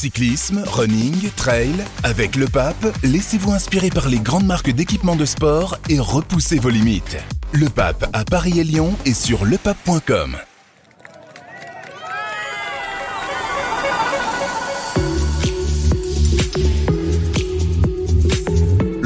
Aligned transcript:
Cyclisme, 0.00 0.62
running, 0.64 1.28
trail, 1.34 1.74
avec 2.04 2.36
le 2.36 2.46
pape, 2.46 2.86
laissez-vous 3.02 3.50
inspirer 3.50 3.90
par 3.90 4.08
les 4.08 4.20
grandes 4.20 4.46
marques 4.46 4.70
d'équipements 4.70 5.16
de 5.16 5.24
sport 5.24 5.76
et 5.90 5.98
repoussez 5.98 6.60
vos 6.60 6.68
limites. 6.68 7.16
Le 7.50 7.68
pape 7.68 8.08
à 8.12 8.24
Paris 8.24 8.60
et 8.60 8.62
Lyon 8.62 8.94
et 9.06 9.12
sur 9.12 9.44
lepape.com. 9.44 10.36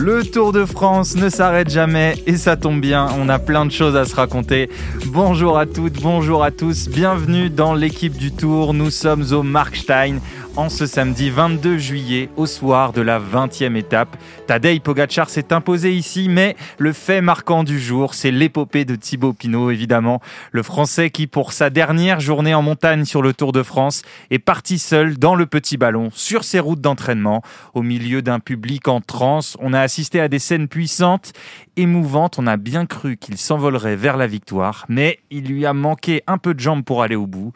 Le 0.05 0.25
Tour 0.25 0.53
de 0.53 0.65
France 0.65 1.15
ne 1.15 1.29
s'arrête 1.29 1.71
jamais 1.71 2.17
et 2.27 2.37
ça 2.37 2.57
tombe 2.57 2.81
bien, 2.81 3.07
on 3.19 3.29
a 3.29 3.39
plein 3.39 3.65
de 3.65 3.71
choses 3.71 3.97
à 3.97 4.05
se 4.05 4.17
raconter. 4.17 4.69
Bonjour 5.07 5.57
à 5.57 5.65
toutes, 5.65 6.03
bonjour 6.03 6.43
à 6.43 6.51
tous, 6.51 6.89
bienvenue 6.89 7.51
dans 7.51 7.73
l'équipe 7.73 8.17
du 8.17 8.33
Tour. 8.33 8.75
Nous 8.75 8.91
sommes 8.91 9.25
au 9.33 9.45
Markstein 9.45 10.19
en 10.57 10.69
ce 10.69 10.85
samedi 10.87 11.31
22 11.31 11.79
juillet 11.79 12.29
au 12.37 12.47
soir 12.47 12.93
de 12.93 13.01
la 13.01 13.19
20e 13.19 13.77
étape. 13.77 14.17
Tadej 14.47 14.81
Pogacar 14.81 15.31
s'est 15.31 15.53
imposé 15.53 15.93
ici, 15.93 16.29
mais 16.29 16.57
le 16.79 16.93
fait 16.93 17.21
marquant 17.21 17.65
du 17.65 17.81
jour, 17.81 18.15
c'est 18.15 18.31
l'épopée 18.31 18.85
de 18.85 18.95
Thibaut 18.95 19.33
Pinot, 19.33 19.71
évidemment. 19.71 20.21
Le 20.51 20.63
Français 20.63 21.11
qui, 21.11 21.27
pour 21.27 21.53
sa 21.53 21.71
dernière 21.71 22.21
journée 22.21 22.55
en 22.55 22.63
montagne 22.63 23.05
sur 23.05 23.23
le 23.23 23.33
Tour 23.33 23.53
de 23.53 23.63
France, 23.63 24.03
est 24.31 24.39
parti 24.39 24.79
seul 24.79 25.19
dans 25.19 25.35
le 25.35 25.47
petit 25.47 25.77
ballon, 25.77 26.11
sur 26.13 26.45
ses 26.45 26.61
routes 26.61 26.81
d'entraînement, 26.81 27.43
au 27.73 27.83
milieu 27.83 28.21
d'un 28.21 28.41
public 28.41 28.89
en 28.89 29.01
transe. 29.01 29.57
On 29.61 29.73
a 29.73 29.81
assisté 29.81 30.21
à 30.21 30.29
des 30.29 30.39
scènes 30.39 30.69
puissantes, 30.69 31.33
émouvantes. 31.77 32.39
On 32.39 32.47
a 32.47 32.59
bien 32.59 32.85
cru 32.85 33.17
qu'il 33.17 33.39
s'envolerait 33.39 33.97
vers 33.97 34.17
la 34.17 34.27
victoire, 34.27 34.85
mais 34.89 35.19
il 35.31 35.45
lui 35.45 35.65
a 35.65 35.73
manqué 35.73 36.23
un 36.27 36.39
peu 36.39 36.53
de 36.53 36.61
jambes 36.61 36.85
pour 36.85 37.03
aller 37.03 37.17
au 37.17 37.27
bout. 37.27 37.53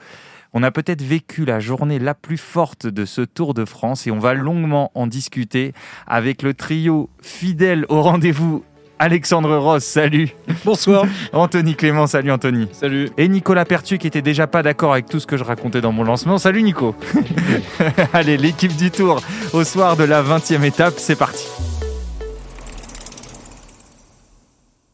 On 0.59 0.63
a 0.63 0.71
peut-être 0.71 1.03
vécu 1.03 1.45
la 1.45 1.61
journée 1.61 1.99
la 1.99 2.15
plus 2.15 2.39
forte 2.39 2.87
de 2.87 3.05
ce 3.05 3.21
Tour 3.21 3.53
de 3.53 3.67
France 3.67 4.07
et 4.07 4.11
on 4.11 4.19
va 4.19 4.33
longuement 4.33 4.91
en 4.95 5.07
discuter 5.07 5.75
avec 6.07 6.41
le 6.41 6.55
trio 6.55 7.11
fidèle 7.21 7.85
au 7.91 8.01
rendez-vous. 8.01 8.65
Alexandre 8.99 9.55
Ross, 9.59 9.85
salut. 9.85 10.31
Bonsoir. 10.65 11.05
Anthony 11.35 11.75
Clément, 11.75 12.07
salut 12.07 12.33
Anthony. 12.33 12.69
Salut. 12.73 13.11
Et 13.19 13.29
Nicolas 13.29 13.67
Pertu 13.67 13.99
qui 13.99 14.07
était 14.07 14.23
déjà 14.23 14.47
pas 14.47 14.63
d'accord 14.63 14.95
avec 14.95 15.11
tout 15.11 15.21
ce 15.21 15.27
que 15.27 15.37
je 15.37 15.45
racontais 15.45 15.83
dans 15.83 15.93
mon 15.93 16.05
lancement. 16.05 16.39
Salut 16.39 16.63
Nico. 16.63 16.95
Allez, 18.15 18.39
l'équipe 18.39 18.75
du 18.75 18.91
Tour 18.91 19.21
au 19.53 19.63
soir 19.63 19.99
de 19.99 20.05
la 20.05 20.23
20e 20.23 20.63
étape, 20.63 20.95
c'est 20.97 21.17
parti. 21.17 21.47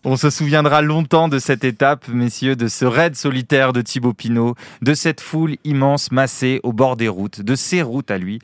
On 0.04 0.16
se 0.16 0.30
souviendra 0.30 0.82
longtemps 0.82 1.28
de 1.28 1.38
cette 1.38 1.62
étape, 1.62 2.08
messieurs, 2.08 2.56
de 2.56 2.66
ce 2.66 2.84
raid 2.84 3.14
solitaire 3.14 3.72
de 3.72 3.82
Thibaut 3.82 4.12
Pinot, 4.12 4.56
de 4.82 4.94
cette 4.94 5.20
foule 5.20 5.56
immense 5.62 6.10
massée 6.10 6.58
au 6.64 6.72
bord 6.72 6.96
des 6.96 7.06
routes, 7.06 7.40
de 7.40 7.54
ses 7.54 7.82
routes 7.82 8.10
à 8.10 8.18
lui. 8.18 8.40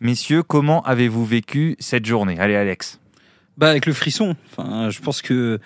Messieurs, 0.00 0.42
comment 0.42 0.82
avez-vous 0.82 1.24
vécu 1.24 1.76
cette 1.78 2.06
journée? 2.06 2.40
Allez, 2.40 2.56
Alex. 2.56 2.98
Bah 3.56 3.68
avec 3.70 3.86
le 3.86 3.92
frisson. 3.92 4.34
Enfin, 4.50 4.90
je 4.90 5.00
pense 5.00 5.22
que 5.22 5.60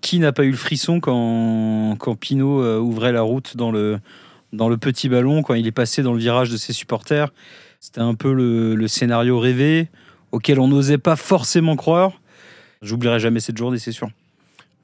qui 0.00 0.18
n'a 0.18 0.32
pas 0.32 0.44
eu 0.44 0.50
le 0.50 0.56
frisson 0.56 0.98
quand, 0.98 1.96
quand 1.98 2.14
Pinot 2.14 2.62
euh, 2.62 2.78
ouvrait 2.78 3.12
la 3.12 3.20
route 3.20 3.58
dans 3.58 3.70
le, 3.70 3.98
dans 4.54 4.70
le 4.70 4.78
petit 4.78 5.10
ballon, 5.10 5.42
quand 5.42 5.52
il 5.52 5.66
est 5.66 5.72
passé 5.72 6.02
dans 6.02 6.14
le 6.14 6.20
virage 6.20 6.48
de 6.48 6.56
ses 6.56 6.72
supporters? 6.72 7.34
C'était 7.80 8.00
un 8.00 8.14
peu 8.14 8.32
le, 8.32 8.74
le 8.74 8.88
scénario 8.88 9.38
rêvé 9.38 9.90
auquel 10.32 10.58
on 10.58 10.68
n'osait 10.68 10.96
pas 10.96 11.16
forcément 11.16 11.76
croire. 11.76 12.12
J'oublierai 12.80 13.20
jamais 13.20 13.40
cette 13.40 13.58
journée, 13.58 13.78
c'est 13.78 13.92
sûr. 13.92 14.08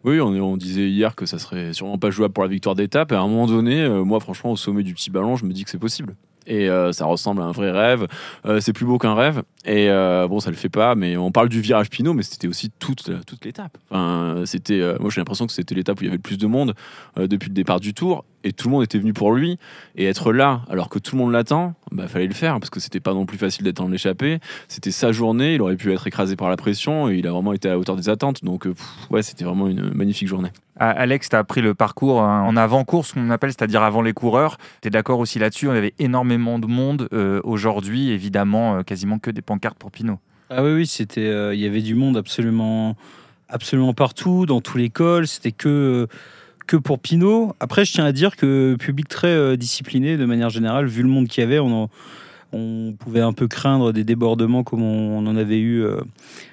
Oui, 0.07 0.21
on, 0.21 0.57
disait 0.57 0.89
hier 0.89 1.17
que 1.17 1.27
ça 1.27 1.41
serait 1.41 1.73
sûrement 1.73 1.99
pas 1.99 2.11
jouable 2.11 2.33
pour 2.33 2.45
la 2.45 2.49
victoire 2.49 2.77
d'étape. 2.77 3.11
Et 3.11 3.17
à 3.17 3.21
un 3.21 3.27
moment 3.27 3.47
donné, 3.47 3.83
euh, 3.83 4.05
moi, 4.05 4.21
franchement, 4.21 4.53
au 4.53 4.57
sommet 4.57 4.85
du 4.85 4.95
petit 4.95 5.11
ballon, 5.11 5.35
je 5.35 5.45
me 5.45 5.53
dis 5.53 5.65
que 5.65 5.71
c'est 5.71 5.81
possible. 5.81 6.15
Et 6.47 6.69
euh, 6.69 6.93
ça 6.93 7.07
ressemble 7.07 7.43
à 7.43 7.45
un 7.45 7.53
vrai 7.53 7.71
rêve. 7.71 8.07
Euh, 8.47 8.61
c'est 8.61 8.73
plus 8.73 8.87
beau 8.87 8.99
qu'un 8.99 9.15
rêve. 9.15 9.43
Et 9.65 9.91
euh, 9.91 10.29
bon, 10.29 10.41
ça 10.41 10.51
le 10.51 10.57
fait 10.57 10.69
pas. 10.69 10.95
Mais 10.95 11.17
on 11.17 11.33
parle 11.33 11.49
du 11.49 11.61
virage 11.61 11.91
Pinot, 11.91 12.15
mais 12.15 12.23
c'était 12.23 12.49
aussi 12.49 12.71
toute, 12.79 13.11
toute 13.27 13.45
l'étape. 13.45 13.77
Enfin, 13.91 14.43
c'était, 14.45 14.81
moi, 15.01 15.11
j'ai 15.11 15.21
l'impression 15.21 15.47
que 15.47 15.53
c'était 15.53 15.75
l'étape 15.75 16.01
où 16.01 16.05
il 16.05 16.07
y 16.07 16.09
avait 16.09 16.17
le 16.17 16.23
plus 16.23 16.39
de 16.39 16.47
monde 16.47 16.75
depuis 17.17 17.49
le 17.49 17.55
départ 17.55 17.81
du 17.81 17.95
Tour. 17.95 18.25
Et 18.45 18.53
tout 18.53 18.69
le 18.69 18.75
monde 18.75 18.85
était 18.85 18.99
venu 18.99 19.13
pour 19.13 19.33
lui. 19.33 19.59
Et 19.97 20.05
être 20.05 20.33
là, 20.33 20.63
alors 20.71 20.89
que 20.89 21.01
tout 21.01 21.17
le 21.17 21.23
monde 21.23 21.33
l'attend, 21.33 21.75
bah, 21.91 22.07
fallait 22.07 22.29
le 22.29 22.35
faire 22.35 22.61
parce 22.61 22.71
que 22.71 22.79
c'était 22.79 23.01
pas 23.01 23.13
non 23.13 23.27
plus 23.27 23.39
facile 23.39 23.65
d'être 23.65 23.81
en 23.81 23.89
l'échappée. 23.89 24.39
C'était 24.69 24.93
sa 24.93 25.11
journée. 25.11 25.55
Il 25.55 25.63
aurait 25.63 25.77
pu 25.77 25.93
être 25.93 26.07
écrasé 26.07 26.37
par 26.37 26.49
la 26.49 26.57
pression. 26.57 27.09
Et 27.11 27.17
il 27.17 27.27
a 27.27 27.33
vraiment 27.33 27.53
été 27.53 27.69
à 27.69 27.73
la 27.73 27.79
hauteur 27.79 27.97
des 27.97 28.09
attentes. 28.09 28.45
Donc, 28.45 28.69
ouais, 29.11 29.23
c'était 29.23 29.45
vraiment 29.45 29.67
une 29.67 29.91
magnifique 29.93 30.29
journée. 30.29 30.51
Ah, 30.79 30.91
Alex, 30.91 31.31
tu 31.31 31.37
as 31.37 31.43
pris 31.45 31.63
le 31.63 31.75
parcours 31.75 32.21
hein, 32.23 32.43
en 32.43 32.57
avant-course, 32.57 33.13
qu'on 33.15 33.31
appelle, 33.31 33.51
c'est-à-dire 33.51 33.83
avant 33.83 34.03
les 34.03 34.13
coureurs. 34.13 34.59
Tu 34.83 34.89
es 34.89 34.91
d'accord 34.91 35.19
aussi 35.21 35.39
là-dessus 35.39 35.69
On 35.69 35.73
avait 35.73 35.95
énormément 35.99 36.59
de 36.59 36.67
monde 36.67 37.09
euh, 37.13 37.41
aujourd'hui, 37.45 38.11
évidemment, 38.11 38.77
euh, 38.77 38.83
quasiment 38.83 39.19
que 39.19 39.31
des 39.31 39.41
pancartes 39.43 39.79
pour 39.79 39.91
Pinot. 39.91 40.19
Ah 40.51 40.63
oui, 40.63 40.73
oui, 40.75 40.87
c'était, 40.87 41.27
euh, 41.27 41.55
il 41.55 41.61
y 41.61 41.67
avait 41.67 41.81
du 41.81 41.95
monde 41.95 42.17
absolument, 42.19 42.95
absolument 43.49 43.95
partout, 43.95 44.45
dans 44.45 44.61
tous 44.61 44.77
les 44.77 44.91
cols. 44.91 45.27
C'était 45.27 45.53
que, 45.53 46.09
que 46.67 46.77
pour 46.77 46.99
Pinot. 46.99 47.55
Après, 47.59 47.85
je 47.87 47.93
tiens 47.95 48.05
à 48.05 48.13
dire 48.13 48.37
que 48.37 48.77
public 48.79 49.09
très 49.09 49.57
discipliné 49.57 50.19
de 50.19 50.27
manière 50.27 50.51
générale, 50.51 50.87
vu 50.87 51.03
le 51.03 51.09
monde 51.09 51.27
qu'il 51.27 51.43
y 51.43 51.47
avait, 51.47 51.59
on, 51.59 51.85
en- 51.85 51.91
on 52.53 52.95
pouvait 52.99 53.21
un 53.21 53.33
peu 53.33 53.49
craindre 53.49 53.93
des 53.93 54.05
débordements 54.05 54.65
comme 54.65 54.83
on, 54.83 55.19
on 55.19 55.27
en 55.27 55.37
avait 55.37 55.59
eu 55.59 55.83
euh, 55.83 56.01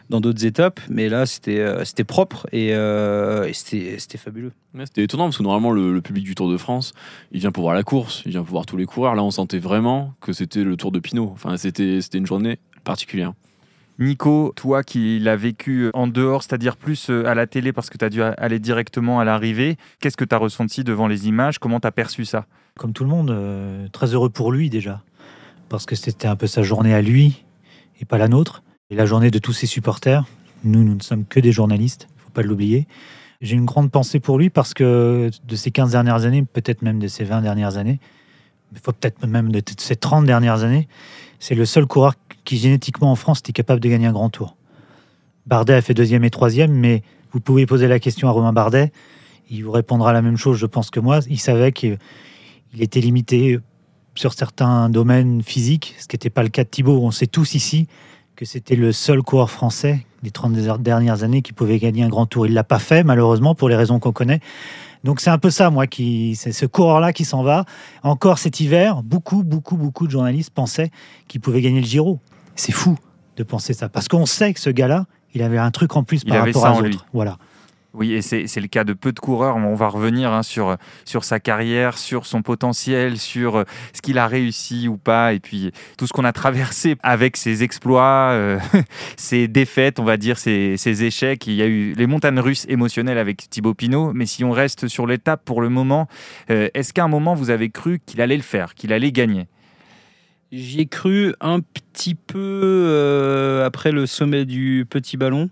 dans 0.10 0.20
d'autres 0.22 0.46
étapes. 0.46 0.80
Mais 0.90 1.10
là, 1.10 1.26
c'était, 1.26 1.60
euh, 1.60 1.86
c'était 1.86 2.04
propre 2.04 2.48
et, 2.52 2.70
euh, 2.74 3.46
et 3.46 3.54
c'était, 3.54 3.98
c'était 4.00 4.18
fabuleux. 4.18 4.52
Ouais, 4.74 4.86
C'était 4.86 5.04
étonnant 5.04 5.26
parce 5.26 5.38
que 5.38 5.44
normalement 5.44 5.72
le, 5.72 5.94
le 5.94 6.02
public 6.02 6.24
du 6.24 6.36
Tour 6.36 6.50
de 6.50 6.58
France, 6.58 6.94
il 7.32 7.40
vient 7.40 7.52
pour 7.52 7.64
voir 7.64 7.76
la 7.76 7.84
course, 7.84 8.24
il 8.26 8.32
vient 8.32 8.42
pour 8.44 8.52
voir 8.52 8.66
tous 8.66 8.78
les 8.78 8.86
coureurs. 8.86 9.16
Là, 9.16 9.24
on 9.24 9.32
sentait 9.32 9.60
vraiment 9.60 10.14
que 10.22 10.34
c'était 10.34 10.64
le 10.64 10.76
Tour 10.78 10.92
de 10.92 11.00
Pinot. 11.00 11.30
Enfin, 11.34 11.58
c'était 11.58 12.02
c'était 12.02 12.18
une 12.18 12.28
journée 12.28 12.60
particulière. 12.84 13.34
Nico, 14.00 14.52
toi 14.56 14.82
qui 14.82 15.20
l'as 15.20 15.36
vécu 15.36 15.92
en 15.94 16.08
dehors, 16.08 16.42
c'est-à-dire 16.42 16.78
plus 16.78 17.12
à 17.12 17.36
la 17.36 17.46
télé 17.46 17.72
parce 17.72 17.92
que 17.92 17.98
tu 18.00 18.04
as 18.04 18.10
dû 18.10 18.24
aller 18.24 18.58
directement 18.58 19.20
à 19.20 19.24
l'arrivée, 19.24 19.78
qu'est-ce 20.00 20.18
que 20.18 20.26
tu 20.26 20.34
as 20.34 20.40
ressenti 20.40 20.84
devant 20.84 21.08
les 21.08 21.28
images? 21.28 21.60
Comment 21.60 21.80
tu 21.80 21.86
as 21.86 21.92
perçu 21.92 22.26
ça? 22.26 22.48
Comme 22.76 22.92
tout 22.92 23.04
le 23.04 23.12
monde, 23.12 23.30
euh, 23.30 23.88
très 23.90 24.16
heureux 24.16 24.30
pour 24.32 24.52
lui 24.52 24.72
déjà. 24.72 25.04
Parce 25.70 25.86
que 25.86 25.96
c'était 25.96 26.28
un 26.28 26.36
peu 26.36 26.48
sa 26.48 26.64
journée 26.64 26.94
à 26.94 27.02
lui 27.02 27.44
et 28.00 28.06
pas 28.06 28.18
la 28.18 28.28
nôtre. 28.28 28.64
Et 28.90 28.96
la 28.96 29.06
journée 29.06 29.32
de 29.32 29.40
tous 29.40 29.54
ses 29.54 29.66
supporters. 29.66 30.26
Nous, 30.64 30.84
nous 30.84 30.96
ne 30.96 31.02
sommes 31.02 31.26
que 31.26 31.40
des 31.40 31.52
journalistes, 31.52 32.08
il 32.16 32.22
faut 32.22 32.30
pas 32.30 32.42
l'oublier. 32.42 32.88
J'ai 33.42 33.56
une 33.56 33.66
grande 33.66 33.92
pensée 33.92 34.20
pour 34.20 34.38
lui 34.38 34.50
parce 34.50 34.74
que 34.74 35.30
de 35.46 35.56
ces 35.56 35.72
15 35.72 35.92
dernières 35.92 36.26
années, 36.26 36.44
peut-être 36.44 36.82
même 36.82 37.00
de 37.00 37.08
ces 37.08 37.24
20 37.24 37.42
dernières 37.42 37.78
années, 37.78 38.00
peut-être 38.82 39.26
même 39.28 39.52
de 39.52 39.62
ces 39.78 39.96
30 39.96 40.26
dernières 40.26 40.64
années, 40.64 40.88
c'est 41.40 41.56
le 41.56 41.66
seul 41.66 41.86
coureur 41.86 42.14
qui 42.46 42.58
génétiquement 42.58 43.12
en 43.12 43.16
France 43.16 43.40
était 43.40 43.52
capable 43.52 43.82
de 43.82 43.90
gagner 43.90 44.08
un 44.08 44.14
grand 44.14 44.30
tour. 44.30 44.56
Bardet 45.46 45.74
a 45.74 45.82
fait 45.82 45.94
deuxième 45.94 46.24
et 46.24 46.30
troisième, 46.30 46.72
mais 46.72 47.04
vous 47.32 47.42
pouvez 47.42 47.66
poser 47.66 47.88
la 47.88 48.00
question 48.00 48.30
à 48.30 48.32
Romain 48.32 48.54
Bardet, 48.54 48.92
il 49.50 49.64
vous 49.64 49.72
répondra 49.72 50.14
la 50.14 50.22
même 50.22 50.38
chose, 50.38 50.58
je 50.58 50.66
pense, 50.66 50.90
que 50.90 51.00
moi. 51.00 51.20
Il 51.30 51.40
savait 51.40 51.72
qu'il 51.72 51.98
était 52.80 53.02
limité 53.02 53.60
sur 54.16 54.34
certains 54.34 54.90
domaines 54.90 55.42
physiques, 55.42 55.96
ce 56.00 56.08
qui 56.08 56.16
n'était 56.16 56.30
pas 56.30 56.44
le 56.44 56.50
cas 56.50 56.64
de 56.64 56.70
Thibaut. 56.70 57.00
On 57.02 57.12
sait 57.12 57.28
tous 57.28 57.56
ici 57.56 57.88
que 58.36 58.46
c'était 58.46 58.76
le 58.76 58.92
seul 58.92 59.22
coureur 59.22 59.50
français 59.50 60.06
des 60.24 60.32
30 60.32 60.54
dernières 60.82 61.24
années 61.24 61.42
qui 61.42 61.54
pouvait 61.54 61.80
gagner 61.80 62.04
un 62.04 62.10
grand 62.10 62.26
tour. 62.26 62.46
Il 62.46 62.52
ne 62.52 62.56
l'a 62.56 62.64
pas 62.64 62.80
fait, 62.80 63.04
malheureusement, 63.04 63.56
pour 63.56 63.70
les 63.70 63.76
raisons 63.76 64.00
qu'on 64.00 64.12
connaît. 64.12 64.40
Donc 65.04 65.20
c'est 65.20 65.30
un 65.30 65.38
peu 65.38 65.50
ça, 65.50 65.70
moi, 65.70 65.86
qui 65.86 66.36
c'est 66.36 66.54
ce 66.54 66.66
coureur-là 66.66 67.12
qui 67.12 67.26
s'en 67.26 67.44
va. 67.44 67.66
Encore 68.04 68.40
cet 68.40 68.60
hiver, 68.60 69.04
beaucoup, 69.04 69.44
beaucoup, 69.44 69.76
beaucoup 69.76 70.08
de 70.08 70.12
journalistes 70.12 70.52
pensaient 70.52 70.92
qu'il 71.28 71.42
pouvait 71.42 71.62
gagner 71.62 71.82
le 71.82 71.86
Giro. 71.86 72.20
C'est 72.56 72.72
fou 72.72 72.98
de 73.36 73.44
penser 73.44 73.74
ça, 73.74 73.90
parce 73.90 74.08
qu'on 74.08 74.26
sait 74.26 74.54
que 74.54 74.60
ce 74.60 74.70
gars-là, 74.70 75.06
il 75.34 75.42
avait 75.42 75.58
un 75.58 75.72
truc 75.72 75.96
en 75.96 76.04
plus 76.04 76.22
Il 76.24 76.30
par 76.30 76.46
rapport 76.46 76.66
à 76.66 76.82
lui. 76.82 76.96
autres. 76.96 77.06
Voilà. 77.14 77.38
Oui, 77.96 78.14
et 78.14 78.24
c'est 78.24 78.60
le 78.60 78.68
cas 78.68 78.84
de 78.84 78.94
peu 78.94 79.12
de 79.12 79.20
coureurs. 79.20 79.56
On 79.56 79.76
va 79.76 79.88
revenir 79.88 80.34
hein, 80.34 80.42
sur, 80.42 80.78
sur 81.06 81.24
sa 81.24 81.40
carrière, 81.40 82.00
sur 82.00 82.26
son 82.26 82.42
potentiel, 82.42 83.20
sur 83.20 83.58
euh, 83.58 83.64
ce 83.94 84.02
qu'il 84.02 84.18
a 84.18 84.26
réussi 84.26 84.88
ou 84.88 84.98
pas, 84.98 85.34
et 85.34 85.40
puis 85.40 85.72
tout 85.96 86.08
ce 86.08 86.14
qu'on 86.14 86.24
a 86.24 86.34
traversé 86.34 86.96
avec 87.04 87.38
ses 87.38 87.62
exploits, 87.62 88.32
euh, 88.32 88.58
ses 89.16 89.48
défaites, 89.48 90.00
on 90.00 90.06
va 90.06 90.18
dire, 90.18 90.40
ses, 90.40 90.76
ses 90.76 91.04
échecs. 91.04 91.46
Il 91.46 91.54
y 91.54 91.62
a 91.62 91.68
eu 91.68 91.94
les 91.94 92.08
montagnes 92.08 92.40
russes 92.40 92.66
émotionnelles 92.68 93.20
avec 93.20 93.48
Thibaut 93.48 93.76
Pinot, 93.76 94.12
mais 94.14 94.26
si 94.26 94.44
on 94.44 94.52
reste 94.52 94.88
sur 94.88 95.06
l'étape 95.06 95.46
pour 95.46 95.62
le 95.62 95.70
moment, 95.70 96.08
euh, 96.50 96.70
est-ce 96.74 96.94
qu'à 96.94 97.04
un 97.04 97.10
moment 97.10 97.36
vous 97.36 97.52
avez 97.52 97.70
cru 97.70 98.02
qu'il 98.04 98.22
allait 98.22 98.38
le 98.38 98.42
faire, 98.42 98.74
qu'il 98.74 98.92
allait 98.92 99.12
gagner? 99.12 99.46
J'y 100.52 100.82
ai 100.82 100.88
cru 100.88 101.36
un 101.42 101.60
petit 101.60 102.16
peu 102.16 103.62
après 103.66 103.92
le 103.92 104.08
sommet 104.08 104.46
du 104.46 104.86
petit 104.90 105.18
ballon. 105.18 105.50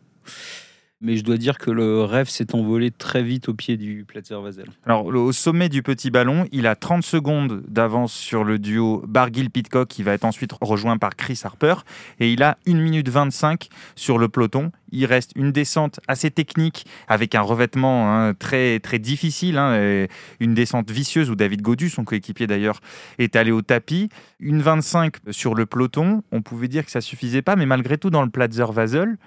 Mais 1.03 1.17
je 1.17 1.23
dois 1.23 1.37
dire 1.37 1.57
que 1.57 1.71
le 1.71 2.03
rêve 2.03 2.29
s'est 2.29 2.53
envolé 2.53 2.91
très 2.91 3.23
vite 3.23 3.49
au 3.49 3.55
pied 3.55 3.75
du 3.75 4.05
Platzer 4.07 4.39
Vasel. 4.39 4.67
Alors, 4.85 5.07
au 5.07 5.31
sommet 5.31 5.67
du 5.67 5.81
petit 5.81 6.11
ballon, 6.11 6.45
il 6.51 6.67
a 6.67 6.75
30 6.75 7.03
secondes 7.03 7.63
d'avance 7.67 8.13
sur 8.13 8.43
le 8.43 8.59
duo 8.59 9.03
Barguil-Pitcock, 9.07 9.87
qui 9.87 10.03
va 10.03 10.13
être 10.13 10.25
ensuite 10.25 10.51
rejoint 10.61 10.99
par 10.99 11.15
Chris 11.15 11.41
Harper. 11.43 11.73
Et 12.19 12.31
il 12.31 12.43
a 12.43 12.59
1 12.67 12.75
minute 12.75 13.09
25 13.09 13.69
sur 13.95 14.19
le 14.19 14.29
peloton. 14.29 14.71
Il 14.91 15.05
reste 15.05 15.31
une 15.35 15.51
descente 15.51 15.99
assez 16.07 16.29
technique, 16.29 16.85
avec 17.07 17.33
un 17.33 17.41
revêtement 17.41 18.13
hein, 18.13 18.35
très, 18.35 18.79
très 18.79 18.99
difficile. 18.99 19.57
hein, 19.57 20.05
une 20.39 20.53
descente 20.53 20.91
vicieuse 20.91 21.31
où 21.31 21.35
David 21.35 21.63
Godu, 21.63 21.89
son 21.89 22.03
coéquipier 22.03 22.45
d'ailleurs, 22.45 22.79
est 23.17 23.35
allé 23.35 23.49
au 23.51 23.63
tapis. 23.63 24.09
Une 24.39 24.61
25 24.61 25.15
sur 25.31 25.55
le 25.55 25.65
peloton. 25.65 26.21
On 26.31 26.43
pouvait 26.43 26.67
dire 26.67 26.85
que 26.85 26.91
ça 26.91 27.01
suffisait 27.01 27.41
pas, 27.41 27.55
mais 27.55 27.65
malgré 27.65 27.97
tout, 27.97 28.11
dans 28.11 28.21
le 28.21 28.29
Platzer 28.29 28.71
Vasel, 28.71 29.17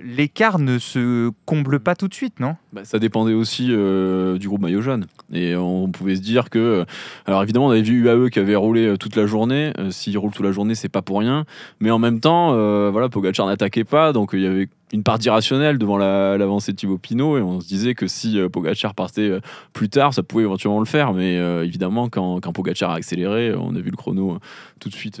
l'écart 0.00 0.58
ne 0.58 0.78
se 0.78 1.30
comble 1.44 1.80
pas 1.80 1.94
tout 1.94 2.08
de 2.08 2.14
suite, 2.14 2.40
non? 2.40 2.56
Bah, 2.72 2.82
ça 2.84 2.98
dépendait 2.98 3.34
aussi 3.34 3.68
euh, 3.70 4.38
du 4.38 4.48
groupe 4.48 4.62
maillot 4.62 4.80
jaune. 4.80 5.06
Et 5.32 5.56
on 5.56 5.88
pouvait 5.88 6.16
se 6.16 6.20
dire 6.20 6.50
que. 6.50 6.84
Alors 7.26 7.42
évidemment, 7.42 7.66
on 7.66 7.70
avait 7.70 7.82
vu 7.82 8.04
UAE 8.04 8.30
qui 8.30 8.38
avait 8.38 8.56
roulé 8.56 8.86
euh, 8.86 8.96
toute 8.96 9.16
la 9.16 9.26
journée. 9.26 9.72
Euh, 9.78 9.90
S'il 9.90 10.16
roule 10.18 10.32
toute 10.32 10.44
la 10.44 10.52
journée, 10.52 10.74
c'est 10.74 10.88
pas 10.88 11.02
pour 11.02 11.18
rien. 11.18 11.44
Mais 11.80 11.90
en 11.90 11.98
même 11.98 12.20
temps, 12.20 12.54
euh, 12.54 12.90
voilà, 12.90 13.08
Pogacar 13.08 13.46
n'attaquait 13.46 13.84
pas. 13.84 14.12
Donc 14.12 14.30
il 14.32 14.40
y 14.40 14.46
avait 14.46 14.68
une 14.92 15.02
part 15.02 15.18
d'irrationnel 15.18 15.78
devant 15.78 15.96
la- 15.96 16.38
l'avancée 16.38 16.72
de 16.72 16.76
Thibaut 16.76 16.98
Pinot. 16.98 17.38
Et 17.38 17.42
on 17.42 17.60
se 17.60 17.66
disait 17.66 17.94
que 17.94 18.06
si 18.06 18.38
euh, 18.38 18.48
Pogacar 18.48 18.94
partait 18.94 19.28
euh, 19.28 19.40
plus 19.72 19.88
tard, 19.88 20.14
ça 20.14 20.22
pouvait 20.22 20.44
éventuellement 20.44 20.80
le 20.80 20.86
faire. 20.86 21.12
Mais 21.12 21.38
euh, 21.38 21.64
évidemment, 21.64 22.08
quand, 22.08 22.40
quand 22.40 22.52
Pogacar 22.52 22.90
a 22.90 22.94
accéléré, 22.94 23.54
on 23.54 23.74
a 23.74 23.80
vu 23.80 23.90
le 23.90 23.96
chrono 23.96 24.32
euh, 24.32 24.38
tout 24.80 24.88
de 24.88 24.94
suite 24.94 25.20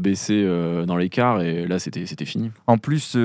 baisser 0.00 0.46
dans 0.86 0.96
l'écart. 0.96 1.40
Et 1.42 1.66
là, 1.66 1.78
c'était 1.78 2.04
fini. 2.24 2.50
En 2.66 2.76
plus, 2.76 3.16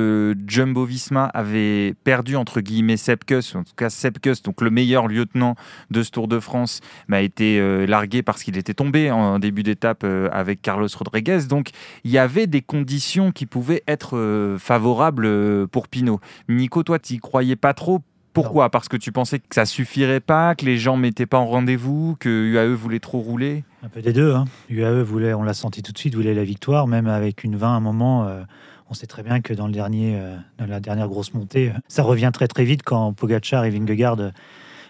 Jumbo 0.47 0.85
Visma 0.85 1.25
avait 1.25 1.95
perdu 2.03 2.35
entre 2.35 2.61
guillemets 2.61 2.97
Sepkus, 2.97 3.55
en 3.55 3.63
tout 3.63 3.73
cas 3.75 3.89
Sepkus, 3.89 4.43
donc 4.43 4.61
le 4.61 4.69
meilleur 4.69 5.07
lieutenant 5.07 5.55
de 5.89 6.03
ce 6.03 6.11
Tour 6.11 6.27
de 6.27 6.39
France, 6.39 6.81
m'a 7.07 7.21
été 7.21 7.59
largué 7.87 8.21
parce 8.21 8.43
qu'il 8.43 8.57
était 8.57 8.75
tombé 8.75 9.09
en 9.09 9.39
début 9.39 9.63
d'étape 9.63 10.05
avec 10.31 10.61
Carlos 10.61 10.87
Rodriguez. 10.95 11.39
Donc 11.49 11.69
il 12.03 12.11
y 12.11 12.19
avait 12.19 12.45
des 12.45 12.61
conditions 12.61 13.31
qui 13.31 13.47
pouvaient 13.47 13.83
être 13.87 14.55
favorables 14.59 15.25
euh, 15.25 15.67
pour 15.81 15.87
Pinot. 15.87 16.19
Nico, 16.47 16.83
toi, 16.83 16.99
tu 16.99 17.19
croyais 17.19 17.55
pas 17.55 17.73
trop. 17.73 18.01
Pourquoi? 18.33 18.69
Parce 18.69 18.87
que 18.87 18.97
tu 18.97 19.11
pensais 19.11 19.39
que 19.39 19.55
ça 19.55 19.65
suffirait 19.65 20.19
pas, 20.19 20.53
que 20.53 20.63
les 20.63 20.77
gens 20.77 20.95
mettaient 20.95 21.25
pas 21.25 21.39
en 21.39 21.47
rendez-vous, 21.47 22.15
que 22.19 22.29
UAE 22.29 22.75
voulait 22.75 22.99
trop 22.99 23.19
rouler? 23.19 23.63
Un 23.83 23.89
peu 23.89 24.01
des 24.01 24.13
deux. 24.13 24.33
Hein. 24.35 24.45
UAE 24.69 25.01
voulait, 25.03 25.33
on 25.33 25.41
l'a 25.41 25.55
senti 25.55 25.81
tout 25.81 25.91
de 25.91 25.97
suite, 25.97 26.13
voulait 26.13 26.35
la 26.35 26.43
victoire, 26.43 26.85
même 26.87 27.07
avec 27.07 27.43
une 27.43 27.55
20 27.55 27.67
à 27.67 27.71
un 27.71 27.79
moment. 27.79 28.27
euh, 28.27 28.43
on 28.89 28.93
sait 28.93 29.07
très 29.07 29.23
bien 29.23 29.41
que 29.41 29.53
dans, 29.53 29.65
le 29.67 29.73
dernier, 29.73 30.17
euh, 30.17 30.37
dans 30.59 30.67
la 30.67 30.79
dernière 30.79 31.07
grosse 31.07 31.33
montée, 31.33 31.69
euh, 31.69 31.79
ça 31.87 32.03
revient 32.03 32.29
très 32.31 32.47
très 32.47 32.63
vite 32.63 32.83
quand 32.83 33.11
Pogacar 33.13 33.65
et 33.65 33.71
Vingegaard 33.71 34.17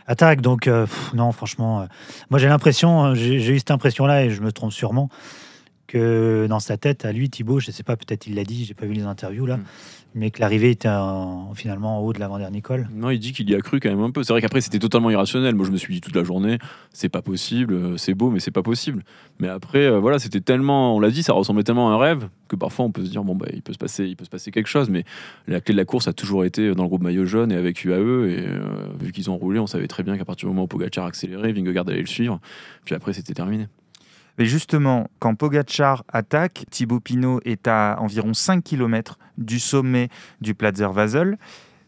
attaquent. 0.07 0.41
Donc 0.41 0.67
euh, 0.67 0.85
pff, 0.85 1.13
non, 1.13 1.31
franchement, 1.31 1.87
moi 2.29 2.37
j'ai 2.37 2.47
l'impression, 2.49 3.05
euh, 3.05 3.15
j'ai 3.15 3.49
eu 3.49 3.59
cette 3.59 3.71
impression-là 3.71 4.25
et 4.25 4.29
je 4.29 4.41
me 4.41 4.51
trompe 4.51 4.73
sûrement 4.73 5.09
que 5.87 6.45
dans 6.49 6.59
sa 6.61 6.77
tête, 6.77 7.03
à 7.05 7.11
lui, 7.11 7.29
Thibaut, 7.29 7.59
je 7.59 7.67
ne 7.67 7.73
sais 7.73 7.83
pas, 7.83 7.97
peut-être 7.97 8.25
il 8.25 8.35
l'a 8.35 8.45
dit, 8.45 8.65
j'ai 8.65 8.73
pas 8.73 8.85
vu 8.85 8.93
les 8.93 9.03
interviews 9.03 9.45
là, 9.45 9.57
Mm. 9.57 9.63
Mais 10.13 10.29
que 10.31 10.39
l'arrivée 10.41 10.71
était 10.71 10.89
en- 10.89 11.53
finalement 11.53 11.99
en 11.99 12.01
haut 12.01 12.11
de 12.13 12.19
l'avant-dernier 12.19 12.61
col. 12.61 12.87
Non, 12.93 13.09
il 13.09 13.19
dit 13.19 13.31
qu'il 13.33 13.49
y 13.49 13.55
a 13.55 13.59
cru 13.59 13.79
quand 13.79 13.89
même 13.89 14.01
un 14.01 14.11
peu. 14.11 14.23
C'est 14.23 14.33
vrai 14.33 14.41
qu'après, 14.41 14.61
c'était 14.61 14.79
totalement 14.79 15.09
irrationnel. 15.09 15.55
Moi, 15.55 15.65
je 15.65 15.71
me 15.71 15.77
suis 15.77 15.93
dit 15.93 16.01
toute 16.01 16.15
la 16.15 16.23
journée, 16.23 16.57
c'est 16.91 17.09
pas 17.09 17.21
possible, 17.21 17.73
euh, 17.73 17.97
c'est 17.97 18.13
beau, 18.13 18.29
mais 18.29 18.39
c'est 18.39 18.51
pas 18.51 18.63
possible. 18.63 19.03
Mais 19.39 19.47
après, 19.47 19.85
euh, 19.85 19.99
voilà, 19.99 20.19
c'était 20.19 20.41
tellement, 20.41 20.95
on 20.95 20.99
l'a 20.99 21.09
dit, 21.11 21.23
ça 21.23 21.33
ressemblait 21.33 21.63
tellement 21.63 21.91
à 21.91 21.93
un 21.93 21.97
rêve 21.97 22.27
que 22.47 22.55
parfois 22.57 22.83
on 22.85 22.91
peut 22.91 23.05
se 23.05 23.09
dire, 23.09 23.23
bon, 23.23 23.35
bah, 23.35 23.45
il 23.53 23.61
peut 23.61 23.71
se 23.73 23.77
passer, 23.77 24.05
il 24.05 24.15
peut 24.17 24.25
se 24.25 24.29
passer 24.29 24.51
quelque 24.51 24.67
chose. 24.67 24.89
Mais 24.89 25.05
la 25.47 25.61
clé 25.61 25.73
de 25.73 25.77
la 25.77 25.85
course 25.85 26.07
a 26.07 26.13
toujours 26.13 26.43
été 26.45 26.75
dans 26.75 26.83
le 26.83 26.89
groupe 26.89 27.01
maillot 27.03 27.25
jaune 27.25 27.51
et 27.51 27.55
avec 27.55 27.83
UAE. 27.85 27.95
Et 28.27 28.45
euh, 28.47 28.59
vu 28.99 29.11
qu'ils 29.13 29.29
ont 29.29 29.37
roulé, 29.37 29.59
on 29.59 29.67
savait 29.67 29.87
très 29.87 30.03
bien 30.03 30.17
qu'à 30.17 30.25
partir 30.25 30.47
du 30.49 30.53
moment 30.53 30.63
où 30.63 30.67
Pogacar 30.67 31.05
accélérait, 31.05 31.53
Vingegaard 31.53 31.87
allait 31.87 32.01
le 32.01 32.05
suivre. 32.07 32.39
Puis 32.85 32.95
après, 32.95 33.13
c'était 33.13 33.33
terminé. 33.33 33.67
Mais 34.37 34.45
justement, 34.45 35.07
quand 35.19 35.35
Pogachar 35.35 36.03
attaque, 36.11 36.63
Thibaut 36.71 37.01
Pinot 37.01 37.41
est 37.45 37.67
à 37.67 37.97
environ 37.99 38.33
5 38.33 38.63
km 38.63 39.19
du 39.41 39.59
sommet 39.59 40.09
du 40.39 40.55
Platzer 40.55 40.91
Vasel. 40.91 41.37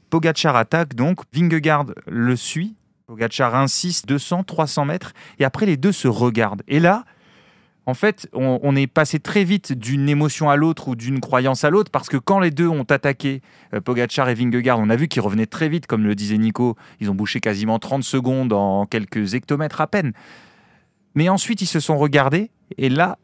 Pogachar 0.10 0.56
attaque 0.56 0.96
donc, 0.96 1.22
Vingegaard 1.34 1.88
le 2.08 2.36
suit. 2.36 2.76
Pogachar 3.08 3.56
insiste 3.56 4.08
200, 4.08 4.44
300 4.44 4.86
mètres, 4.86 5.14
et 5.40 5.44
après 5.46 5.66
les 5.66 5.78
deux 5.78 5.92
se 5.92 6.08
regardent. 6.08 6.64
Et 6.68 6.80
là, 6.80 7.04
en 7.86 7.94
fait, 7.94 8.30
on, 8.34 8.60
on 8.64 8.76
est 8.76 8.88
passé 8.88 9.20
très 9.20 9.44
vite 9.44 9.74
d'une 9.74 10.08
émotion 10.08 10.50
à 10.50 10.56
l'autre 10.56 10.88
ou 10.88 10.96
d'une 10.96 11.20
croyance 11.20 11.64
à 11.66 11.70
l'autre, 11.70 11.92
parce 11.92 12.08
que 12.08 12.18
quand 12.18 12.40
les 12.40 12.52
deux 12.52 12.68
ont 12.68 12.84
attaqué, 12.84 13.42
euh, 13.74 13.82
Pogachar 13.82 14.30
et 14.30 14.34
Vingegaard, 14.34 14.80
on 14.80 14.90
a 14.90 14.96
vu 14.96 15.08
qu'ils 15.08 15.22
revenaient 15.22 15.48
très 15.48 15.68
vite, 15.68 15.86
comme 15.86 16.06
le 16.06 16.16
disait 16.16 16.38
Nico, 16.38 16.78
ils 17.02 17.10
ont 17.10 17.16
bouché 17.16 17.42
quasiment 17.42 17.78
30 17.78 18.04
secondes 18.04 18.54
en 18.54 18.86
quelques 18.86 19.34
hectomètres 19.34 19.82
à 19.82 19.88
peine. 19.88 20.14
Mais 21.16 21.28
ensuite, 21.28 21.62
ils 21.62 21.68
se 21.68 21.80
sont 21.80 21.98
regardés 21.98 22.52
et 22.78 22.90
là, 22.90 23.18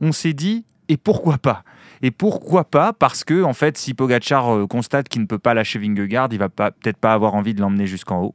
on 0.00 0.12
s'est 0.12 0.34
dit 0.34 0.64
et 0.88 0.96
pourquoi 0.96 1.38
pas? 1.38 1.62
Et 2.02 2.10
pourquoi 2.10 2.64
pas 2.64 2.92
Parce 2.92 3.24
que 3.24 3.42
en 3.42 3.52
fait, 3.52 3.76
si 3.76 3.94
Pogachar 3.94 4.54
euh, 4.54 4.66
constate 4.66 5.08
qu'il 5.08 5.20
ne 5.22 5.26
peut 5.26 5.38
pas 5.38 5.54
lâcher 5.54 5.78
Vingegaard, 5.78 6.28
il 6.32 6.38
va 6.38 6.48
peut-être 6.48 6.96
pas 6.96 7.12
avoir 7.12 7.34
envie 7.34 7.54
de 7.54 7.60
l'emmener 7.60 7.86
jusqu'en 7.86 8.22
haut. 8.22 8.34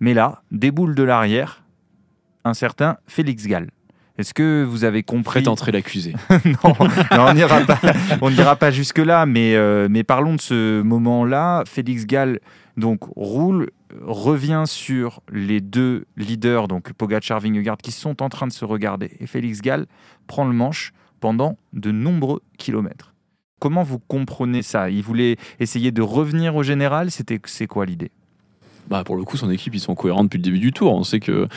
Mais 0.00 0.14
là, 0.14 0.42
déboule 0.50 0.94
de 0.94 1.02
l'arrière 1.02 1.62
un 2.44 2.54
certain 2.54 2.96
Félix 3.06 3.46
Gall. 3.46 3.70
Est-ce 4.16 4.32
que 4.32 4.62
vous 4.62 4.84
avez 4.84 5.02
compris 5.02 5.42
Prêt 5.42 5.48
entrer 5.48 5.72
l'accusé. 5.72 6.14
non, 6.30 6.74
non, 7.10 7.26
on 7.26 7.34
n'ira 7.34 7.60
pas, 7.62 7.80
on 8.20 8.56
pas 8.56 8.70
jusque 8.70 8.98
là, 8.98 9.26
mais 9.26 9.56
euh, 9.56 9.88
mais 9.90 10.04
parlons 10.04 10.36
de 10.36 10.40
ce 10.40 10.82
moment-là. 10.82 11.64
Félix 11.66 12.06
Gall 12.06 12.38
donc 12.76 13.00
roule, 13.16 13.70
revient 14.02 14.64
sur 14.66 15.20
les 15.32 15.60
deux 15.60 16.06
leaders, 16.16 16.68
donc 16.68 16.92
Pogacar, 16.92 17.40
Vingegaard, 17.40 17.76
qui 17.78 17.90
sont 17.90 18.22
en 18.22 18.28
train 18.28 18.46
de 18.46 18.52
se 18.52 18.64
regarder, 18.64 19.12
et 19.20 19.26
Félix 19.26 19.60
Gall 19.60 19.86
prend 20.26 20.44
le 20.44 20.52
manche 20.52 20.92
pendant 21.20 21.56
de 21.72 21.90
nombreux 21.90 22.42
kilomètres. 22.58 23.14
Comment 23.60 23.82
vous 23.82 23.98
comprenez 23.98 24.62
ça? 24.62 24.90
Il 24.90 25.02
voulait 25.02 25.36
essayer 25.58 25.90
de 25.90 26.02
revenir 26.02 26.54
au 26.56 26.62
général? 26.62 27.10
C'était 27.10 27.40
c'est 27.44 27.66
quoi 27.66 27.86
l'idée? 27.86 28.10
Bah, 28.88 29.02
pour 29.04 29.16
le 29.16 29.24
coup, 29.24 29.36
son 29.36 29.50
équipe, 29.50 29.74
ils 29.74 29.80
sont 29.80 29.94
cohérents 29.94 30.24
depuis 30.24 30.38
le 30.38 30.42
début 30.42 30.58
du 30.58 30.72
tour. 30.72 30.92
On 30.92 31.04
sait 31.04 31.20
que 31.20 31.48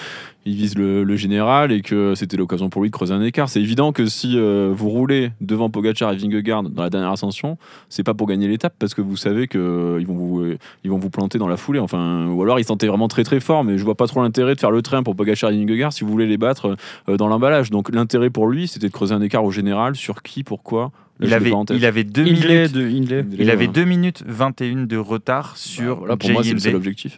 il 0.47 0.56
vise 0.56 0.77
le, 0.77 1.15
général 1.18 1.71
et 1.71 1.81
que 1.81 2.15
c'était 2.15 2.38
l'occasion 2.38 2.69
pour 2.69 2.81
lui 2.81 2.89
de 2.89 2.95
creuser 2.95 3.13
un 3.13 3.21
écart. 3.21 3.50
C'est 3.50 3.59
évident 3.59 3.91
que 3.91 4.06
si 4.06 4.38
euh, 4.38 4.71
vous 4.74 4.89
roulez 4.89 5.31
devant 5.41 5.69
Pogacar 5.69 6.13
et 6.13 6.15
Vingegaard 6.15 6.63
dans 6.63 6.83
la 6.83 6.89
dernière 6.89 7.12
ascension, 7.12 7.57
c'est 7.89 8.03
pas 8.03 8.13
pour 8.13 8.27
gagner 8.27 8.47
l'étape 8.47 8.74
parce 8.79 8.94
que 8.94 9.01
vous 9.01 9.18
savez 9.18 9.47
que 9.47 9.57
euh, 9.57 10.03
vont 10.06 10.13
vous 10.13 10.56
vont 10.85 10.97
vous 11.00 11.09
planter 11.09 11.38
dans 11.38 11.47
la 11.47 11.57
foulée. 11.57 11.79
Enfin, 11.79 12.27
ou 12.27 12.41
alors 12.44 12.59
ils 12.59 12.65
sentaient 12.65 12.88
vraiment 12.88 13.07
très 13.07 13.24
très 13.24 13.39
fort, 13.39 13.63
mais 13.63 13.77
je 13.77 13.83
vois 13.83 13.95
pas 13.95 14.07
trop 14.07 14.21
l'intérêt 14.21 14.56
de 14.56 14.59
faire 14.59 14.71
le 14.71 14.81
train 14.81 15.03
pour 15.03 15.15
Pogacar 15.15 15.51
et 15.51 15.57
Vingegaard 15.57 15.91
si 15.91 16.03
vous 16.03 16.12
voulez 16.12 16.27
les 16.27 16.38
battre 16.38 16.77
euh, 17.09 17.18
dans 17.18 17.27
l'emballage. 17.27 17.69
Donc 17.69 17.94
l'intérêt 17.94 18.30
pour 18.30 18.47
lui, 18.47 18.68
c'était 18.68 18.88
de 18.88 18.94
creuser 18.94 19.15
un 19.15 19.21
écart 19.21 19.44
au 19.44 19.51
général 19.51 19.95
sur 19.95 20.21
qui, 20.21 20.44
pourquoi. 20.44 20.91
Il 21.19 21.33
avait, 21.33 21.51
en 21.51 21.65
il 21.65 21.79
deux 22.11 22.23
minutes. 22.23 22.71
de. 22.73 23.25
Il 23.39 23.49
avait 23.49 23.67
Bah, 23.67 23.73
2 23.73 23.85
minutes 23.85 24.23
21 24.27 24.85
de 24.85 24.97
retard 24.97 25.57
sur 25.57 25.97
voilà, 25.99 26.15
pour 26.17 26.29
moi, 26.31 26.43
c'est 26.43 26.53
le 26.53 26.59
seul 26.59 26.71
JLV. 26.73 26.77
objectif. 26.77 27.17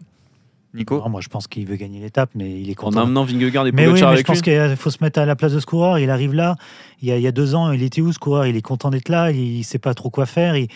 Nico 0.74 1.00
Non, 1.00 1.10
moi, 1.10 1.19
je 1.22 1.30
pense 1.30 1.48
qu'il 1.48 1.66
veut 1.66 1.75
gagner 1.78 2.00
l'étape, 2.00 2.30
mais 2.36 2.62
il 2.62 2.69
est 2.69 2.80
En 2.80 2.84
content. 2.86 3.01
amenant 3.01 3.24
Vingegaard 3.24 3.66
et 3.68 3.72
Mais 3.72 3.88
oui, 3.88 3.94
mais 4.01 4.18
je 4.18 4.24
pense 4.24 4.42
qu'il 4.42 4.75
faut 4.78 4.92
se 4.92 5.00
mettre 5.01 5.19
à 5.19 5.25
la 5.25 5.36
place 5.36 5.51
de 5.54 5.60
ce 5.60 5.66
coureur. 5.66 5.98
Il 6.00 6.10
arrive 6.12 6.34
là. 6.34 6.56
Il 7.01 7.07
y 7.07 7.12
a, 7.12 7.18
il 7.18 7.24
y 7.24 7.28
a 7.28 7.31
deux 7.31 7.56
ans, 7.56 7.72
il 7.72 7.81
était 7.84 8.01
où 8.01 8.12
ce 8.13 8.19
coureur? 8.19 8.46
Il 8.46 8.56
est 8.56 8.62
content 8.62 8.90
d'être 8.92 9.10
là. 9.10 9.31
Il 9.31 9.57
ne 9.57 9.63
sait 9.63 9.80
pas 9.80 9.94
trop 9.96 10.10
quoi 10.12 10.25
faire. 10.28 10.56
Il, 10.56 10.68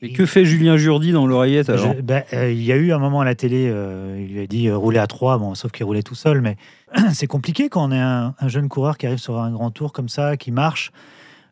Et 0.00 0.12
que 0.12 0.26
fait 0.26 0.44
Julien 0.44 0.76
Jourdi 0.76 1.10
dans 1.10 1.26
l'oreillette 1.26 1.68
alors 1.70 1.94
Je- 1.96 2.00
ben, 2.02 2.22
euh, 2.34 2.52
il 2.52 2.62
y 2.62 2.70
a 2.70 2.76
eu 2.76 2.92
un 2.92 2.98
moment 2.98 3.20
à 3.22 3.24
la 3.24 3.34
télé, 3.34 3.66
euh, 3.68 4.16
il 4.24 4.34
lui 4.34 4.40
a 4.42 4.46
dit 4.46 4.68
euh, 4.68 4.76
rouler 4.76 4.98
à 4.98 5.06
trois, 5.08 5.38
bon, 5.38 5.54
sauf 5.56 5.72
qu'il 5.72 5.84
roulait 5.86 6.02
tout 6.04 6.14
seul. 6.14 6.40
Mais 6.40 6.56
c'est 7.12 7.26
compliqué 7.26 7.68
quand 7.68 7.88
on 7.88 7.92
est 7.92 7.98
un, 8.00 8.34
un 8.38 8.48
jeune 8.48 8.68
coureur 8.68 8.96
qui 8.96 9.06
arrive 9.06 9.18
sur 9.18 9.38
un 9.40 9.50
grand 9.50 9.70
tour 9.72 9.92
comme 9.92 10.08
ça, 10.08 10.36
qui 10.36 10.52
marche. 10.52 10.92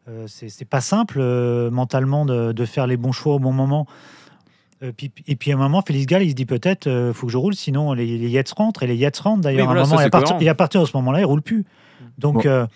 Euh, 0.08 0.26
c'est 0.26 0.68
pas 0.68 0.80
simple 0.82 1.16
euh, 1.18 1.70
mentalement 1.70 2.26
de, 2.26 2.52
de 2.52 2.64
faire 2.66 2.86
les 2.86 2.96
bons 2.98 3.12
choix 3.12 3.34
au 3.34 3.38
bon 3.38 3.52
moment. 3.52 3.86
Euh, 4.82 4.92
puis- 4.94 5.10
et 5.26 5.34
puis 5.36 5.50
à 5.50 5.54
un 5.54 5.58
moment, 5.58 5.80
Félix 5.86 6.04
Gall, 6.06 6.22
il 6.24 6.30
se 6.30 6.34
dit 6.34 6.44
peut-être, 6.46 6.88
euh, 6.88 7.14
faut 7.14 7.26
que 7.26 7.32
je 7.32 7.38
roule, 7.38 7.54
sinon 7.54 7.94
les, 7.94 8.18
les 8.18 8.28
Yates 8.28 8.50
rentrent. 8.52 8.82
Et 8.82 8.86
les 8.86 8.96
Yates 8.96 9.16
rentrent 9.18 9.40
d'ailleurs. 9.40 9.60
Oui, 9.60 9.66
voilà, 9.66 9.80
à 9.80 9.84
un 9.84 9.86
moment, 9.86 9.96
ça, 9.98 10.02
et, 10.04 10.06
à 10.06 10.10
partir, 10.10 10.36
et 10.42 10.48
à 10.48 10.54
partir 10.54 10.82
de 10.82 10.86
ce 10.86 10.94
moment-là, 10.96 11.20
il 11.20 11.24
roule 11.24 11.40
plus. 11.42 11.64
Donc, 12.18 12.34
Bon. 12.34 12.42
euh, 12.46 12.66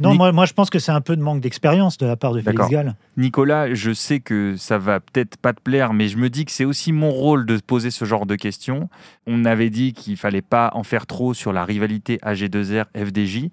non, 0.00 0.10
Ni- 0.10 0.16
moi, 0.18 0.32
moi, 0.32 0.44
je 0.44 0.52
pense 0.54 0.68
que 0.68 0.78
c'est 0.80 0.90
un 0.92 1.00
peu 1.00 1.14
de 1.16 1.22
manque 1.22 1.40
d'expérience 1.40 1.96
de 1.98 2.06
la 2.06 2.16
part 2.16 2.32
de 2.32 2.40
Félix. 2.40 2.68
Gall. 2.68 2.94
Nicolas, 3.16 3.72
je 3.72 3.92
sais 3.92 4.18
que 4.20 4.56
ça 4.56 4.76
va 4.76 4.98
peut-être 5.00 5.36
pas 5.36 5.52
te 5.52 5.60
plaire, 5.62 5.92
mais 5.94 6.08
je 6.08 6.16
me 6.18 6.28
dis 6.28 6.44
que 6.44 6.50
c'est 6.52 6.64
aussi 6.64 6.92
mon 6.92 7.10
rôle 7.10 7.46
de 7.46 7.56
poser 7.58 7.90
ce 7.92 8.04
genre 8.04 8.26
de 8.26 8.34
questions. 8.34 8.88
On 9.26 9.44
avait 9.44 9.70
dit 9.70 9.92
qu'il 9.92 10.16
fallait 10.16 10.42
pas 10.42 10.70
en 10.74 10.82
faire 10.82 11.06
trop 11.06 11.32
sur 11.32 11.52
la 11.52 11.64
rivalité 11.64 12.18
AG2R 12.22 12.86
FDJ. 12.94 13.50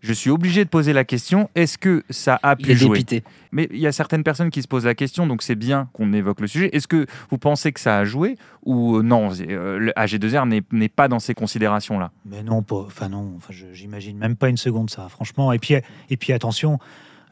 Je 0.00 0.12
suis 0.14 0.30
obligé 0.30 0.64
de 0.64 0.70
poser 0.70 0.92
la 0.94 1.04
question 1.04 1.50
est-ce 1.54 1.76
que 1.76 2.02
ça 2.08 2.40
a 2.42 2.54
Il 2.58 2.64
pu 2.66 2.72
est 2.72 2.74
jouer 2.74 2.98
dépité. 2.98 3.22
Mais 3.52 3.68
il 3.70 3.78
y 3.80 3.86
a 3.86 3.92
certaines 3.92 4.22
personnes 4.22 4.50
qui 4.50 4.62
se 4.62 4.68
posent 4.68 4.86
la 4.86 4.94
question, 4.94 5.26
donc 5.26 5.42
c'est 5.42 5.54
bien 5.56 5.88
qu'on 5.92 6.12
évoque 6.14 6.40
le 6.40 6.46
sujet. 6.46 6.70
Est-ce 6.74 6.88
que 6.88 7.06
vous 7.30 7.36
pensez 7.38 7.70
que 7.72 7.80
ça 7.80 7.98
a 7.98 8.04
joué 8.04 8.36
ou 8.64 8.96
euh, 8.96 9.02
non 9.02 9.30
euh, 9.40 9.78
Le 9.78 9.92
AG2R 9.92 10.48
n'est- 10.48 10.62
n'est 10.72 10.88
pas 10.88 11.08
dans 11.08 11.18
ces 11.18 11.34
considérations-là? 11.34 12.12
Mais 12.24 12.42
non, 12.42 12.62
pas, 12.62 12.76
enfin 12.86 13.08
non, 13.10 13.34
enfin, 13.36 13.52
j'imagine 13.72 14.16
même 14.16 14.36
pas 14.36 14.48
une 14.48 14.56
seconde 14.56 14.88
ça, 14.88 15.08
franchement. 15.10 15.52
Et 15.52 15.58
puis, 15.58 15.74
et 16.08 16.16
puis 16.16 16.32
attention, 16.32 16.78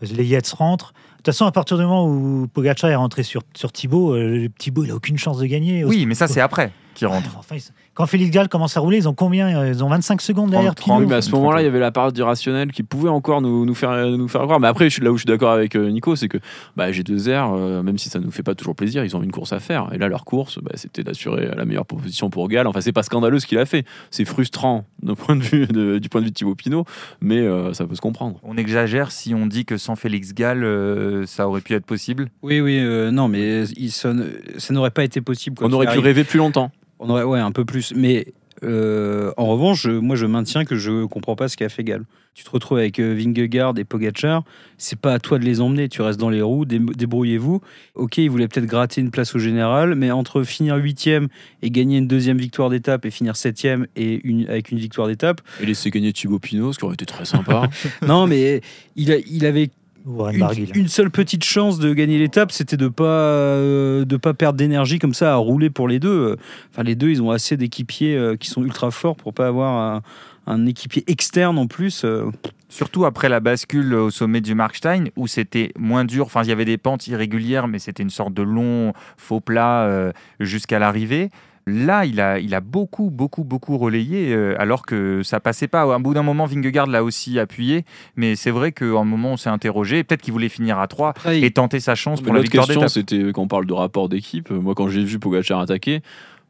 Les 0.02 0.26
Yates 0.26 0.48
rentrent. 0.50 0.92
De 0.92 1.16
toute 1.16 1.26
façon, 1.26 1.46
à 1.46 1.52
partir 1.52 1.76
du 1.78 1.84
moment 1.84 2.06
où 2.06 2.46
Pogacar 2.52 2.90
est 2.90 2.94
rentré 2.94 3.22
sur, 3.22 3.42
sur 3.54 3.72
Thibaut, 3.72 4.14
euh, 4.14 4.36
le 4.44 4.48
Thibaut, 4.50 4.84
il 4.84 4.90
a 4.90 4.94
aucune 4.94 5.16
chance 5.18 5.38
de 5.38 5.46
gagner. 5.46 5.84
Oui, 5.84 6.04
mais 6.06 6.14
ça, 6.14 6.28
c'est 6.28 6.40
après 6.40 6.70
qu'il 6.98 7.06
rentre. 7.06 7.30
Ouais, 7.30 7.36
enfin, 7.38 7.56
ils- 7.56 7.62
quand 7.94 8.06
Félix 8.06 8.30
Gall 8.30 8.48
commence 8.48 8.76
à 8.76 8.80
rouler, 8.80 8.98
ils 8.98 9.08
ont 9.08 9.14
combien 9.14 9.66
Ils 9.66 9.82
ont 9.82 9.88
25 9.88 10.20
secondes 10.20 10.50
derrière 10.50 10.74
30, 10.74 10.86
Pinot. 10.98 11.00
Oui, 11.00 11.06
mais 11.10 11.16
à 11.16 11.22
ce 11.22 11.30
moment-là, 11.32 11.62
il 11.62 11.64
y 11.64 11.68
avait 11.68 11.80
la 11.80 11.90
part 11.90 12.12
d'irrationnel 12.12 12.70
qui 12.70 12.82
pouvait 12.84 13.08
encore 13.08 13.40
nous, 13.40 13.64
nous, 13.66 13.74
faire, 13.74 14.06
nous 14.06 14.28
faire 14.28 14.42
croire. 14.42 14.60
Mais 14.60 14.68
après, 14.68 14.84
je 14.84 14.94
suis- 14.94 15.02
là 15.02 15.10
où 15.10 15.16
je 15.16 15.22
suis 15.22 15.26
d'accord 15.26 15.50
avec 15.50 15.74
euh, 15.74 15.90
Nico, 15.90 16.14
c'est 16.14 16.28
que 16.28 16.38
bah, 16.76 16.90
G2R, 16.92 17.52
euh, 17.56 17.82
même 17.82 17.98
si 17.98 18.08
ça 18.08 18.18
nous 18.20 18.30
fait 18.30 18.42
pas 18.44 18.54
toujours 18.54 18.76
plaisir, 18.76 19.04
ils 19.04 19.16
ont 19.16 19.22
une 19.22 19.32
course 19.32 19.52
à 19.52 19.58
faire. 19.60 19.88
Et 19.92 19.98
là, 19.98 20.08
leur 20.08 20.24
course, 20.24 20.58
bah, 20.62 20.72
c'était 20.74 21.02
d'assurer 21.02 21.50
la 21.56 21.64
meilleure 21.64 21.86
position 21.86 22.30
pour 22.30 22.46
Gall. 22.48 22.66
Enfin, 22.66 22.80
c'est 22.80 22.92
pas 22.92 23.02
scandaleux 23.02 23.40
ce 23.40 23.46
qu'il 23.46 23.58
a 23.58 23.66
fait. 23.66 23.84
C'est 24.10 24.24
frustrant 24.24 24.84
d'un 25.02 25.14
point 25.14 25.34
de 25.36 25.42
vue 25.42 25.66
de- 25.66 25.98
du 25.98 26.08
point 26.08 26.20
de 26.20 26.26
vue 26.26 26.30
de 26.30 26.36
Thibaut 26.36 26.54
Pinot, 26.54 26.84
mais 27.20 27.38
euh, 27.38 27.72
ça 27.72 27.84
peut 27.86 27.94
se 27.96 28.00
comprendre. 28.00 28.38
On 28.42 28.56
exagère 28.56 29.10
si 29.10 29.34
on 29.34 29.46
dit 29.46 29.64
que 29.64 29.76
sans 29.76 29.96
Félix 29.96 30.34
Gall, 30.34 30.62
euh, 30.64 31.26
ça 31.26 31.48
aurait 31.48 31.60
pu 31.60 31.74
être 31.74 31.86
possible? 31.86 32.30
Oui, 32.42 32.60
oui, 32.60 32.78
euh, 32.80 33.10
non, 33.10 33.28
mais 33.28 33.64
il, 33.76 33.90
ça, 33.90 34.12
ne- 34.12 34.24
ça 34.58 34.72
n'aurait 34.74 34.90
pas 34.90 35.04
été 35.04 35.20
possible. 35.20 35.56
quoi 35.56 35.66
On 35.68 35.72
aurait 35.72 35.86
pu 35.86 35.90
arrive. 35.92 36.04
rêver 36.04 36.24
plus 36.24 36.38
longtemps. 36.38 36.70
On 36.98 37.10
aurait, 37.10 37.22
ouais, 37.24 37.40
un 37.40 37.52
peu 37.52 37.64
plus. 37.64 37.92
Mais 37.94 38.26
euh, 38.64 39.32
en 39.36 39.46
revanche, 39.46 39.82
je- 39.82 39.90
moi, 39.90 40.16
je 40.16 40.26
maintiens 40.26 40.64
que 40.64 40.76
je 40.76 41.04
comprends 41.06 41.36
pas 41.36 41.48
ce 41.48 41.56
qu'a 41.56 41.68
fait 41.68 41.84
Gall. 41.84 42.04
Tu 42.34 42.44
te 42.44 42.50
retrouves 42.50 42.78
avec 42.78 43.00
euh, 43.00 43.14
Vingegaard 43.18 43.74
et 43.78 43.84
Pogacar, 43.84 44.44
c'est 44.76 44.98
pas 44.98 45.12
à 45.14 45.18
toi 45.18 45.40
de 45.40 45.44
les 45.44 45.60
emmener. 45.60 45.88
Tu 45.88 46.02
restes 46.02 46.20
dans 46.20 46.30
les 46.30 46.40
roues, 46.42 46.64
dé- 46.64 46.78
débrouillez-vous. 46.78 47.60
Ok, 47.96 48.18
il 48.18 48.30
voulait 48.30 48.46
peut-être 48.46 48.66
gratter 48.66 49.00
une 49.00 49.10
place 49.10 49.34
au 49.34 49.40
général, 49.40 49.96
mais 49.96 50.12
entre 50.12 50.44
finir 50.44 50.76
huitième 50.76 51.26
et 51.62 51.70
gagner 51.70 51.98
une 51.98 52.06
deuxième 52.06 52.38
victoire 52.38 52.70
d'étape 52.70 53.04
et 53.06 53.10
finir 53.10 53.34
septième 53.34 53.88
et 53.96 54.20
une, 54.24 54.48
avec 54.48 54.70
une 54.70 54.78
victoire 54.78 55.08
d'étape, 55.08 55.40
Et 55.60 55.66
laisser 55.66 55.90
gagner 55.90 56.12
Thibaut 56.12 56.38
Pinot, 56.38 56.72
ce 56.72 56.78
qui 56.78 56.84
aurait 56.84 56.94
été 56.94 57.06
très 57.06 57.24
sympa. 57.24 57.68
non, 58.06 58.28
mais 58.28 58.60
il, 58.94 59.10
a- 59.10 59.18
il 59.18 59.44
avait 59.44 59.70
Warren 60.08 60.34
une, 60.34 60.40
Barguil. 60.40 60.70
une 60.74 60.88
seule 60.88 61.10
petite 61.10 61.44
chance 61.44 61.78
de 61.78 61.92
gagner 61.92 62.18
l'étape, 62.18 62.52
c'était 62.52 62.76
de 62.76 62.88
pas 62.88 63.04
euh, 63.04 64.04
de 64.04 64.16
pas 64.16 64.34
perdre 64.34 64.56
d'énergie 64.56 64.98
comme 64.98 65.14
ça 65.14 65.32
à 65.32 65.36
rouler 65.36 65.70
pour 65.70 65.88
les 65.88 65.98
deux. 66.00 66.36
Enfin, 66.72 66.82
les 66.82 66.94
deux, 66.94 67.10
ils 67.10 67.22
ont 67.22 67.30
assez 67.30 67.56
d'équipiers 67.56 68.16
euh, 68.16 68.36
qui 68.36 68.48
sont 68.48 68.64
ultra 68.64 68.90
forts 68.90 69.16
pour 69.16 69.34
pas 69.34 69.46
avoir 69.46 69.76
un, 69.76 70.02
un 70.46 70.66
équipier 70.66 71.04
externe 71.06 71.58
en 71.58 71.66
plus. 71.66 72.04
euh. 72.04 72.24
Surtout 72.70 73.06
après 73.06 73.30
la 73.30 73.40
bascule 73.40 73.94
au 73.94 74.10
sommet 74.10 74.42
du 74.42 74.54
Markstein, 74.54 75.04
où 75.16 75.26
c'était 75.26 75.72
moins 75.78 76.04
dur. 76.04 76.26
Enfin, 76.26 76.42
il 76.42 76.50
y 76.50 76.52
avait 76.52 76.66
des 76.66 76.76
pentes 76.76 77.06
irrégulières, 77.06 77.66
mais 77.66 77.78
c'était 77.78 78.02
une 78.02 78.10
sorte 78.10 78.34
de 78.34 78.42
long 78.42 78.92
faux 79.16 79.40
plat 79.40 79.84
euh, 79.84 80.12
jusqu'à 80.38 80.78
l'arrivée. 80.78 81.30
Là, 81.68 82.06
il 82.06 82.20
a, 82.20 82.38
il 82.38 82.54
a 82.54 82.60
beaucoup, 82.60 83.10
beaucoup, 83.10 83.44
beaucoup 83.44 83.76
relayé, 83.76 84.32
euh, 84.32 84.54
alors 84.58 84.86
que 84.86 85.22
ça 85.22 85.38
passait 85.38 85.68
pas. 85.68 85.82
À 85.94 85.98
bout 85.98 86.14
d'un 86.14 86.22
moment, 86.22 86.46
Vingegaard 86.46 86.86
l'a 86.86 87.04
aussi 87.04 87.38
appuyé, 87.38 87.84
mais 88.16 88.36
c'est 88.36 88.50
vrai 88.50 88.72
qu'à 88.72 88.86
un 88.86 89.04
moment, 89.04 89.32
on 89.32 89.36
s'est 89.36 89.50
interrogé. 89.50 90.02
Peut-être 90.02 90.22
qu'il 90.22 90.32
voulait 90.32 90.48
finir 90.48 90.78
à 90.78 90.86
3 90.86 91.10
Après, 91.10 91.40
et 91.40 91.50
tenter 91.50 91.80
sa 91.80 91.94
chance 91.94 92.20
pour 92.20 92.32
la 92.32 92.38
L'autre 92.38 92.44
victoire 92.44 92.66
question, 92.66 92.88
c'était 92.88 93.32
quand 93.32 93.42
on 93.42 93.48
parle 93.48 93.66
de 93.66 93.74
rapport 93.74 94.08
d'équipe. 94.08 94.50
Moi, 94.50 94.74
quand 94.74 94.88
j'ai 94.88 95.04
vu 95.04 95.18
Pogacar 95.18 95.60
attaquer, 95.60 96.00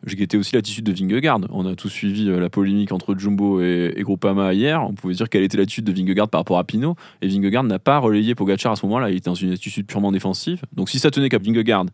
j'ai 0.06 0.16
guetté 0.16 0.36
aussi 0.36 0.54
l'attitude 0.54 0.84
de 0.84 0.92
Vingegaard. 0.92 1.40
On 1.50 1.66
a 1.66 1.74
tous 1.74 1.88
suivi 1.88 2.28
euh, 2.28 2.38
la 2.38 2.48
polémique 2.48 2.92
entre 2.92 3.16
Jumbo 3.18 3.60
et, 3.60 3.92
et 3.96 4.02
Groupama 4.02 4.54
hier. 4.54 4.82
On 4.82 4.94
pouvait 4.94 5.14
dire 5.14 5.28
quelle 5.28 5.42
était 5.42 5.56
l'attitude 5.56 5.84
de 5.84 5.92
Vingegaard 5.92 6.28
par 6.28 6.40
rapport 6.40 6.58
à 6.58 6.64
Pinot. 6.64 6.94
Et 7.20 7.28
Vingegaard 7.28 7.64
n'a 7.64 7.78
pas 7.78 7.98
relayé 7.98 8.34
Pogacar 8.34 8.72
à 8.72 8.76
ce 8.76 8.86
moment-là. 8.86 9.10
Il 9.10 9.16
était 9.16 9.30
dans 9.30 9.34
une 9.34 9.52
attitude 9.52 9.86
purement 9.86 10.12
défensive. 10.12 10.62
Donc, 10.72 10.88
si 10.88 10.98
ça 10.98 11.10
tenait 11.10 11.28
qu'à 11.28 11.38
Vingegaard 11.38 11.86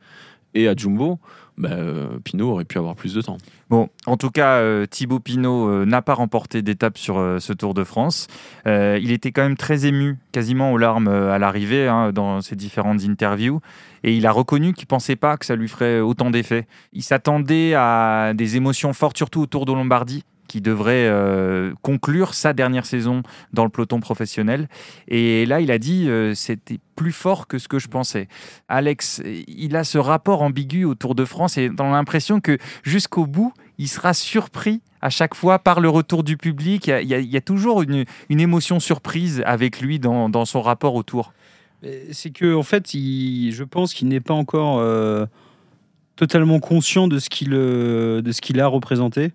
et 0.54 0.68
à 0.68 0.76
Jumbo, 0.76 1.18
bah, 1.56 1.70
euh, 1.72 2.18
Pinot 2.24 2.50
aurait 2.50 2.64
pu 2.64 2.78
avoir 2.78 2.96
plus 2.96 3.14
de 3.14 3.22
temps. 3.22 3.38
Bon, 3.70 3.88
en 4.06 4.16
tout 4.16 4.30
cas, 4.30 4.56
euh, 4.56 4.86
Thibaut 4.86 5.20
Pinot 5.20 5.68
euh, 5.68 5.84
n'a 5.84 6.02
pas 6.02 6.14
remporté 6.14 6.62
d'étape 6.62 6.98
sur 6.98 7.14
ce 7.38 7.52
Tour 7.52 7.74
de 7.74 7.84
France. 7.84 8.26
Il 8.66 9.10
était 9.12 9.32
quand 9.32 9.42
même 9.42 9.56
très 9.56 9.86
ému, 9.86 10.18
quasiment 10.32 10.72
aux 10.72 10.78
larmes 10.78 11.08
à 11.08 11.38
l'arrivée, 11.38 11.88
hein, 11.88 12.12
dans 12.12 12.40
ses 12.40 12.56
différentes 12.56 13.04
interviews. 13.04 13.60
Et 14.02 14.14
il 14.14 14.26
a 14.26 14.32
reconnu 14.32 14.74
qu'il 14.74 14.86
pensait 14.86 15.16
pas 15.16 15.36
que 15.36 15.46
ça 15.46 15.56
lui 15.56 15.68
ferait 15.68 16.00
autant 16.00 16.30
d'effet. 16.30 16.66
Il 16.92 17.02
s'attendait 17.02 17.74
à 17.74 18.32
des 18.34 18.56
émotions 18.56 18.92
fortes, 18.92 19.16
surtout 19.16 19.42
au 19.42 19.46
Tour 19.46 19.64
de 19.64 19.72
Lombardie 19.72 20.24
qui 20.54 20.60
devrait 20.60 21.08
euh, 21.08 21.74
conclure 21.82 22.32
sa 22.32 22.52
dernière 22.52 22.86
saison 22.86 23.24
dans 23.52 23.64
le 23.64 23.70
peloton 23.70 23.98
professionnel. 23.98 24.68
Et 25.08 25.46
là, 25.46 25.60
il 25.60 25.72
a 25.72 25.78
dit 25.78 26.08
euh, 26.08 26.32
c'était 26.36 26.78
plus 26.94 27.10
fort 27.10 27.48
que 27.48 27.58
ce 27.58 27.66
que 27.66 27.80
je 27.80 27.88
pensais. 27.88 28.28
Alex, 28.68 29.20
il 29.48 29.74
a 29.74 29.82
ce 29.82 29.98
rapport 29.98 30.42
ambigu 30.42 30.84
au 30.84 30.94
Tour 30.94 31.16
de 31.16 31.24
France 31.24 31.58
et 31.58 31.72
a 31.76 31.82
l'impression 31.82 32.38
que 32.38 32.56
jusqu'au 32.84 33.26
bout, 33.26 33.52
il 33.78 33.88
sera 33.88 34.14
surpris 34.14 34.80
à 35.00 35.10
chaque 35.10 35.34
fois 35.34 35.58
par 35.58 35.80
le 35.80 35.88
retour 35.88 36.22
du 36.22 36.36
public. 36.36 36.86
Il 36.86 37.08
y 37.08 37.36
a, 37.36 37.40
toujours 37.40 37.82
une, 37.82 38.04
une 38.28 38.38
émotion 38.38 38.78
surprise 38.78 39.42
avec 39.44 39.80
lui 39.80 39.98
dans, 39.98 40.28
dans 40.28 40.44
son 40.44 40.62
rapport 40.62 40.94
au 40.94 41.02
Tour. 41.02 41.32
Mais 41.82 42.02
C'est 42.12 42.30
que 42.30 42.54
en 42.54 42.62
fait, 42.62 42.94
il- 42.94 43.50
je 43.50 43.64
pense 43.64 43.92
qu'il 43.92 44.06
n'est 44.06 44.20
pas 44.20 44.34
encore 44.34 44.78
euh, 44.78 45.26
totalement 46.14 46.60
conscient 46.60 47.08
de 47.08 47.18
ce 47.18 47.28
qu'il 47.28 47.54
euh, 47.54 48.22
de 48.22 48.30
ce 48.30 48.40
qu'il 48.40 48.60
a 48.60 48.68
représenté 48.68 49.32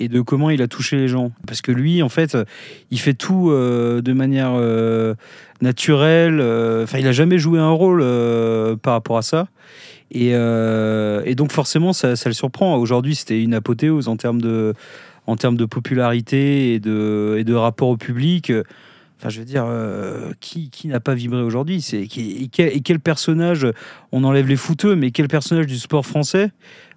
et 0.00 0.08
de 0.08 0.20
comment 0.20 0.50
il 0.50 0.62
a 0.62 0.68
touché 0.68 0.96
les 0.96 1.08
gens. 1.08 1.32
Parce 1.46 1.60
que 1.60 1.72
lui, 1.72 2.02
en 2.02 2.08
fait, 2.08 2.36
il 2.90 2.98
fait 2.98 3.14
tout 3.14 3.50
euh, 3.50 4.02
de 4.02 4.12
manière 4.12 4.52
euh, 4.54 5.14
naturelle. 5.60 6.40
euh, 6.40 6.84
Enfin, 6.84 6.98
il 6.98 7.06
a 7.06 7.12
jamais 7.12 7.38
joué 7.38 7.58
un 7.58 7.70
rôle 7.70 8.00
par 8.78 8.94
rapport 8.94 9.18
à 9.18 9.22
ça. 9.22 9.48
Et, 10.10 10.32
donc 11.34 11.52
forcément, 11.52 11.92
ça, 11.92 12.14
le 12.24 12.32
surprend. 12.32 12.76
Aujourd'hui, 12.76 13.14
c'était 13.14 13.42
une 13.42 13.54
apothéose 13.54 14.08
en 14.08 14.16
termes 14.16 14.40
de 14.40 14.74
en 15.26 15.36
termes 15.36 15.56
de 15.56 15.64
popularité 15.64 16.74
et 16.74 16.80
de, 16.80 17.36
et 17.38 17.44
de 17.44 17.54
rapport 17.54 17.88
au 17.88 17.96
public. 17.96 18.52
Enfin, 19.18 19.30
je 19.30 19.38
veux 19.38 19.46
dire, 19.46 19.66
qui, 20.40 20.68
qui 20.68 20.86
n'a 20.88 21.00
pas 21.00 21.14
vibré 21.14 21.40
aujourd'hui? 21.40 21.80
C'est 21.80 22.02
et 22.02 22.50
et 22.58 22.80
quel 22.80 23.00
personnage 23.00 23.66
On 24.12 24.22
enlève 24.22 24.46
les 24.46 24.56
fouteux, 24.56 24.96
mais 24.96 25.12
quel 25.12 25.28
personnage 25.28 25.66
du 25.66 25.78
sport 25.78 26.04
français 26.04 26.50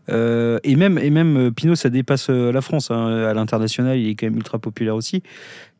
euh, 0.10 0.60
et 0.64 0.76
même 0.76 0.98
et 0.98 1.10
même 1.10 1.38
euh, 1.38 1.52
Pinot, 1.52 1.76
ça 1.76 1.90
dépasse 1.90 2.30
euh, 2.30 2.52
la 2.52 2.62
France 2.62 2.92
hein. 2.92 3.08
à 3.08 3.34
l'international. 3.34 3.98
Il 3.98 4.10
est 4.10 4.16
quand 4.16 4.28
même 4.28 4.38
ultra 4.38 4.60
populaire 4.60 4.96
aussi. 4.96 5.24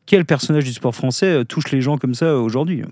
Quel 0.06 0.24
personnage 0.24 0.64
du 0.64 0.72
sport 0.72 0.94
français 0.94 1.44
touche 1.44 1.70
les 1.70 1.80
gens 1.80 1.98
comme 1.98 2.14
ça 2.14 2.36
aujourd'hui? 2.36 2.82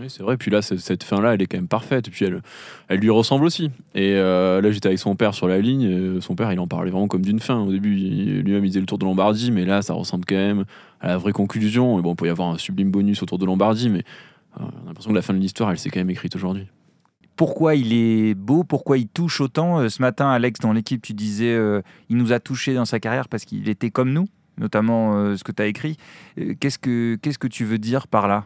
Oui, 0.00 0.06
c'est 0.08 0.22
vrai. 0.22 0.36
Puis 0.36 0.50
là, 0.50 0.62
cette 0.62 1.04
fin-là, 1.04 1.34
elle 1.34 1.42
est 1.42 1.46
quand 1.46 1.58
même 1.58 1.68
parfaite. 1.68 2.10
Puis 2.10 2.24
elle, 2.24 2.42
elle 2.88 2.98
lui 2.98 3.10
ressemble 3.10 3.44
aussi. 3.44 3.70
Et 3.94 4.14
là, 4.14 4.70
j'étais 4.72 4.88
avec 4.88 4.98
son 4.98 5.14
père 5.14 5.34
sur 5.34 5.46
la 5.46 5.60
ligne. 5.60 6.16
et 6.16 6.20
son 6.20 6.34
père, 6.34 6.52
il 6.52 6.58
en 6.58 6.66
parlait 6.66 6.90
vraiment 6.90 7.06
comme 7.06 7.22
d'une 7.22 7.38
fin. 7.38 7.60
Au 7.60 7.70
début, 7.70 7.94
lui-même, 8.42 8.64
il 8.64 8.68
disait 8.68 8.80
le 8.80 8.86
Tour 8.86 8.98
de 8.98 9.04
Lombardie, 9.04 9.52
mais 9.52 9.64
là, 9.64 9.82
ça 9.82 9.92
ressemble 9.92 10.24
quand 10.24 10.34
même 10.34 10.64
à 11.00 11.08
la 11.08 11.18
vraie 11.18 11.32
conclusion. 11.32 11.96
Et 12.00 12.02
bon, 12.02 12.14
il 12.14 12.16
peut 12.16 12.26
y 12.26 12.30
avoir 12.30 12.48
un 12.48 12.58
sublime 12.58 12.90
bonus 12.90 13.22
au 13.22 13.26
Tour 13.26 13.38
de 13.38 13.46
Lombardie, 13.46 13.88
mais 13.88 14.02
on 14.58 14.64
a 14.64 14.86
l'impression 14.86 15.10
que 15.10 15.14
la 15.14 15.22
fin 15.22 15.34
de 15.34 15.38
l'histoire, 15.38 15.70
elle 15.70 15.78
s'est 15.78 15.90
quand 15.90 16.00
même 16.00 16.10
écrite 16.10 16.34
aujourd'hui. 16.34 16.66
Pourquoi 17.42 17.74
il 17.74 17.92
est 17.92 18.34
beau 18.34 18.62
Pourquoi 18.62 18.98
il 18.98 19.08
touche 19.08 19.40
autant 19.40 19.80
Euh, 19.80 19.88
Ce 19.88 20.00
matin, 20.00 20.30
Alex, 20.30 20.60
dans 20.60 20.72
l'équipe, 20.72 21.02
tu 21.02 21.12
disais 21.12 21.52
euh, 21.52 21.82
il 22.08 22.16
nous 22.16 22.32
a 22.32 22.38
touché 22.38 22.72
dans 22.72 22.84
sa 22.84 23.00
carrière 23.00 23.26
parce 23.26 23.44
qu'il 23.44 23.68
était 23.68 23.90
comme 23.90 24.12
nous, 24.12 24.28
notamment 24.58 25.16
euh, 25.16 25.36
ce 25.36 25.42
que 25.42 25.50
tu 25.50 25.60
as 25.60 25.66
écrit. 25.66 25.96
Euh, 26.38 26.54
Qu'est-ce 26.60 26.78
que 26.78 27.16
que 27.16 27.48
tu 27.48 27.64
veux 27.64 27.78
dire 27.78 28.06
par 28.06 28.28
là? 28.28 28.44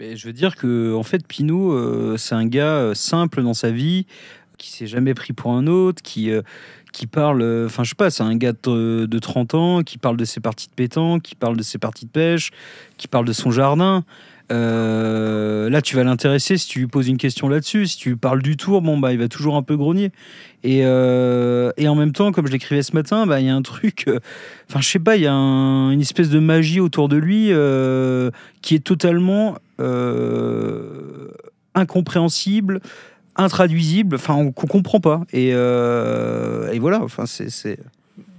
Mais 0.00 0.16
je 0.16 0.26
veux 0.26 0.32
dire 0.32 0.56
que 0.56 0.92
en 0.92 1.04
fait, 1.04 1.24
Pinot, 1.24 2.16
c'est 2.16 2.34
un 2.34 2.46
gars 2.46 2.90
simple 2.94 3.44
dans 3.44 3.54
sa 3.54 3.70
vie, 3.70 4.06
qui 4.58 4.72
s'est 4.72 4.88
jamais 4.88 5.14
pris 5.14 5.32
pour 5.32 5.52
un 5.52 5.68
autre, 5.68 6.02
qui 6.02 6.32
qui 6.92 7.06
parle. 7.06 7.44
Enfin, 7.66 7.84
je 7.84 7.90
sais 7.90 7.94
pas, 7.94 8.10
c'est 8.10 8.24
un 8.24 8.34
gars 8.34 8.54
de, 8.64 9.06
de 9.06 9.18
30 9.20 9.54
ans 9.54 9.82
qui 9.84 9.98
parle 9.98 10.16
de 10.16 10.24
ses 10.24 10.40
parties 10.40 10.66
de 10.66 10.74
pétanque, 10.74 11.22
qui 11.22 11.36
parle 11.36 11.56
de 11.56 11.62
ses 11.62 11.78
parties 11.78 12.06
de 12.06 12.10
pêche, 12.10 12.50
qui 12.96 13.06
parle 13.06 13.24
de 13.24 13.32
son 13.32 13.52
jardin. 13.52 14.04
Euh, 14.52 15.68
là, 15.70 15.82
tu 15.82 15.96
vas 15.96 16.04
l'intéresser 16.04 16.56
si 16.56 16.68
tu 16.68 16.78
lui 16.80 16.86
poses 16.86 17.08
une 17.08 17.16
question 17.16 17.48
là-dessus. 17.48 17.86
Si 17.86 17.96
tu 17.98 18.16
parles 18.16 18.42
du 18.42 18.56
tour, 18.56 18.80
bon, 18.82 18.98
bah, 18.98 19.12
il 19.12 19.18
va 19.18 19.28
toujours 19.28 19.56
un 19.56 19.62
peu 19.62 19.76
grogner. 19.76 20.12
Et, 20.62 20.80
euh, 20.84 21.72
et 21.76 21.88
en 21.88 21.94
même 21.94 22.12
temps, 22.12 22.32
comme 22.32 22.46
je 22.46 22.52
l'écrivais 22.52 22.82
ce 22.82 22.94
matin, 22.94 23.26
bah, 23.26 23.40
il 23.40 23.46
y 23.46 23.50
a 23.50 23.54
un 23.54 23.62
truc. 23.62 24.04
euh, 24.08 24.20
Enfin, 24.70 24.80
je 24.80 24.88
sais 24.88 24.98
pas, 24.98 25.16
il 25.16 25.22
y 25.22 25.26
a 25.26 25.32
un- 25.34 25.90
une 25.90 26.00
espèce 26.00 26.28
de 26.30 26.38
magie 26.38 26.80
autour 26.80 27.08
de 27.08 27.16
lui 27.16 27.48
euh, 27.50 28.30
qui 28.62 28.74
est 28.74 28.84
totalement 28.84 29.56
euh, 29.80 31.28
incompréhensible, 31.74 32.80
intraduisible, 33.36 34.16
enfin, 34.16 34.34
on- 34.34 34.52
qu'on 34.52 34.66
comprend 34.66 35.00
pas. 35.00 35.22
Et, 35.32 35.50
euh, 35.54 36.70
et 36.72 36.78
voilà, 36.78 37.02
enfin, 37.02 37.26
c'est. 37.26 37.78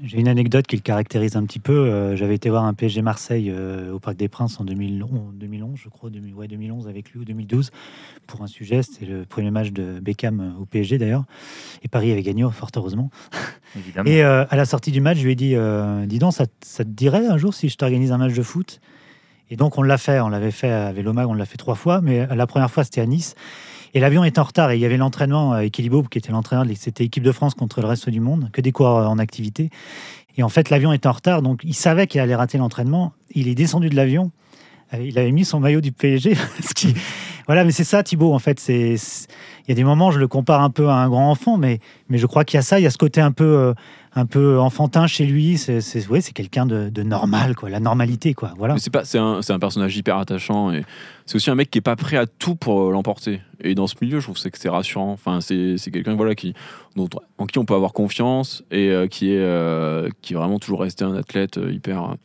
J'ai 0.04 0.20
une 0.20 0.28
anecdote 0.28 0.68
qui 0.68 0.76
le 0.76 0.82
caractérise 0.82 1.36
un 1.36 1.44
petit 1.46 1.60
peu. 1.60 1.74
Euh, 1.74 2.16
J'avais 2.16 2.36
été 2.36 2.50
voir 2.50 2.66
un 2.66 2.74
PSG 2.74 3.02
Marseille 3.02 3.50
euh, 3.50 3.94
au 3.94 4.00
Parc 4.00 4.16
des 4.18 4.28
Princes 4.28 4.60
en 4.60 4.64
2011, 4.64 5.34
2011 5.34 5.80
je 5.84 5.90
crois, 5.90 6.10
2000 6.10 6.34
ouais, 6.34 6.48
2011 6.48 6.88
avec 6.88 7.12
lui 7.12 7.20
ou 7.20 7.26
2012 7.26 7.72
pour 8.28 8.42
un 8.42 8.48
sujet. 8.48 8.84
C'était 8.84 9.06
le 9.06 9.26
premier 9.26 9.52
match 9.52 9.72
de 9.72 10.00
Beckham 10.00 10.40
euh, 10.40 10.62
au 10.62 10.66
PSG 10.66 10.98
d'ailleurs. 10.98 11.24
Et 11.84 11.88
Paris 11.88 12.12
avait 12.12 12.22
gagné, 12.22 12.46
fort 12.52 12.70
heureusement. 12.76 13.10
Évidemment. 13.76 14.10
Et 14.10 14.24
euh, 14.24 14.46
à 14.50 14.56
la 14.56 14.66
sortie 14.66 14.92
du 14.92 15.02
match, 15.02 15.18
je 15.18 15.24
lui 15.24 15.32
ai 15.32 15.36
dit 15.36 15.56
euh, 15.56 16.06
Dis 16.06 16.20
donc, 16.20 16.34
ça, 16.34 16.46
ça 16.62 16.84
te 16.84 16.90
dirait 16.90 17.26
un 17.26 17.38
jour 17.38 17.54
si 17.54 17.70
je 17.70 17.78
t'organise 17.78 18.12
un 18.12 18.18
match 18.18 18.34
de 18.34 18.44
foot? 18.44 18.80
Et 19.50 19.56
donc, 19.56 19.78
on 19.78 19.82
l'a 19.82 19.98
fait. 19.98 20.20
On 20.20 20.30
l'avait 20.30 20.52
fait 20.52 20.70
à 20.70 20.92
Vélomag, 20.92 21.28
on 21.28 21.34
l'a 21.34 21.46
fait 21.46 21.58
trois 21.58 21.76
fois. 21.76 22.02
Mais 22.02 22.28
la 22.28 22.48
première 22.48 22.70
fois, 22.70 22.84
c'était 22.84 23.02
à 23.02 23.06
Nice. 23.06 23.36
Et 23.94 24.00
l'avion 24.00 24.24
était 24.24 24.40
en 24.40 24.44
retard. 24.44 24.72
Et 24.72 24.76
il 24.78 24.82
y 24.82 24.86
avait 24.86 24.98
l'entraînement 24.98 25.54
avec 25.54 25.82
Bob, 25.90 26.08
qui 26.10 26.18
était 26.18 26.32
l'entraîneur 26.32 26.66
de 26.66 26.74
c'était 26.74 27.04
équipe 27.06 27.24
de 27.24 27.32
France 27.32 27.54
contre 27.54 27.82
le 27.82 27.88
reste 27.88 28.10
du 28.10 28.20
monde, 28.20 28.50
que 28.52 28.62
des 28.62 28.72
coureurs 28.72 29.10
en 29.10 29.18
activité. 29.20 29.70
Et 30.38 30.44
en 30.44 30.50
fait, 30.50 30.70
l'avion 30.70 30.94
était 30.94 31.08
en 31.08 31.14
retard. 31.14 31.42
Donc, 31.42 31.62
il 31.64 31.74
savait 31.74 32.08
qu'il 32.08 32.22
allait 32.22 32.36
rater 32.36 32.58
l'entraînement. 32.58 33.14
Il 33.32 33.48
est 33.48 33.56
descendu 33.56 33.90
de 33.90 33.96
l'avion. 33.96 34.32
Euh, 34.94 35.02
Il 35.02 35.18
avait 35.18 35.32
mis 35.32 35.46
son 35.46 35.60
maillot 35.60 35.82
du 35.82 35.92
PSG. 35.92 36.36
parce 36.58 36.74
qu'il- 36.74 36.96
Voilà, 37.48 37.64
mais 37.64 37.72
c'est 37.72 37.86
ça, 37.86 38.04
Thibaut, 38.04 38.34
en 38.34 38.40
fait. 38.40 38.60
C'est, 38.60 38.96
il 38.96 39.70
y 39.70 39.72
a 39.72 39.76
des 39.76 39.86
moments, 39.86 40.12
je 40.12 40.20
le 40.20 40.28
compare 40.28 40.62
un 40.62 40.70
peu 40.70 40.90
à 40.90 40.96
un 40.96 41.08
grand 41.08 41.32
enfant, 41.32 41.56
mais, 41.56 41.80
mais 42.10 42.18
je 42.18 42.26
crois 42.26 42.44
qu'il 42.44 42.58
y 42.58 42.60
a 42.60 42.62
ça, 42.62 42.78
il 42.78 42.84
y 42.84 42.86
a 42.86 42.90
ce 42.90 42.98
côté 42.98 43.22
un 43.22 43.32
peu, 43.32 43.46
euh, 43.46 43.74
un 44.18 44.26
peu 44.26 44.60
enfantin 44.60 45.06
chez 45.06 45.26
lui. 45.26 45.58
C'est, 45.58 46.08
ouais, 46.10 46.22
c'est 46.22 46.34
quelqu'un 46.34 46.66
de, 46.66 47.04
normal, 47.04 47.56
quoi. 47.56 47.70
La 47.70 47.80
normalité, 47.80 48.34
quoi. 48.34 48.54
Voilà. 48.58 48.78
C'est 48.80 48.90
pas, 48.90 49.06
c'est 49.06 49.20
un, 49.20 49.40
un 49.48 49.60
personnage 49.60 49.96
hyper 49.96 50.18
attachant 50.18 50.72
et 50.72 50.84
c'est 51.26 51.36
aussi 51.36 51.50
un 51.50 51.56
mec 51.56 51.70
qui 51.70 51.78
est 51.78 51.82
pas 51.82 51.96
prêt 51.96 52.18
à 52.18 52.26
tout 52.26 52.56
pour 52.56 52.82
euh, 52.82 52.92
l'emporter. 52.92 53.42
Et 53.64 53.76
dans 53.76 53.86
ce 53.86 53.96
milieu, 54.02 54.20
je 54.20 54.26
trouve 54.26 54.42
que 54.42 54.58
c'est 54.58 54.70
rassurant. 54.70 55.12
Enfin, 55.12 55.40
c'est, 55.40 55.78
quelqu'un 55.92 56.16
voilà 56.16 56.36
qui, 56.36 56.54
en 56.98 57.46
qui 57.46 57.60
on 57.60 57.66
peut 57.66 57.76
avoir 57.76 57.94
confiance 57.94 58.64
et 58.72 58.90
euh, 58.90 59.08
qui 59.08 59.32
est, 59.32 59.40
euh, 59.40 60.10
qui 60.22 60.34
est 60.34 60.36
vraiment 60.36 60.58
toujours 60.58 60.82
resté 60.82 61.06
un 61.06 61.16
athlète 61.16 61.60
hyper, 61.70 62.16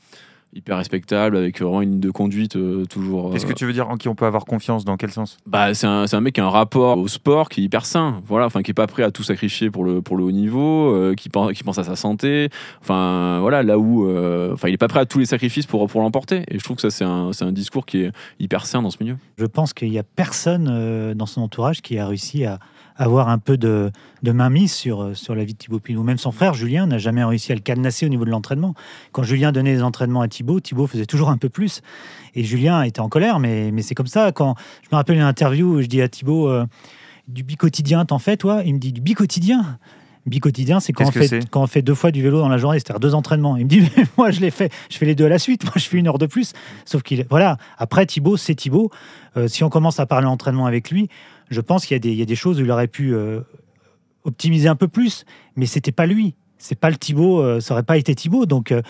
hyper 0.54 0.76
respectable 0.76 1.36
avec 1.36 1.60
vraiment 1.60 1.82
une 1.82 1.92
ligne 1.92 2.00
de 2.00 2.10
conduite 2.10 2.56
euh, 2.56 2.84
toujours. 2.84 3.32
Qu'est-ce 3.32 3.46
que 3.46 3.52
euh, 3.52 3.54
tu 3.54 3.64
veux 3.66 3.72
dire 3.72 3.88
en 3.88 3.96
qui 3.96 4.08
on 4.08 4.14
peut 4.14 4.26
avoir 4.26 4.44
confiance 4.44 4.84
Dans 4.84 4.96
quel 4.96 5.10
sens? 5.10 5.38
Bah, 5.46 5.74
c'est 5.74 5.86
un, 5.86 6.06
c'est 6.06 6.16
un 6.16 6.20
mec 6.20 6.34
qui 6.34 6.40
a 6.40 6.44
un 6.44 6.50
rapport 6.50 6.98
au 6.98 7.08
sport 7.08 7.48
qui 7.48 7.60
est 7.60 7.64
hyper 7.64 7.86
sain, 7.86 8.22
voilà, 8.26 8.46
enfin 8.46 8.62
qui 8.62 8.70
est 8.70 8.74
pas 8.74 8.86
prêt 8.86 9.02
à 9.02 9.10
tout 9.10 9.22
sacrifier 9.22 9.70
pour 9.70 9.84
le 9.84 10.02
pour 10.02 10.16
le 10.16 10.24
haut 10.24 10.30
niveau, 10.30 10.94
euh, 10.94 11.14
qui 11.14 11.28
pense 11.28 11.52
qui 11.52 11.64
pense 11.64 11.78
à 11.78 11.84
sa 11.84 11.96
santé, 11.96 12.50
enfin 12.80 13.40
voilà 13.40 13.62
là 13.62 13.78
où, 13.78 14.06
euh, 14.06 14.52
enfin 14.52 14.68
il 14.68 14.74
est 14.74 14.78
pas 14.78 14.88
prêt 14.88 15.00
à 15.00 15.06
tous 15.06 15.18
les 15.18 15.26
sacrifices 15.26 15.66
pour 15.66 15.86
pour 15.86 16.00
l'emporter. 16.00 16.44
Et 16.48 16.58
je 16.58 16.64
trouve 16.64 16.76
que 16.76 16.82
ça 16.82 16.90
c'est 16.90 17.04
un 17.04 17.32
c'est 17.32 17.44
un 17.44 17.52
discours 17.52 17.86
qui 17.86 18.02
est 18.02 18.12
hyper 18.38 18.66
sain 18.66 18.82
dans 18.82 18.90
ce 18.90 18.98
milieu. 19.00 19.16
Je 19.38 19.46
pense 19.46 19.72
qu'il 19.72 19.90
n'y 19.90 19.98
a 19.98 20.02
personne 20.02 20.68
euh, 20.70 21.14
dans 21.14 21.26
son 21.26 21.40
entourage 21.40 21.82
qui 21.82 21.98
a 21.98 22.06
réussi 22.06 22.44
à 22.44 22.58
avoir 23.02 23.28
un 23.28 23.38
peu 23.38 23.56
de, 23.56 23.90
de 24.22 24.32
mainmise 24.32 24.72
sur, 24.72 25.02
euh, 25.02 25.14
sur 25.14 25.34
la 25.34 25.44
vie 25.44 25.52
de 25.52 25.58
Thibaut 25.58 25.80
Pinot. 25.80 26.02
Même 26.02 26.18
son 26.18 26.32
frère 26.32 26.54
Julien 26.54 26.86
n'a 26.86 26.98
jamais 26.98 27.24
réussi 27.24 27.52
à 27.52 27.54
le 27.54 27.60
cadenasser 27.60 28.06
au 28.06 28.08
niveau 28.08 28.24
de 28.24 28.30
l'entraînement. 28.30 28.74
Quand 29.12 29.22
Julien 29.22 29.52
donnait 29.52 29.74
les 29.74 29.82
entraînements 29.82 30.22
à 30.22 30.28
Thibaut, 30.28 30.60
Thibaut 30.60 30.86
faisait 30.86 31.06
toujours 31.06 31.30
un 31.30 31.36
peu 31.36 31.48
plus. 31.48 31.82
Et 32.34 32.44
Julien 32.44 32.82
était 32.82 33.00
en 33.00 33.08
colère, 33.08 33.38
mais, 33.38 33.70
mais 33.72 33.82
c'est 33.82 33.94
comme 33.94 34.06
ça. 34.06 34.32
Quand 34.32 34.54
je 34.82 34.88
me 34.90 34.96
rappelle 34.96 35.16
une 35.16 35.22
interview 35.22 35.76
où 35.76 35.82
je 35.82 35.86
dis 35.86 36.00
à 36.00 36.08
Thibaut 36.08 36.48
euh, 36.48 36.64
du 37.28 37.42
bicotidien, 37.42 38.04
t'en 38.04 38.18
fais 38.18 38.36
toi? 38.36 38.62
Il 38.64 38.74
me 38.74 38.78
dit 38.78 38.92
du 38.92 39.00
bicotidien 39.00 39.78
Bicotidien, 40.24 40.78
c'est 40.78 40.92
quand, 40.92 41.10
c'est? 41.10 41.50
quand 41.50 41.62
on 41.62 41.66
fait 41.66 41.82
deux 41.82 41.96
fois 41.96 42.12
du 42.12 42.22
vélo 42.22 42.38
dans 42.38 42.48
la 42.48 42.56
journée, 42.56 42.78
c'est-à-dire 42.78 43.00
deux 43.00 43.14
entraînements. 43.14 43.56
Il 43.56 43.64
me 43.64 43.68
dit, 43.68 43.80
mais 43.96 44.04
moi 44.16 44.30
je 44.30 44.40
les 44.40 44.52
fais, 44.52 44.68
je 44.88 44.96
fais 44.96 45.06
les 45.06 45.16
deux 45.16 45.26
à 45.26 45.28
la 45.28 45.40
suite, 45.40 45.64
moi 45.64 45.72
je 45.76 45.84
fais 45.84 45.96
une 45.96 46.06
heure 46.06 46.18
de 46.18 46.26
plus. 46.26 46.52
Sauf 46.84 47.02
qu'il, 47.02 47.26
voilà, 47.28 47.56
après 47.76 48.06
Thibaut, 48.06 48.36
c'est 48.36 48.54
Thibaut. 48.54 48.90
Euh, 49.36 49.48
si 49.48 49.64
on 49.64 49.68
commence 49.68 49.98
à 49.98 50.06
parler 50.06 50.28
entraînement 50.28 50.66
avec 50.66 50.90
lui, 50.90 51.08
je 51.52 51.60
pense 51.60 51.86
qu'il 51.86 51.94
y, 51.94 52.22
a 52.22 52.24
des- 52.24 52.34
choses 52.34 52.60
où 52.60 52.64
il 52.64 52.70
aurait 52.70 52.88
pu 52.88 53.14
euh, 53.14 53.40
optimiser 54.24 54.68
un 54.68 54.76
peu 54.76 54.88
plus, 54.88 55.24
mais 55.56 55.66
c'était 55.66 55.92
pas 55.92 56.06
lui. 56.06 56.34
C'est 56.58 56.78
pas 56.78 56.90
le 56.90 56.96
Thibaut, 56.96 57.40
euh, 57.40 57.58
ça 57.58 57.74
aurait 57.74 57.82
pas 57.82 57.96
été 57.96 58.14
Thibaut. 58.14 58.46
Donc 58.46 58.70
euh, 58.70 58.82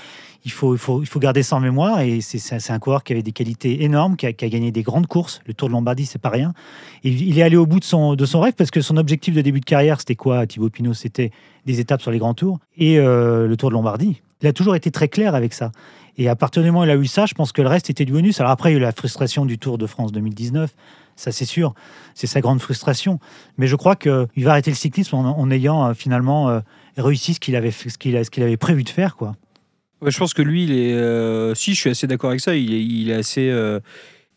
il, 0.45 0.51
faut, 0.51 0.77
garder 1.17 1.43
ça 1.43 1.57
en 1.57 1.61
mémoire. 1.61 2.01
Et 2.01 2.21
c'est- 2.21 2.71
un 2.71 2.79
coureur 2.79 3.03
qui 3.03 3.13
avait 3.13 3.23
des 3.23 3.33
qualités 3.33 3.83
énormes, 3.83 4.17
qui 4.17 4.27
a, 4.27 4.33
gagné 4.33 4.71
des 4.71 4.83
grandes 4.83 5.07
courses. 5.07 5.41
Le 5.47 5.55
Tour 5.55 5.69
de 5.69 5.73
Lombardie, 5.73 6.05
c'est 6.05 6.21
pas 6.21 6.29
rien. 6.29 6.53
Il 7.03 7.39
est 7.39 7.43
allé 7.43 7.57
au 7.57 7.67
bout 7.67 7.81
de 7.81 7.85
son, 7.85 8.15
de 8.15 8.27
son 8.27 8.41
rêve 8.41 8.53
parce 8.55 8.71
que 8.71 8.83
son 8.83 8.97
objectif 8.99 9.35
de 9.35 9.41
début 9.41 9.61
de 9.61 9.65
carrière, 9.65 10.01
c'était 10.01 10.17
quoi, 10.17 10.47
Thibaut 10.47 10.69
Pinot? 10.69 10.95
C'était 10.95 11.31
des 11.65 11.81
étapes 11.81 12.03
sur 12.03 12.11
les 12.11 12.19
grands 12.19 12.35
tours 12.35 12.59
et 12.77 12.99
euh, 12.99 13.47
le 13.47 13.57
Tour 13.57 13.71
de 13.71 13.75
Lombardie. 13.75 14.21
Il 14.43 14.49
a 14.49 14.53
toujours 14.53 14.75
été 14.75 14.91
très 14.91 15.09
clair 15.09 15.35
avec 15.35 15.55
ça. 15.55 15.71
Et 16.19 16.29
à 16.29 16.37
partir 16.37 16.63
du 16.63 16.71
moment 16.71 16.81
où 16.81 16.85
il 16.85 16.91
a 16.91 16.97
eu 16.97 17.07
ça, 17.07 17.27
je 17.27 17.35
pense 17.35 17.53
que 17.53 17.63
le 17.63 17.69
reste 17.69 17.89
était 17.89 18.05
du 18.05 18.13
bonus. 18.13 18.41
Alors 18.41 18.53
après, 18.53 18.71
il 18.71 18.73
y 18.75 18.77
a 18.77 18.79
eu 18.79 18.83
la 18.83 18.93
frustration 18.93 19.47
du 19.47 19.59
Tour 19.59 19.79
de 19.79 19.87
France 19.87 20.13
2019. 20.13 20.75
Ça, 21.17 21.33
c'est 21.33 21.45
sûr. 21.45 21.75
C'est 22.15 22.27
sa 22.27 22.41
grande 22.41 22.61
frustration. 22.61 23.19
Mais 23.59 23.67
je 23.67 23.77
crois 23.77 23.97
qu'il 23.97 24.27
va 24.39 24.51
arrêter 24.53 24.71
le 24.71 24.77
cyclisme 24.77 25.17
en, 25.17 25.39
en 25.39 25.51
ayant 25.51 25.87
euh, 25.89 25.95
finalement 25.95 26.49
euh, 26.49 26.61
réussi 26.97 27.35
ce 27.35 27.41
qu'il 27.41 27.57
avait, 27.57 27.71
ce 27.71 27.97
qu'il 27.99 28.43
avait 28.43 28.57
prévu 28.57 28.83
de 28.85 28.89
faire. 28.89 29.17
Quoi. 29.17 29.35
Ouais, 30.01 30.11
je 30.11 30.19
pense 30.19 30.35
que 30.35 30.43
lui, 30.43 30.65
il 30.65 30.73
est. 30.73 30.93
euh, 30.95 31.55
si, 31.55 31.75
je 31.75 31.81
suis 31.81 31.91
assez 31.91 32.07
d'accord 32.07 32.31
avec 32.31 32.41
ça. 32.41 32.55
Il 32.57 32.75
est, 32.75 32.83
il 32.83 33.11
est 33.11 33.15
assez. 33.15 33.49
euh, 33.51 33.79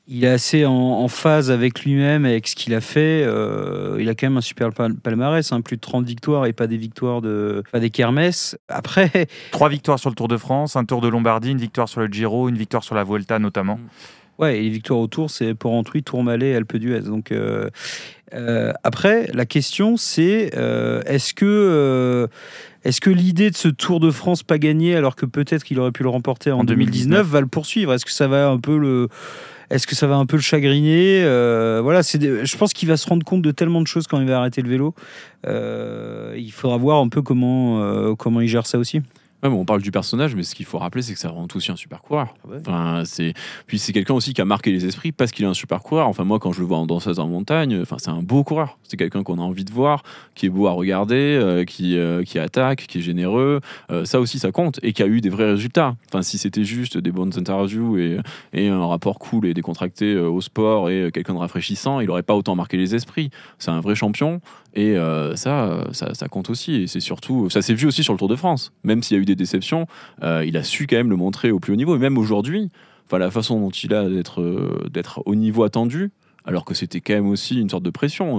il 0.08 0.24
est 0.24 0.28
assez 0.30 0.66
en, 0.68 0.72
en 0.72 1.08
phase 1.08 1.50
avec 1.50 1.84
lui-même, 1.84 2.26
avec 2.26 2.48
ce 2.48 2.56
qu'il 2.56 2.76
a 2.76 2.82
fait. 2.82 3.24
Euh, 3.26 3.98
il 4.00 4.08
a 4.08 4.14
quand 4.14 4.28
même 4.28 4.38
un 4.38 4.42
super 4.42 4.70
pal- 4.72 4.94
palmarès, 4.94 5.52
hein, 5.52 5.62
plus 5.62 5.78
de 5.78 5.82
30 5.82 6.06
victoires 6.06 6.46
et 6.46 6.54
pas 6.54 6.68
des 6.68 6.78
victoires 6.78 7.22
de, 7.22 7.64
pas 7.72 7.80
des 7.80 7.90
kermesses. 7.90 8.56
Après, 8.68 9.26
Trois 9.50 9.68
victoires 9.68 9.98
sur 9.98 10.12
le 10.12 10.16
Tour 10.16 10.28
de 10.28 10.38
France, 10.38 10.76
un 10.76 10.86
Tour 10.86 11.02
de 11.02 11.08
Lombardie, 11.08 11.50
une 11.50 11.58
victoire 11.58 11.90
sur 11.90 12.02
le 12.02 12.08
Giro, 12.08 12.50
une 12.50 12.58
victoire 12.58 12.84
sur 12.84 12.94
la 12.94 13.04
Vuelta 13.04 13.40
notamment. 13.40 13.80
Ouais, 14.40 14.58
et 14.60 14.64
les 14.64 14.70
victoires 14.70 15.00
au 15.00 15.08
Tour, 15.08 15.30
c'est 15.30 15.54
Porrentruy, 15.54 16.04
Tourmalet, 16.04 16.56
Alpe 16.56 16.76
d'Huez. 16.78 17.02
Donc 17.02 17.32
euh, 17.32 17.70
euh, 18.34 18.74
après, 18.84 19.28
la 19.34 19.46
question 19.46 19.96
c'est 19.98 20.52
euh, 20.58 21.02
est-ce 21.06 21.34
que 21.34 21.46
euh, 21.46 22.28
est-ce 22.84 23.00
que 23.02 23.10
l'idée 23.10 23.50
de 23.50 23.56
ce 23.56 23.68
Tour 23.70 24.00
de 24.00 24.12
France 24.12 24.44
pas 24.44 24.58
gagné, 24.58 24.96
alors 24.96 25.16
que 25.16 25.26
peut-être 25.26 25.64
qu'il 25.64 25.80
aurait 25.80 25.92
pu 25.94 26.04
le 26.04 26.10
remporter 26.10 26.52
en, 26.52 26.60
En 26.60 26.64
2019, 26.66 27.08
2019, 27.10 27.28
va 27.28 27.40
le 27.42 27.48
poursuivre? 27.48 27.94
Est-ce 27.94 28.06
que 28.06 28.12
ça 28.12 28.28
va 28.28 28.50
un 28.50 28.60
peu 28.60 28.78
le 28.78 29.08
est-ce 29.72 29.88
que 29.88 29.96
ça 29.96 30.06
va 30.06 30.16
un 30.18 30.28
peu 30.28 30.36
le 30.36 30.44
chagriner? 30.44 31.24
Euh, 31.24 31.80
Voilà, 31.82 32.04
c'est. 32.04 32.20
des- 32.20 32.46
Je 32.46 32.56
pense 32.58 32.72
qu'il 32.74 32.88
va 32.88 32.98
se 32.98 33.08
rendre 33.08 33.26
compte 33.26 33.42
de 33.42 33.50
tellement 33.50 33.82
de 33.82 33.88
choses 33.88 34.06
quand 34.06 34.20
il 34.22 34.28
va 34.28 34.38
arrêter 34.38 34.62
le 34.62 34.70
vélo. 34.70 34.94
Euh, 35.48 36.36
il 36.38 36.52
faudra 36.52 36.78
voir 36.78 37.00
un 37.02 37.10
peu 37.10 37.22
comment 37.24 37.82
euh, 37.82 38.14
comment 38.16 38.42
il 38.42 38.48
gère 38.48 38.68
ça 38.68 38.78
aussi. 38.78 39.02
Ouais, 39.44 39.50
on 39.50 39.66
parle 39.66 39.82
du 39.82 39.92
personnage, 39.92 40.36
mais 40.36 40.44
ce 40.44 40.56
qu'il 40.56 40.66
faut 40.66 40.78
rappeler, 40.78 41.02
c'est 41.02 41.14
que 41.14 41.20
c'est 41.20 41.28
avant 41.28 41.48
tout 41.48 41.58
aussi 41.58 41.72
un 41.72 41.76
super 41.76 42.02
coureur. 42.02 42.34
ouais. 42.48 42.58
Enfin, 42.60 43.04
c'est 43.06 43.34
puis 43.68 43.78
c'est 43.78 43.94
quelqu'un 43.94 44.14
aussi 44.14 44.34
qui 44.34 44.42
a 44.42 44.46
marqué 44.46 44.72
les 44.72 44.86
esprits 44.86 45.12
parce 45.12 45.32
qu'il 45.32 45.46
est 45.46 45.48
un 45.48 45.54
super 45.54 45.82
coureur. 45.82 46.08
Enfin, 46.08 46.24
moi, 46.24 46.40
quand 46.40 46.52
je 46.52 46.62
le 46.62 46.66
vois 46.66 46.78
en 46.78 46.86
danseuse 46.86 47.20
en 47.20 47.28
montagne, 47.28 47.80
enfin, 47.82 47.98
c'est 48.00 48.10
un 48.10 48.24
beau 48.24 48.44
coureur. 48.44 48.78
C'est 48.84 48.98
quelqu'un 48.98 49.24
qu'on 49.24 49.38
a 49.38 49.42
envie 49.42 49.66
de 49.66 49.72
voir, 49.72 50.04
qui 50.34 50.46
est 50.48 50.50
beau 50.50 50.68
à 50.68 50.72
regarder, 50.72 51.16
euh, 51.16 51.64
qui 51.64 51.98
euh, 51.98 52.24
qui 52.24 52.40
attaque, 52.40 52.86
qui 52.88 53.00
est 53.00 53.02
généreux. 53.02 53.60
Euh, 53.92 54.06
ça 54.06 54.20
aussi, 54.20 54.40
ça 54.40 54.52
compte 54.52 54.80
et 54.84 54.94
qui 54.94 55.04
a 55.04 55.08
eu 55.08 55.22
des 55.22 55.30
vrais 55.30 55.52
résultats. 55.52 55.96
Enfin, 56.08 56.22
si 56.22 56.38
c'était 56.38 56.64
juste 56.64 56.98
des 56.98 57.12
bonnes 57.12 57.34
interviews 57.38 57.98
et, 57.98 58.18
et 58.54 58.70
un 58.70 58.86
rapport 58.88 59.20
cool 59.20 59.46
et 59.46 59.54
décontracté 59.54 60.16
au 60.18 60.42
sport 60.42 60.90
et 60.90 61.12
quelqu'un 61.14 61.34
de 61.34 61.40
rafraîchissant, 61.40 62.00
il 62.00 62.10
aurait 62.10 62.24
pas 62.24 62.36
autant 62.36 62.56
marqué 62.56 62.78
les 62.78 62.96
esprits. 62.96 63.30
C'est 63.60 63.72
un 63.72 63.82
vrai 63.82 63.96
champion 63.96 64.42
et 64.76 64.98
euh, 64.98 65.36
ça, 65.36 65.86
ça, 65.94 66.28
compte 66.28 66.50
aussi. 66.50 66.76
Et 66.76 66.88
c'est 66.88 67.00
surtout, 67.00 67.50
ça 67.50 67.62
s'est 67.62 67.74
vu 67.74 67.88
aussi 67.88 68.04
sur 68.04 68.14
le 68.14 68.20
Tour 68.20 68.28
de 68.28 68.36
France. 68.36 68.74
Même 68.84 69.02
s'il 69.02 69.16
y 69.16 69.20
a 69.20 69.22
eu 69.22 69.26
des 69.26 69.36
déceptions, 69.36 69.88
euh, 70.22 70.44
il 70.46 70.58
a 70.58 70.64
su 70.64 70.86
quand 70.86 70.98
même 70.98 71.10
le 71.10 71.16
montrer 71.16 71.52
au 71.52 71.60
plus 71.60 71.74
haut 71.74 71.78
niveau. 71.78 71.96
Et 71.96 72.00
même 72.00 72.18
aujourd'hui, 72.18 72.70
enfin, 73.06 73.18
la 73.18 73.32
façon 73.32 73.60
dont 73.60 73.70
il 73.70 73.94
a 73.94 74.10
d'être 74.10 74.42
euh, 74.42 74.88
d'être 74.92 75.24
au 75.26 75.36
niveau 75.36 75.64
attendu, 75.64 76.12
alors 76.44 76.66
que 76.66 76.74
c'était 76.74 77.00
quand 77.00 77.14
même 77.14 77.28
aussi 77.28 77.60
une 77.60 77.70
sorte 77.70 77.84
de 77.84 77.90
pression. 77.90 78.38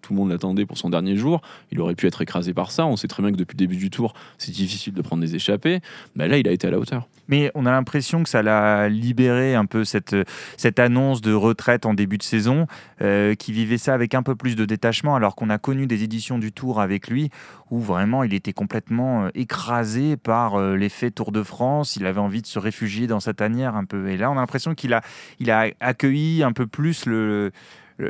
tout 0.00 0.12
le 0.12 0.16
monde 0.16 0.30
l'attendait 0.30 0.64
pour 0.64 0.78
son 0.78 0.90
dernier 0.90 1.16
jour. 1.16 1.40
Il 1.72 1.80
aurait 1.80 1.96
pu 1.96 2.06
être 2.06 2.22
écrasé 2.22 2.54
par 2.54 2.70
ça. 2.70 2.86
On 2.86 2.94
sait 2.94 3.08
très 3.08 3.20
bien 3.20 3.32
que 3.32 3.36
depuis 3.36 3.56
le 3.56 3.58
début 3.58 3.76
du 3.76 3.90
tour, 3.90 4.14
c'est 4.36 4.52
difficile 4.52 4.92
de 4.92 5.02
prendre 5.02 5.22
des 5.22 5.34
échappées. 5.34 5.80
Mais 6.14 6.28
là, 6.28 6.38
il 6.38 6.46
a 6.46 6.52
été 6.52 6.68
à 6.68 6.70
la 6.70 6.78
hauteur. 6.78 7.08
Mais 7.28 7.50
on 7.54 7.66
a 7.66 7.70
l'impression 7.70 8.22
que 8.22 8.28
ça 8.28 8.42
l'a 8.42 8.88
libéré 8.88 9.54
un 9.54 9.66
peu 9.66 9.84
cette, 9.84 10.16
cette 10.56 10.78
annonce 10.78 11.20
de 11.20 11.32
retraite 11.32 11.86
en 11.86 11.94
début 11.94 12.18
de 12.18 12.22
saison, 12.22 12.66
euh, 13.02 13.34
qui 13.34 13.52
vivait 13.52 13.78
ça 13.78 13.94
avec 13.94 14.14
un 14.14 14.22
peu 14.22 14.34
plus 14.34 14.56
de 14.56 14.64
détachement, 14.64 15.14
alors 15.14 15.36
qu'on 15.36 15.50
a 15.50 15.58
connu 15.58 15.86
des 15.86 16.02
éditions 16.02 16.38
du 16.38 16.52
Tour 16.52 16.80
avec 16.80 17.08
lui, 17.08 17.30
où 17.70 17.80
vraiment 17.80 18.24
il 18.24 18.32
était 18.32 18.54
complètement 18.54 19.24
euh, 19.24 19.28
écrasé 19.34 20.16
par 20.16 20.54
euh, 20.54 20.74
l'effet 20.74 21.10
Tour 21.10 21.30
de 21.32 21.42
France. 21.42 21.96
Il 21.96 22.06
avait 22.06 22.20
envie 22.20 22.42
de 22.42 22.46
se 22.46 22.58
réfugier 22.58 23.06
dans 23.06 23.20
sa 23.20 23.34
tanière 23.34 23.76
un 23.76 23.84
peu. 23.84 24.08
Et 24.08 24.16
là, 24.16 24.30
on 24.30 24.34
a 24.34 24.40
l'impression 24.40 24.74
qu'il 24.74 24.94
a, 24.94 25.02
il 25.38 25.50
a 25.50 25.66
accueilli 25.80 26.42
un 26.42 26.52
peu 26.52 26.66
plus 26.66 27.04
le, 27.04 27.50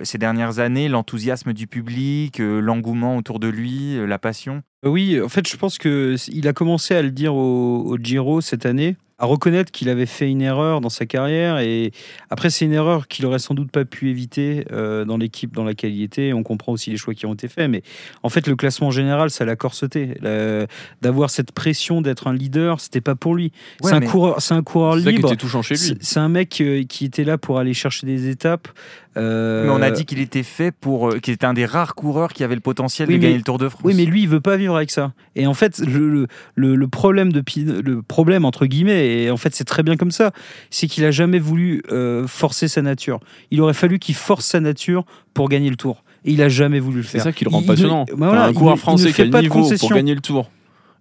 ces 0.04 0.18
dernières 0.18 0.60
années 0.60 0.88
l'enthousiasme 0.88 1.52
du 1.52 1.66
public, 1.66 2.40
euh, 2.40 2.60
l'engouement 2.60 3.16
autour 3.16 3.40
de 3.40 3.48
lui, 3.48 3.96
euh, 3.96 4.06
la 4.06 4.18
passion. 4.18 4.62
Oui, 4.84 5.20
en 5.20 5.28
fait, 5.28 5.48
je 5.48 5.56
pense 5.56 5.76
que 5.76 6.16
c- 6.16 6.30
il 6.32 6.46
a 6.46 6.52
commencé 6.52 6.94
à 6.94 7.02
le 7.02 7.10
dire 7.10 7.34
au 7.34 7.98
Giro 8.00 8.40
cette 8.40 8.64
année, 8.64 8.96
à 9.18 9.26
reconnaître 9.26 9.72
qu'il 9.72 9.88
avait 9.88 10.06
fait 10.06 10.30
une 10.30 10.42
erreur 10.42 10.80
dans 10.80 10.88
sa 10.90 11.06
carrière. 11.06 11.58
Et 11.58 11.92
après, 12.30 12.50
c'est 12.50 12.64
une 12.64 12.72
erreur 12.72 13.08
qu'il 13.08 13.26
aurait 13.26 13.38
sans 13.38 13.54
doute 13.54 13.70
pas 13.70 13.84
pu 13.84 14.10
éviter 14.10 14.64
euh, 14.70 15.04
dans 15.04 15.16
l'équipe 15.16 15.52
dans 15.54 15.64
laquelle 15.64 15.92
il 15.94 16.02
était. 16.02 16.32
On 16.32 16.42
comprend 16.42 16.72
aussi 16.72 16.90
les 16.90 16.96
choix 16.96 17.14
qui 17.14 17.26
ont 17.26 17.34
été 17.34 17.48
faits, 17.48 17.68
mais 17.68 17.82
en 18.22 18.28
fait, 18.28 18.46
le 18.46 18.54
classement 18.56 18.90
général, 18.90 19.30
ça 19.30 19.44
l'a 19.44 19.56
corseté. 19.56 20.14
D'avoir 21.02 21.30
cette 21.30 21.52
pression 21.52 22.00
d'être 22.00 22.26
un 22.28 22.34
leader, 22.34 22.80
c'était 22.80 23.00
pas 23.00 23.14
pour 23.14 23.34
lui. 23.34 23.52
Ouais, 23.82 23.90
c'est 23.90 23.96
un 23.96 24.00
coureur, 24.00 24.40
c'est 24.40 24.54
un 24.54 24.62
coureur 24.62 24.94
C'est 24.94 25.04
ça 25.04 25.10
qui 25.10 25.16
libre. 25.16 25.28
était 25.32 25.36
touchant 25.36 25.62
chez 25.62 25.74
lui. 25.74 25.80
C'est 25.80 26.02
c'est 26.02 26.20
un 26.20 26.28
mec 26.28 26.60
euh, 26.60 26.84
qui 26.84 27.04
était 27.04 27.24
là 27.24 27.38
pour 27.38 27.58
aller 27.58 27.74
chercher 27.74 28.06
des 28.06 28.28
étapes. 28.28 28.68
Euh, 29.16 29.64
Mais 29.64 29.70
on 29.70 29.82
a 29.82 29.90
dit 29.90 30.04
qu'il 30.04 30.20
était 30.20 30.42
fait 30.42 30.70
pour, 30.70 31.08
euh, 31.10 31.18
qu'il 31.18 31.34
était 31.34 31.46
un 31.46 31.54
des 31.54 31.64
rares 31.66 31.94
coureurs 31.94 32.32
qui 32.32 32.44
avait 32.44 32.54
le 32.54 32.60
potentiel 32.60 33.08
Oui, 33.08 33.14
de 33.14 33.18
mais- 33.18 33.24
gagner 33.24 33.38
le 33.38 33.42
Tour 33.42 33.58
de 33.58 33.68
France. 33.68 33.82
Oui, 33.84 33.94
mais 33.96 34.04
lui, 34.04 34.22
il 34.22 34.28
veut 34.28 34.40
pas 34.40 34.56
vivre 34.56 34.76
avec 34.76 34.90
ça. 34.90 35.12
Et 35.34 35.46
en 35.46 35.54
fait, 35.54 35.78
le, 35.78 36.08
le- 36.08 36.26
le, 36.54 36.76
le 36.76 36.88
problème 36.88 37.32
de 37.32 37.42
le 37.82 38.02
problème 38.02 38.44
entre 38.44 38.66
guillemets, 38.66 39.22
et 39.24 39.30
en 39.30 39.36
fait, 39.36 39.54
c'est 39.54 39.64
très 39.64 39.82
bien 39.82 39.96
comme 39.96 40.10
ça, 40.10 40.32
c'est 40.70 40.86
qu'il 40.86 41.04
a 41.04 41.10
jamais 41.10 41.38
voulu 41.38 41.82
euh, 41.90 42.26
forcer 42.26 42.68
sa 42.68 42.82
nature. 42.82 43.18
Il 43.50 43.60
aurait 43.60 43.74
fallu 43.74 43.98
qu'il 43.98 44.14
force 44.14 44.44
sa 44.46 44.60
nature 44.60 45.04
pour 45.34 45.48
gagner 45.48 45.70
le 45.70 45.76
Tour. 45.76 46.04
Et 46.24 46.32
il 46.32 46.42
a 46.42 46.48
jamais 46.48 46.78
voulu 46.80 46.98
le 46.98 47.02
C'est 47.04 47.12
faire. 47.12 47.22
ça 47.22 47.32
qui 47.32 47.44
le 47.44 47.50
rend 47.50 47.60
Il- 47.60 47.66
passionnant. 47.66 48.04
bah 48.10 48.14
voilà, 48.28 48.44
un 48.44 48.52
coureur 48.52 48.74
il 48.76 48.80
français 48.80 49.08
ne 49.08 49.12
qui 49.12 49.22
a 49.22 49.24
le 49.24 49.40
niveau 49.40 49.68
pour 49.78 49.90
gagner 49.92 50.14
le 50.14 50.20
tour 50.20 50.50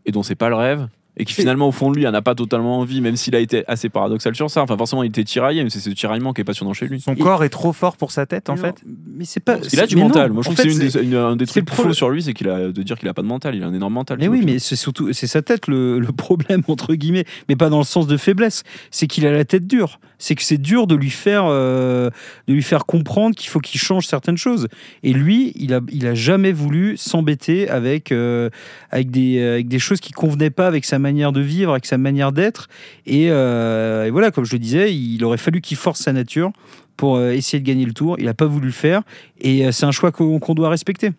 et 0.06 0.12
dont 0.12 0.24
c'est 0.24 0.36
pas 0.36 0.48
le 0.50 0.56
rêve. 0.56 0.88
Et 1.20 1.26
qui 1.26 1.34
finalement, 1.34 1.68
au 1.68 1.72
fond 1.72 1.90
de 1.92 1.98
lui, 1.98 2.08
en 2.08 2.14
a 2.14 2.22
pas 2.22 2.36
totalement 2.36 2.80
envie, 2.80 3.02
même 3.02 3.16
s'il 3.16 3.36
a 3.36 3.40
été 3.40 3.64
assez 3.68 3.90
paradoxal 3.90 4.36
sur 4.36 4.52
ça. 4.52 4.62
Enfin, 4.62 4.78
forcément, 4.78 5.02
il 5.04 5.08
était 5.08 5.24
tiraillé, 5.24 5.64
mais 5.64 5.70
c'est 5.72 5.80
ce 5.80 5.90
tiraillement 5.90 6.32
qui 6.32 6.42
est 6.42 6.44
passionnant 6.44 6.74
chez 6.74 6.88
lui. 6.88 7.02
Son 7.02 7.14
Et- 7.14 7.20
corps 7.20 7.44
est 7.44 7.50
trop 7.50 7.74
fort 7.74 7.98
pour 7.98 8.12
sa 8.12 8.26
tête, 8.28 8.50
en 8.50 8.56
fait. 8.56 8.76
Mais 9.16 9.26
c'est 9.26 9.40
pas. 9.40 9.58
Il 9.74 9.80
a 9.80 9.88
du 9.88 9.96
non, 9.96 10.04
mental. 10.04 10.32
Moi, 10.32 10.44
je 10.44 10.50
en 10.50 10.54
trouve 10.54 10.64
que 10.66 10.72
c'est 10.72 10.76
une 10.86 10.90
des- 11.02 11.04
une- 11.10 11.16
un 11.16 11.36
des 11.36 11.46
trucs 11.48 11.70
faux 11.72 11.92
sur 11.94 12.10
lui, 12.10 12.22
c'est 12.22 12.34
qu'il 12.34 12.50
a 12.50 12.68
de 12.72 12.84
dire 12.84 12.98
qu'il 13.00 13.10
a 13.10 13.14
pas 13.16 13.24
de 13.24 13.28
mental. 13.28 13.56
Il 13.56 13.64
a 13.64 13.68
un 13.68 13.74
énorme 13.74 13.94
mental. 13.94 14.18
Mais 14.20 14.28
oui, 14.28 14.42
mais 14.46 14.60
c'est 14.60 14.76
surtout 14.76 15.12
c'est 15.14 15.28
sa 15.28 15.42
tête 15.42 15.68
le, 15.68 16.00
le 16.00 16.12
problème 16.12 16.62
entre 16.68 16.94
guillemets, 16.94 17.26
mais 17.50 17.56
pas 17.56 17.70
dans 17.70 17.80
le 17.80 17.84
sens 17.84 18.06
de 18.08 18.16
faiblesse. 18.18 18.64
C'est 18.92 19.08
qu'il 19.08 19.26
a 19.26 19.32
la 19.32 19.44
tête 19.46 19.66
dure. 19.66 20.00
C'est 20.20 20.36
que 20.36 20.44
c'est 20.44 20.58
dur 20.58 20.88
de 20.88 20.96
lui 20.96 21.10
faire, 21.10 21.46
euh, 21.48 22.10
de 22.48 22.54
lui 22.54 22.64
faire 22.64 22.86
comprendre 22.86 23.36
qu'il 23.36 23.50
faut 23.50 23.60
qu'il 23.60 23.80
change 23.80 24.08
certaines 24.08 24.38
choses. 24.38 24.68
Et 25.04 25.14
lui, 25.14 25.54
il 25.56 25.74
a, 25.74 25.82
il 25.92 26.08
a 26.08 26.16
jamais 26.16 26.52
voulu 26.52 26.98
s'embêter 26.98 27.70
avec, 27.70 28.12
euh, 28.12 28.50
avec, 28.92 29.12
des, 29.12 29.42
avec 29.42 29.68
des 29.68 29.80
choses 29.80 30.00
qui 30.00 30.12
convenaient 30.12 30.50
pas 30.50 30.68
avec 30.68 30.86
sa 30.86 31.00
manière 31.00 31.32
de 31.32 31.42
vivre, 31.42 31.72
avec 31.72 31.86
sa 31.86 31.98
manière 31.98 32.32
d'être. 32.32 32.68
Et, 33.06 33.28
euh, 33.30 34.10
voilà, 34.12 34.32
comme 34.32 34.46
je 34.46 34.54
le 34.54 34.60
disais, 34.60 34.96
il 34.96 35.24
aurait 35.24 35.38
fallu 35.38 35.62
qu'il 35.62 35.78
force 35.78 36.02
sa 36.02 36.14
nature 36.14 36.52
pour 36.96 37.16
euh, 37.16 37.32
essayer 37.32 37.62
de 37.62 37.66
gagner 37.66 37.86
le 37.86 37.94
tour. 37.94 38.16
Il 38.20 38.26
n'a 38.26 38.34
pas 38.34 38.46
voulu 38.46 38.68
le 38.68 38.74
faire. 38.74 39.04
Et 39.40 39.66
euh, 39.66 39.72
c'est 39.72 39.86
un 39.86 39.92
choix 39.92 40.12
qu'on 40.12 40.40
qu'on 40.40 40.56
doit 40.56 40.70
respecter. 40.70 41.12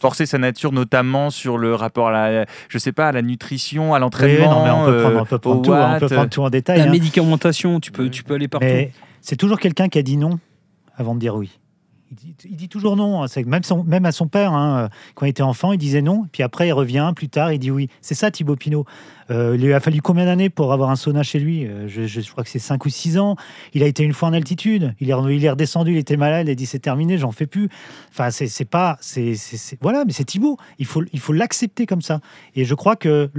Forcer 0.00 0.26
sa 0.26 0.38
nature, 0.38 0.72
notamment 0.72 1.30
sur 1.30 1.58
le 1.58 1.74
rapport 1.74 2.08
à 2.08 2.12
la, 2.12 2.46
je 2.68 2.78
sais 2.78 2.92
pas, 2.92 3.08
à 3.08 3.12
la 3.12 3.22
nutrition, 3.22 3.92
à 3.92 3.98
Oui, 3.98 4.00
l'entraînement. 4.00 4.50
non, 4.50 4.64
mais 4.64 4.70
on 4.70 4.84
peut 4.86 4.90
euh, 4.92 5.02
prendre, 5.02 5.20
on 5.20 5.24
peut 5.26 5.38
prendre 5.38 5.58
au 5.60 5.62
tout, 5.62 5.72
hein, 5.74 5.92
on 5.96 6.00
peut 6.00 6.08
prendre 6.08 6.30
tout 6.30 6.42
en 6.42 6.50
détail. 6.50 6.78
La 6.78 6.84
hein. 6.84 6.90
médicamentation, 6.90 7.80
tu 7.80 7.92
peux, 7.92 8.08
tu 8.08 8.24
peux 8.24 8.34
aller 8.34 8.48
partout. 8.48 8.66
Mais 8.66 8.92
c'est 9.20 9.36
toujours 9.36 9.60
quelqu'un 9.60 9.88
qui 9.88 9.98
a 9.98 10.02
dit 10.02 10.16
non 10.16 10.38
avant 10.96 11.14
de 11.14 11.20
dire 11.20 11.34
oui. 11.36 11.59
Il 12.44 12.56
dit, 12.56 12.68
toujours 12.68 12.96
non. 12.96 13.24
Même, 13.46 13.62
même 13.86 14.04
à 14.04 14.10
son 14.10 14.26
père, 14.26 14.52
hein, 14.52 14.88
quand 15.14 15.26
il 15.26 15.28
était 15.28 15.42
enfant, 15.42 15.72
il 15.72 15.78
disait 15.78 16.02
non. 16.02 16.26
Puis 16.32 16.42
après, 16.42 16.66
il 16.66 16.72
revient 16.72 17.12
plus 17.14 17.28
tard, 17.28 17.52
il 17.52 17.58
dit 17.60 17.70
oui. 17.70 17.88
C'est 18.00 18.14
ça, 18.14 18.32
Thibaut 18.32 18.56
Pinot. 18.56 18.84
Euh, 19.30 19.54
il 19.54 19.64
lui 19.64 19.72
a 19.72 19.78
fallu 19.78 20.02
combien 20.02 20.24
d'années 20.24 20.50
pour 20.50 20.72
avoir 20.72 20.90
un 20.90 20.96
sauna 20.96 21.22
chez 21.22 21.38
lui? 21.38 21.66
Euh, 21.66 21.86
je, 21.86 22.30
crois 22.30 22.42
que 22.42 22.50
c'est 22.50 22.58
5 22.58 22.84
ou 22.84 22.88
6 22.88 23.18
ans. 23.18 23.36
Il 23.74 23.84
a 23.84 23.86
été 23.86 24.02
une 24.02 24.12
fois 24.12 24.28
en 24.28 24.32
altitude. 24.32 24.94
Il 25.00 25.10
est, 25.10 25.14
redescendu, 25.14 25.92
il 25.92 25.98
était 25.98 26.16
malade. 26.16 26.48
Il 26.48 26.50
a 26.50 26.54
dit 26.56 26.66
c'est 26.66 26.80
terminé, 26.80 27.16
j'en 27.16 27.30
fais 27.30 27.46
plus. 27.46 27.68
Enfin, 28.10 28.30
c'est 28.30 28.64
pas. 28.64 28.98
voilà, 29.80 30.04
mais 30.04 30.12
c'est 30.12 30.24
Thibaut. 30.24 30.56
Il 30.78 30.86
faut 30.86 31.32
l'accepter 31.32 31.86
comme 31.86 32.02
ça. 32.02 32.20
Et 32.56 32.64
je 32.64 32.74
crois 32.74 32.96
que 32.96 33.30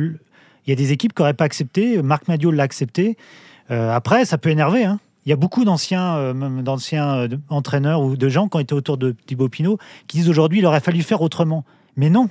il 0.65 0.69
y 0.69 0.73
a 0.73 0.75
des 0.75 0.91
équipes 0.91 1.13
qui 1.13 1.21
n'auraient 1.21 1.33
pas 1.33 1.45
accepté. 1.45 2.01
Marc 2.01 2.27
Madio 2.27 2.51
l'a 2.51 2.63
accepté. 2.63 3.17
Euh, 3.71 3.91
après, 3.91 4.25
ça 4.25 4.37
peut 4.37 4.49
énerver. 4.49 4.83
hein. 4.83 4.99
Il 5.25 5.29
y 5.29 5.33
a 5.33 5.35
beaucoup 5.35 5.65
d'anciens 5.65 6.15
euh, 6.15 6.61
d'anciens 6.61 7.15
euh, 7.15 7.27
entraîneurs 7.49 8.01
ou 8.01 8.15
de 8.15 8.29
gens 8.29 8.47
qui 8.47 8.57
ont 8.57 8.59
été 8.59 8.73
autour 8.73 8.97
de 8.97 9.15
Thibaut 9.25 9.49
Pinot 9.49 9.77
qui 10.07 10.17
disent 10.17 10.29
aujourd'hui 10.29 10.59
il 10.59 10.65
aurait 10.65 10.79
fallu 10.79 11.03
faire 11.03 11.21
autrement. 11.21 11.63
Mais 11.95 12.09
non, 12.09 12.29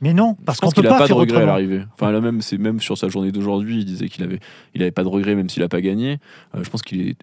mais 0.00 0.14
non, 0.14 0.36
parce 0.46 0.60
qu'on 0.60 0.68
pense 0.68 0.74
peut 0.74 0.82
pas, 0.82 0.98
pas 0.98 1.08
de 1.08 1.12
regret 1.12 1.42
à 1.42 1.46
l'arrivée. 1.46 1.82
Enfin, 1.94 2.10
là 2.10 2.20
même, 2.20 2.40
c'est 2.40 2.56
même 2.56 2.80
sur 2.80 2.96
sa 2.96 3.08
journée 3.08 3.32
d'aujourd'hui, 3.32 3.80
il 3.80 3.84
disait 3.84 4.08
qu'il 4.08 4.24
avait, 4.24 4.40
il 4.74 4.82
avait 4.82 4.90
pas 4.90 5.02
de 5.02 5.08
regret 5.08 5.34
même 5.34 5.50
s'il 5.50 5.62
a 5.62 5.68
pas 5.68 5.82
gagné. 5.82 6.18
Euh, 6.54 6.64
je 6.64 6.70
pense 6.70 6.82
qu'il 6.82 7.02
est, 7.02 7.16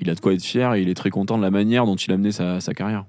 il 0.00 0.10
a 0.10 0.14
de 0.14 0.20
quoi 0.20 0.32
être 0.34 0.42
fier 0.42 0.74
et 0.74 0.82
il 0.82 0.88
est 0.88 0.94
très 0.94 1.10
content 1.10 1.38
de 1.38 1.42
la 1.42 1.50
manière 1.50 1.86
dont 1.86 1.94
il 1.94 2.12
a 2.12 2.16
mené 2.16 2.32
sa, 2.32 2.60
sa 2.60 2.74
carrière. 2.74 3.04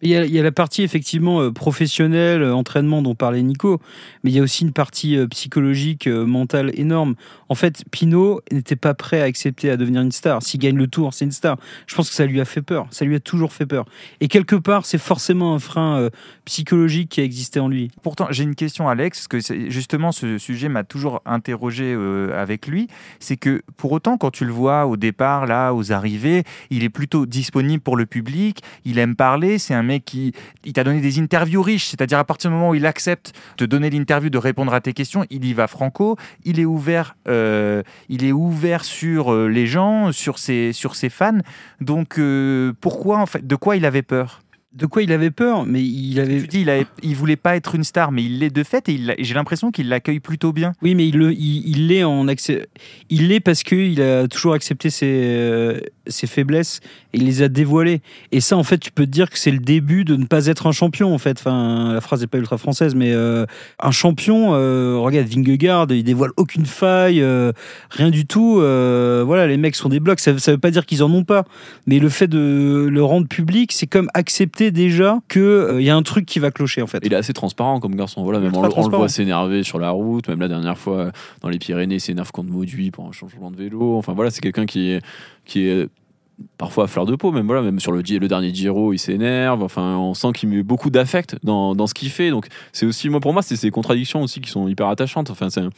Il 0.00 0.10
y, 0.10 0.38
a, 0.38 0.42
la 0.44 0.52
partie 0.52 0.84
effectivement 0.84 1.40
euh, 1.40 1.50
professionnelle, 1.50 2.42
euh, 2.42 2.54
entraînement 2.54 3.02
dont 3.02 3.16
parlait 3.16 3.42
Nico, 3.42 3.80
mais 4.22 4.30
il 4.30 4.36
y 4.36 4.38
a 4.38 4.42
aussi 4.42 4.62
une 4.62 4.72
partie 4.72 5.16
euh, 5.16 5.26
psychologique, 5.26 6.06
mentale 6.06 6.70
énorme. 6.74 7.16
En 7.48 7.56
fait, 7.56 7.82
Pinot 7.90 8.40
n'était 8.52 8.76
pas 8.76 8.94
prêt 8.94 9.20
à 9.20 9.24
accepter 9.24 9.70
à 9.70 9.76
devenir 9.76 10.02
une 10.02 10.12
star. 10.12 10.40
S'il 10.40 10.60
gagne 10.60 10.76
le 10.76 10.86
tour, 10.86 11.14
c'est 11.14 11.24
une 11.24 11.32
star. 11.32 11.56
Je 11.88 11.96
pense 11.96 12.10
que 12.10 12.14
ça 12.14 12.26
lui 12.26 12.40
a 12.40 12.44
fait 12.44 12.62
peur. 12.62 12.86
Ça 12.90 13.04
lui 13.04 13.16
a 13.16 13.20
toujours 13.20 13.52
fait 13.52 13.66
peur. 13.66 13.86
Et 14.20 14.28
quelque 14.28 14.54
part, 14.54 14.86
c'est 14.86 14.98
forcément 14.98 15.54
un 15.54 15.58
frein 15.58 16.08
psychologique 16.44 17.08
qui 17.08 17.20
a 17.20 17.24
existé 17.24 17.58
en 17.58 17.68
lui. 17.68 17.90
Pourtant, 18.02 18.28
j'ai 18.30 18.44
une 18.44 18.54
question, 18.54 18.88
Alex, 18.88 19.26
parce 19.26 19.46
que 19.46 19.70
justement, 19.70 20.12
ce 20.12 20.38
sujet 20.38 20.68
m'a 20.68 20.84
toujours 20.84 21.22
interrogé 21.24 21.96
avec 22.34 22.66
lui. 22.66 22.88
C'est 23.18 23.36
que 23.36 23.62
pour 23.76 23.92
autant, 23.92 24.18
quand 24.18 24.30
tu 24.30 24.44
le 24.44 24.52
vois 24.52 24.86
au 24.86 24.96
départ, 24.96 25.46
là, 25.46 25.72
aux 25.72 25.90
arrivées, 25.90 26.44
il 26.70 26.84
est 26.84 26.90
plutôt 26.90 27.24
disponible 27.24 27.82
pour 27.82 27.96
le 27.96 28.04
public. 28.04 28.62
Il 28.84 28.98
aime 28.98 29.16
parler. 29.16 29.58
C'est 29.58 29.74
un 29.74 29.87
mec 29.88 30.04
qui, 30.04 30.32
il 30.64 30.72
t'a 30.72 30.84
donné 30.84 31.00
des 31.00 31.18
interviews 31.18 31.62
riches. 31.62 31.86
C'est-à-dire 31.86 32.18
à 32.18 32.24
partir 32.24 32.50
du 32.50 32.56
moment 32.56 32.70
où 32.70 32.74
il 32.74 32.86
accepte 32.86 33.32
de 33.58 33.66
donner 33.66 33.90
l'interview, 33.90 34.30
de 34.30 34.38
répondre 34.38 34.72
à 34.72 34.80
tes 34.80 34.92
questions, 34.92 35.24
il 35.30 35.44
y 35.44 35.52
va 35.52 35.66
franco. 35.66 36.16
Il 36.44 36.60
est 36.60 36.64
ouvert, 36.64 37.16
euh, 37.26 37.82
il 38.08 38.24
est 38.24 38.32
ouvert 38.32 38.84
sur 38.84 39.32
euh, 39.32 39.48
les 39.48 39.66
gens, 39.66 40.12
sur 40.12 40.38
ses, 40.38 40.72
sur 40.72 40.94
ses 40.94 41.08
fans. 41.08 41.38
Donc, 41.80 42.18
euh, 42.18 42.72
pourquoi 42.80 43.18
en 43.18 43.26
fait, 43.26 43.46
de 43.46 43.56
quoi 43.56 43.76
il 43.76 43.84
avait 43.84 44.02
peur? 44.02 44.40
De 44.74 44.84
quoi 44.84 45.02
il 45.02 45.10
avait 45.12 45.30
peur 45.30 45.64
Mais 45.64 45.82
il 45.82 46.20
avait. 46.20 46.42
tu 46.42 46.46
dis, 46.46 46.60
il, 46.60 46.68
avait, 46.68 46.86
il 47.02 47.16
voulait 47.16 47.36
pas 47.36 47.56
être 47.56 47.74
une 47.74 47.84
star, 47.84 48.12
mais 48.12 48.22
il 48.22 48.38
l'est 48.38 48.50
de 48.54 48.62
fait 48.62 48.86
et 48.90 49.00
j'ai 49.18 49.34
l'impression 49.34 49.70
qu'il 49.70 49.88
l'accueille 49.88 50.20
plutôt 50.20 50.52
bien. 50.52 50.72
Oui, 50.82 50.94
mais 50.94 51.08
il 51.08 51.16
le- 51.16 51.32
il 51.32 51.66
il 51.66 51.86
l'est 51.88 52.04
en 52.04 52.28
accès. 52.28 52.68
Il 53.08 53.28
l'est 53.28 53.40
parce 53.40 53.62
qu'il 53.62 54.00
a 54.02 54.28
toujours 54.28 54.52
accepté 54.52 54.90
ses, 54.90 55.06
euh, 55.10 55.80
ses 56.06 56.26
faiblesses 56.26 56.80
et 57.14 57.16
il 57.16 57.24
les 57.24 57.40
a 57.40 57.48
dévoilées. 57.48 58.02
Et 58.30 58.40
ça, 58.42 58.58
en 58.58 58.62
fait, 58.62 58.76
tu 58.76 58.90
peux 58.92 59.06
te 59.06 59.10
dire 59.10 59.30
que 59.30 59.38
c'est 59.38 59.50
le 59.50 59.58
début 59.58 60.04
de 60.04 60.16
ne 60.16 60.26
pas 60.26 60.46
être 60.46 60.66
un 60.66 60.72
champion, 60.72 61.14
en 61.14 61.18
fait. 61.18 61.38
Enfin, 61.38 61.94
la 61.94 62.02
phrase 62.02 62.20
n'est 62.20 62.26
pas 62.26 62.36
ultra 62.38 62.58
française, 62.58 62.94
mais 62.94 63.12
euh, 63.14 63.46
un 63.80 63.90
champion, 63.90 64.50
euh, 64.54 64.96
regarde 64.98 65.28
Vingegaard, 65.28 65.86
il 65.90 66.04
dévoile 66.04 66.32
aucune 66.36 66.66
faille, 66.66 67.24
rien 67.88 68.10
du 68.10 68.26
tout. 68.26 68.56
voilà, 68.56 69.46
les 69.46 69.56
mecs 69.56 69.76
sont 69.76 69.88
des 69.88 69.98
blocs. 70.00 70.20
Ça, 70.20 70.38
ça 70.38 70.52
veut 70.52 70.58
pas 70.58 70.70
dire 70.70 70.84
qu'ils 70.84 71.02
en 71.02 71.10
ont 71.10 71.24
pas, 71.24 71.44
mais 71.86 71.98
le 72.00 72.10
fait 72.10 72.26
de 72.28 72.86
le 72.90 73.02
rendre 73.02 73.26
public, 73.28 73.72
c'est 73.72 73.86
comme 73.86 74.10
accepter 74.12 74.57
déjà 74.70 75.18
qu'il 75.28 75.80
y 75.80 75.90
a 75.90 75.96
un 75.96 76.02
truc 76.02 76.26
qui 76.26 76.38
va 76.38 76.50
clocher, 76.50 76.82
en 76.82 76.86
fait. 76.86 76.98
Il 77.04 77.12
est 77.12 77.16
assez 77.16 77.32
transparent 77.32 77.80
comme 77.80 77.94
garçon. 77.94 78.22
Voilà, 78.22 78.40
même 78.40 78.54
on, 78.54 78.62
le- 78.62 78.68
on 78.76 78.88
le 78.88 78.96
voit 78.96 79.08
s'énerver 79.08 79.62
sur 79.62 79.78
la 79.78 79.90
route. 79.90 80.28
Même 80.28 80.40
la 80.40 80.48
dernière 80.48 80.76
fois, 80.78 80.96
euh, 80.98 81.10
dans 81.40 81.48
les 81.48 81.58
Pyrénées, 81.58 81.96
il 81.96 82.00
s'énerve 82.00 82.30
contre 82.32 82.50
Mauduit 82.50 82.90
pour 82.90 83.06
un 83.06 83.12
changement 83.12 83.50
de 83.50 83.56
vélo. 83.56 83.96
Enfin 83.96 84.12
voilà, 84.14 84.30
c'est 84.30 84.40
quelqu'un 84.40 84.66
qui 84.66 84.90
est, 84.90 85.02
qui 85.44 85.66
est 85.66 85.88
parfois 86.56 86.84
à 86.84 86.86
fleur 86.86 87.06
de 87.06 87.16
peau. 87.16 87.32
Même 87.32 87.46
voilà, 87.46 87.62
même 87.62 87.80
sur 87.80 87.92
le, 87.92 88.00
le 88.02 88.28
dernier 88.28 88.52
Giro, 88.54 88.92
il 88.92 88.98
s'énerve. 88.98 89.62
Enfin, 89.62 89.96
on 89.96 90.14
sent 90.14 90.28
qu'il 90.34 90.48
met 90.48 90.62
beaucoup 90.62 90.90
d'affect 90.90 91.36
dans, 91.42 91.74
dans 91.74 91.86
ce 91.86 91.94
qu'il 91.94 92.10
fait. 92.10 92.30
Donc 92.30 92.46
c'est 92.72 92.86
aussi, 92.86 93.08
moi 93.08 93.20
pour 93.20 93.32
moi, 93.32 93.42
c'est 93.42 93.56
ces 93.56 93.70
contradictions 93.70 94.22
aussi 94.22 94.40
qui 94.40 94.50
sont 94.50 94.68
hyper 94.68 94.88
attachantes. 94.88 95.30
Enfin, 95.30 95.48
c'est 95.50 95.60
un, 95.60 95.70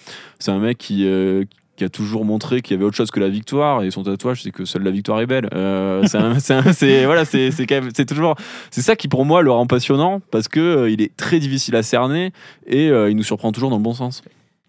un 0.54 0.58
mec 0.58 0.78
qui 0.78 1.06
euh, 1.06 1.44
qui 1.80 1.84
a 1.84 1.88
toujours 1.88 2.26
montré 2.26 2.60
qu'il 2.60 2.76
y 2.76 2.78
avait 2.78 2.84
autre 2.84 2.96
chose 2.98 3.10
que 3.10 3.20
la 3.20 3.30
victoire 3.30 3.82
et 3.82 3.90
son 3.90 4.02
tatouage 4.02 4.42
c'est 4.42 4.50
que 4.50 4.66
seule 4.66 4.82
la 4.82 4.90
victoire 4.90 5.18
est 5.22 5.26
belle. 5.26 5.48
Euh, 5.54 6.04
c'est 6.06 7.06
voilà 7.06 7.24
c'est 7.24 7.50
c'est 7.50 8.04
toujours 8.04 8.34
c'est 8.70 8.82
ça 8.82 8.96
qui 8.96 9.08
pour 9.08 9.24
moi 9.24 9.40
le 9.40 9.50
rend 9.50 9.66
passionnant 9.66 10.20
parce 10.30 10.46
que 10.46 10.60
euh, 10.60 10.90
il 10.90 11.00
est 11.00 11.16
très 11.16 11.38
difficile 11.38 11.74
à 11.76 11.82
cerner 11.82 12.34
et 12.66 12.90
euh, 12.90 13.08
il 13.08 13.16
nous 13.16 13.22
surprend 13.22 13.50
toujours 13.50 13.70
dans 13.70 13.78
le 13.78 13.82
bon 13.82 13.94
sens. 13.94 14.22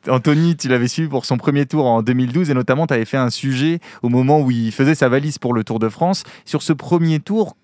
Anthony, 0.07 0.55
tu 0.55 0.69
l'avais 0.69 0.87
suivi 0.87 1.09
pour 1.09 1.25
son 1.25 1.35
premier 1.35 1.65
tour 1.65 1.85
en 1.85 2.01
2012 2.01 2.49
et 2.49 2.53
notamment 2.53 2.87
tu 2.87 2.93
avais 2.93 3.03
fait 3.03 3.17
un 3.17 3.29
sujet 3.29 3.79
au 4.03 4.07
moment 4.07 4.39
où 4.39 4.49
il 4.49 4.71
faisait 4.71 4.95
sa 4.95 5.09
valise 5.09 5.37
pour 5.37 5.53
le 5.53 5.65
Tour 5.65 5.79
de 5.79 5.89
France. 5.89 6.23
Sur 6.45 6.61
ce 6.63 6.71
premier 6.71 7.19
tour, 7.19 7.57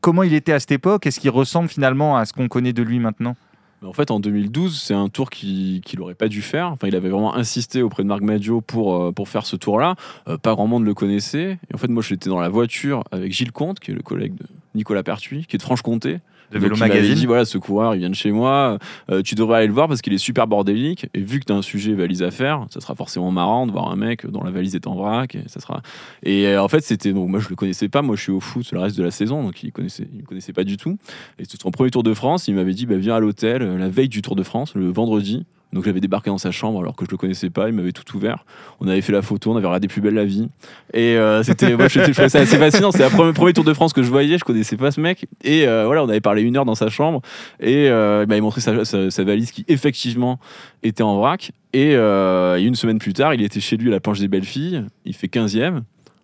comment 0.00 0.24
il 0.24 0.34
était 0.34 0.52
à 0.52 0.58
cette 0.58 0.72
époque? 0.72 1.06
Est-ce 1.06 1.20
qu'il 1.20 1.30
ressemble 1.30 1.68
finalement 1.68 2.16
à 2.18 2.26
ce 2.26 2.32
qu'on 2.32 2.48
connaît 2.48 2.74
de 2.74 2.82
lui 2.82 2.98
maintenant? 2.98 3.36
Mais 3.84 3.90
en 3.90 3.92
fait, 3.92 4.10
en 4.10 4.18
2012, 4.18 4.80
c'est 4.80 4.94
un 4.94 5.10
tour 5.10 5.28
qu'il 5.28 5.82
qu'il 5.82 6.00
aurait 6.00 6.14
pas 6.14 6.28
dû 6.28 6.40
faire. 6.40 6.68
Enfin, 6.68 6.88
il 6.88 6.96
avait 6.96 7.10
vraiment 7.10 7.34
insisté 7.34 7.82
auprès 7.82 8.02
de 8.02 8.08
Marc 8.08 8.22
Maggio 8.22 8.62
pour, 8.62 8.96
euh, 8.96 9.12
pour 9.12 9.28
faire 9.28 9.44
ce 9.44 9.56
tour-là. 9.56 9.94
Euh, 10.26 10.38
pas 10.38 10.54
grand 10.54 10.66
monde 10.66 10.86
le 10.86 10.94
connaissait. 10.94 11.58
Et 11.70 11.74
en 11.74 11.76
fait, 11.76 11.88
moi, 11.88 12.02
j'étais 12.02 12.30
dans 12.30 12.40
la 12.40 12.48
voiture 12.48 13.04
avec 13.10 13.32
Gilles 13.32 13.52
Comte, 13.52 13.80
qui 13.80 13.90
est 13.90 13.94
le 13.94 14.00
collègue 14.00 14.36
de 14.36 14.46
Nicolas 14.74 15.02
Pertuis, 15.02 15.44
qui 15.44 15.56
est 15.56 15.58
de 15.58 15.62
Franche-Comté. 15.62 16.20
De 16.50 16.54
Donc, 16.54 16.62
Vélo 16.62 16.76
il 16.76 16.80
m'avait 16.80 16.94
Magazine 16.94 17.14
dit 17.14 17.26
voilà, 17.26 17.44
ce 17.44 17.58
coureur, 17.58 17.94
il 17.94 17.98
vient 17.98 18.10
de 18.10 18.14
chez 18.14 18.32
moi. 18.32 18.78
euh, 19.10 19.22
tu 19.22 19.34
devrais 19.34 19.58
aller 19.58 19.66
le 19.66 19.72
voir 19.72 19.88
parce 19.88 20.02
qu'il 20.02 20.12
est 20.12 20.18
super 20.18 20.46
bordélique. 20.46 21.06
Et 21.14 21.20
vu 21.20 21.40
que 21.40 21.44
tu 21.46 21.52
as 21.52 21.56
un 21.56 21.62
sujet 21.62 21.94
valise 21.94 22.22
à 22.22 22.30
faire, 22.30 22.66
ça 22.70 22.80
sera 22.80 22.94
forcément 22.94 23.30
marrant 23.30 23.66
de 23.66 23.72
voir 23.72 23.90
un 23.90 23.96
mec 23.96 24.26
dont 24.26 24.42
la 24.42 24.50
valise 24.50 24.74
est 24.74 24.86
en 24.86 24.94
vrac. 24.94 25.34
Et, 25.34 25.42
ça 25.46 25.60
sera... 25.60 25.82
et 26.22 26.48
euh, 26.48 26.62
en 26.62 26.68
fait, 26.68 26.80
c'était. 26.80 27.12
Donc, 27.12 27.28
moi, 27.28 27.40
je 27.40 27.48
le 27.48 27.56
connaissais 27.56 27.88
pas. 27.88 28.02
Moi, 28.02 28.16
je 28.16 28.22
suis 28.22 28.32
au 28.32 28.40
foot 28.40 28.70
le 28.72 28.80
reste 28.80 28.96
de 28.96 29.02
la 29.02 29.10
saison. 29.10 29.42
Donc, 29.42 29.62
il 29.62 29.72
connaissait, 29.72 30.08
il 30.12 30.22
me 30.22 30.26
connaissait 30.26 30.52
pas 30.52 30.64
du 30.64 30.76
tout. 30.76 30.98
Et 31.38 31.44
c'était 31.44 31.62
son 31.62 31.70
premier 31.70 31.90
Tour 31.90 32.02
de 32.02 32.14
France. 32.14 32.48
Il 32.48 32.54
m'avait 32.54 32.74
dit 32.74 32.86
bah, 32.86 32.96
viens 32.96 33.16
à 33.16 33.20
l'hôtel 33.20 33.62
euh, 33.62 33.78
la 33.78 33.88
veille 33.88 34.08
du 34.08 34.22
Tour 34.22 34.36
de 34.36 34.42
France, 34.42 34.74
le 34.74 34.90
vendredi. 34.90 35.44
Donc 35.74 35.84
j'avais 35.84 36.00
débarqué 36.00 36.30
dans 36.30 36.38
sa 36.38 36.52
chambre 36.52 36.80
alors 36.80 36.94
que 36.94 37.04
je 37.04 37.10
le 37.10 37.16
connaissais 37.16 37.50
pas, 37.50 37.68
il 37.68 37.74
m'avait 37.74 37.92
tout 37.92 38.16
ouvert. 38.16 38.44
On 38.80 38.86
avait 38.86 39.00
fait 39.00 39.12
la 39.12 39.22
photo, 39.22 39.52
on 39.52 39.56
avait 39.56 39.66
regardé 39.66 39.88
plus 39.88 40.00
belle 40.00 40.14
la 40.14 40.24
vie. 40.24 40.48
Et 40.92 41.16
euh, 41.16 41.42
c'était, 41.42 41.76
moi, 41.76 41.88
je, 41.88 42.00
trouvais 42.00 42.28
ça 42.28 42.38
assez 42.38 42.56
fascinant. 42.58 42.92
C'est 42.92 43.02
le 43.02 43.32
premier, 43.32 43.52
Tour 43.52 43.64
de 43.64 43.74
France 43.74 43.92
que 43.92 44.02
je 44.02 44.08
voyais, 44.08 44.38
je 44.38 44.44
connaissais 44.44 44.76
pas 44.76 44.92
ce 44.92 45.00
mec. 45.00 45.26
Et 45.42 45.66
euh, 45.66 45.86
voilà, 45.86 46.04
on 46.04 46.08
avait 46.08 46.20
parlé 46.20 46.42
une 46.42 46.56
heure 46.56 46.64
dans 46.64 46.76
sa 46.76 46.88
chambre 46.88 47.20
et 47.60 47.88
euh, 47.88 48.22
il 48.24 48.28
m'avait 48.28 48.40
montré 48.40 48.60
sa, 48.60 48.84
sa- 48.84 49.10
sa 49.10 49.24
valise 49.24 49.50
qui 49.50 49.64
effectivement 49.68 50.38
était 50.84 51.02
en 51.02 51.16
vrac. 51.18 51.50
Et 51.72 51.96
euh, 51.96 52.56
et 52.56 52.62
une 52.62 52.76
semaine 52.76 53.00
plus 53.00 53.12
tard, 53.12 53.34
il 53.34 53.42
était 53.42 53.58
chez 53.58 53.76
lui 53.76 53.88
à 53.88 53.90
la 53.90 54.00
planche 54.00 54.20
des 54.20 54.28
belles 54.28 54.44
filles. 54.44 54.84
Il 55.04 55.14
fait 55.14 55.26
15e. 55.26 55.80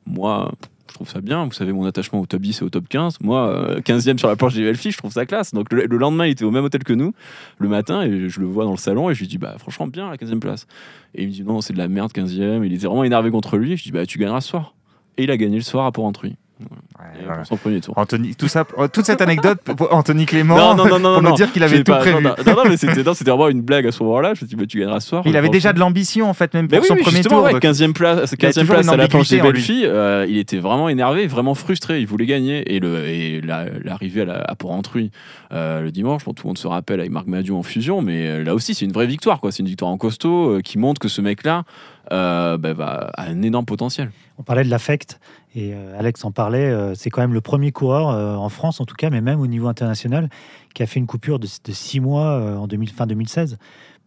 Moi, 0.06 0.52
je 0.90 0.94
trouve 0.94 1.08
ça 1.08 1.20
bien. 1.20 1.44
Vous 1.44 1.52
savez, 1.52 1.72
mon 1.72 1.84
attachement 1.86 2.20
au 2.20 2.26
top 2.26 2.42
10 2.42 2.60
et 2.60 2.64
au 2.64 2.68
top 2.68 2.88
15. 2.88 3.18
Moi, 3.20 3.48
euh, 3.48 3.80
15e 3.80 4.18
sur 4.18 4.28
la 4.28 4.36
planche 4.36 4.54
des 4.54 4.74
filles, 4.74 4.90
je 4.90 4.98
trouve 4.98 5.12
ça 5.12 5.24
classe. 5.24 5.54
Donc 5.54 5.72
le, 5.72 5.86
le 5.86 5.96
lendemain, 5.96 6.26
il 6.26 6.32
était 6.32 6.44
au 6.44 6.50
même 6.50 6.64
hôtel 6.64 6.84
que 6.84 6.92
nous, 6.92 7.12
le 7.58 7.68
matin, 7.68 8.02
et 8.02 8.28
je 8.28 8.40
le 8.40 8.46
vois 8.46 8.64
dans 8.64 8.72
le 8.72 8.76
salon, 8.76 9.08
et 9.08 9.14
je 9.14 9.20
lui 9.20 9.28
dis, 9.28 9.38
bah 9.38 9.54
franchement, 9.58 9.86
bien 9.86 10.10
la 10.10 10.16
15e 10.16 10.40
place. 10.40 10.66
Et 11.14 11.22
il 11.22 11.28
me 11.28 11.32
dit, 11.32 11.42
non, 11.44 11.60
c'est 11.60 11.72
de 11.72 11.78
la 11.78 11.88
merde, 11.88 12.12
15e. 12.12 12.64
Il 12.64 12.72
était 12.72 12.86
vraiment 12.86 13.04
énervé 13.04 13.30
contre 13.30 13.56
lui. 13.56 13.76
Je 13.76 13.84
dis, 13.84 13.92
bah 13.92 14.04
tu 14.04 14.18
gagneras 14.18 14.40
ce 14.40 14.48
soir. 14.48 14.74
Et 15.16 15.24
il 15.24 15.30
a 15.30 15.36
gagné 15.36 15.56
le 15.56 15.62
soir 15.62 15.86
à 15.86 15.92
Port-Entruy, 15.92 16.36
Ouais, 16.60 17.24
voilà. 17.24 17.44
son 17.44 17.56
premier 17.56 17.80
tour. 17.80 17.94
Anthony, 17.96 18.34
tout 18.34 18.48
ça, 18.48 18.64
toute 18.92 19.06
cette 19.06 19.20
anecdote 19.22 19.58
pour 19.62 19.92
Anthony 19.94 20.26
Clément 20.26 20.56
Non, 20.56 20.74
non, 20.74 20.86
non, 20.86 20.98
non, 20.98 21.14
pour 21.20 21.30
nous 21.30 21.34
dire 21.36 21.50
qu'il 21.52 21.62
avait 21.62 21.78
tout 21.82 21.92
pas- 21.92 21.98
prévu. 21.98 22.22
Non, 22.22 22.34
non, 22.46 22.54
non, 22.56 22.62
mais 22.68 22.76
c'était 22.76 23.02
vraiment 23.02 23.48
une 23.48 23.62
blague 23.62 23.86
à 23.86 23.92
ce 23.92 24.02
moment-là. 24.02 24.34
Je 24.34 24.44
me 24.44 24.48
dis, 24.48 24.56
bah, 24.56 24.64
tu 24.68 24.78
gagneras 24.78 25.00
ce 25.00 25.08
soir. 25.08 25.22
Il 25.26 25.36
avait 25.36 25.48
déjà 25.48 25.72
de 25.72 25.78
l'ambition 25.80 26.28
en 26.28 26.34
fait, 26.34 26.52
même 26.54 26.68
pour 26.68 26.78
Mais 26.80 26.86
son 26.86 26.94
oui, 26.94 27.02
premier 27.02 27.22
tour. 27.22 27.42
ouais, 27.42 27.52
donc- 27.52 27.62
15e 27.62 27.92
place, 27.94 28.34
15e 28.34 28.60
toujours 28.60 28.74
place 28.76 28.88
à 28.88 28.96
la 28.96 29.08
planche 29.08 29.28
des 29.28 29.40
belles 29.40 29.56
filles. 29.56 29.86
euh, 29.86 30.26
il 30.28 30.36
était 30.38 30.58
vraiment 30.58 30.88
énervé, 30.88 31.26
vraiment 31.26 31.54
frustré. 31.54 32.00
Il 32.00 32.06
voulait 32.06 32.26
gagner. 32.26 32.74
Et 32.74 32.80
le 32.80 33.06
et 33.08 33.40
la- 33.40 33.66
l'arrivée 33.82 34.22
à, 34.22 34.24
la- 34.26 34.42
à 34.42 34.54
Port-Entruy 34.54 35.10
euh, 35.52 35.80
le 35.80 35.90
dimanche, 35.90 36.24
bon, 36.24 36.32
tout 36.32 36.44
le 36.44 36.48
monde 36.50 36.58
se 36.58 36.66
rappelle 36.68 37.00
avec 37.00 37.10
Marc 37.12 37.26
Madiou 37.26 37.56
en 37.56 37.62
fusion, 37.62 38.02
mais 38.02 38.26
euh, 38.28 38.44
là 38.44 38.54
aussi 38.54 38.74
c'est 38.74 38.84
une 38.84 38.92
vraie 38.92 39.06
victoire. 39.06 39.40
quoi. 39.40 39.50
C'est 39.52 39.60
une 39.60 39.68
victoire 39.68 39.90
en 39.90 39.96
costaud 39.98 40.56
euh, 40.56 40.60
qui 40.60 40.78
montre 40.78 41.00
que 41.00 41.08
ce 41.08 41.20
mec-là, 41.20 41.64
euh, 42.12 42.56
bah, 42.56 43.10
a 43.14 43.22
un 43.24 43.42
énorme 43.42 43.64
potentiel. 43.64 44.10
On 44.38 44.42
parlait 44.42 44.64
de 44.64 44.70
l'affect, 44.70 45.20
et 45.54 45.74
euh, 45.74 45.98
Alex 45.98 46.24
en 46.24 46.30
parlait. 46.30 46.70
euh, 46.70 46.94
c'est 46.94 47.10
quand 47.10 47.20
même 47.20 47.34
le 47.34 47.40
premier 47.40 47.72
coureur, 47.72 48.10
euh, 48.10 48.36
en 48.36 48.48
France 48.48 48.80
en 48.80 48.84
tout 48.84 48.94
cas, 48.94 49.10
mais 49.10 49.20
même 49.20 49.40
au 49.40 49.46
niveau 49.46 49.68
international, 49.68 50.28
qui 50.74 50.82
a 50.82 50.86
fait 50.86 51.00
une 51.00 51.06
coupure 51.06 51.38
de, 51.38 51.48
de 51.64 51.72
six 51.72 52.00
mois 52.00 52.58
en 52.58 52.66
2000, 52.66 52.90
fin 52.90 53.06
2016, 53.06 53.58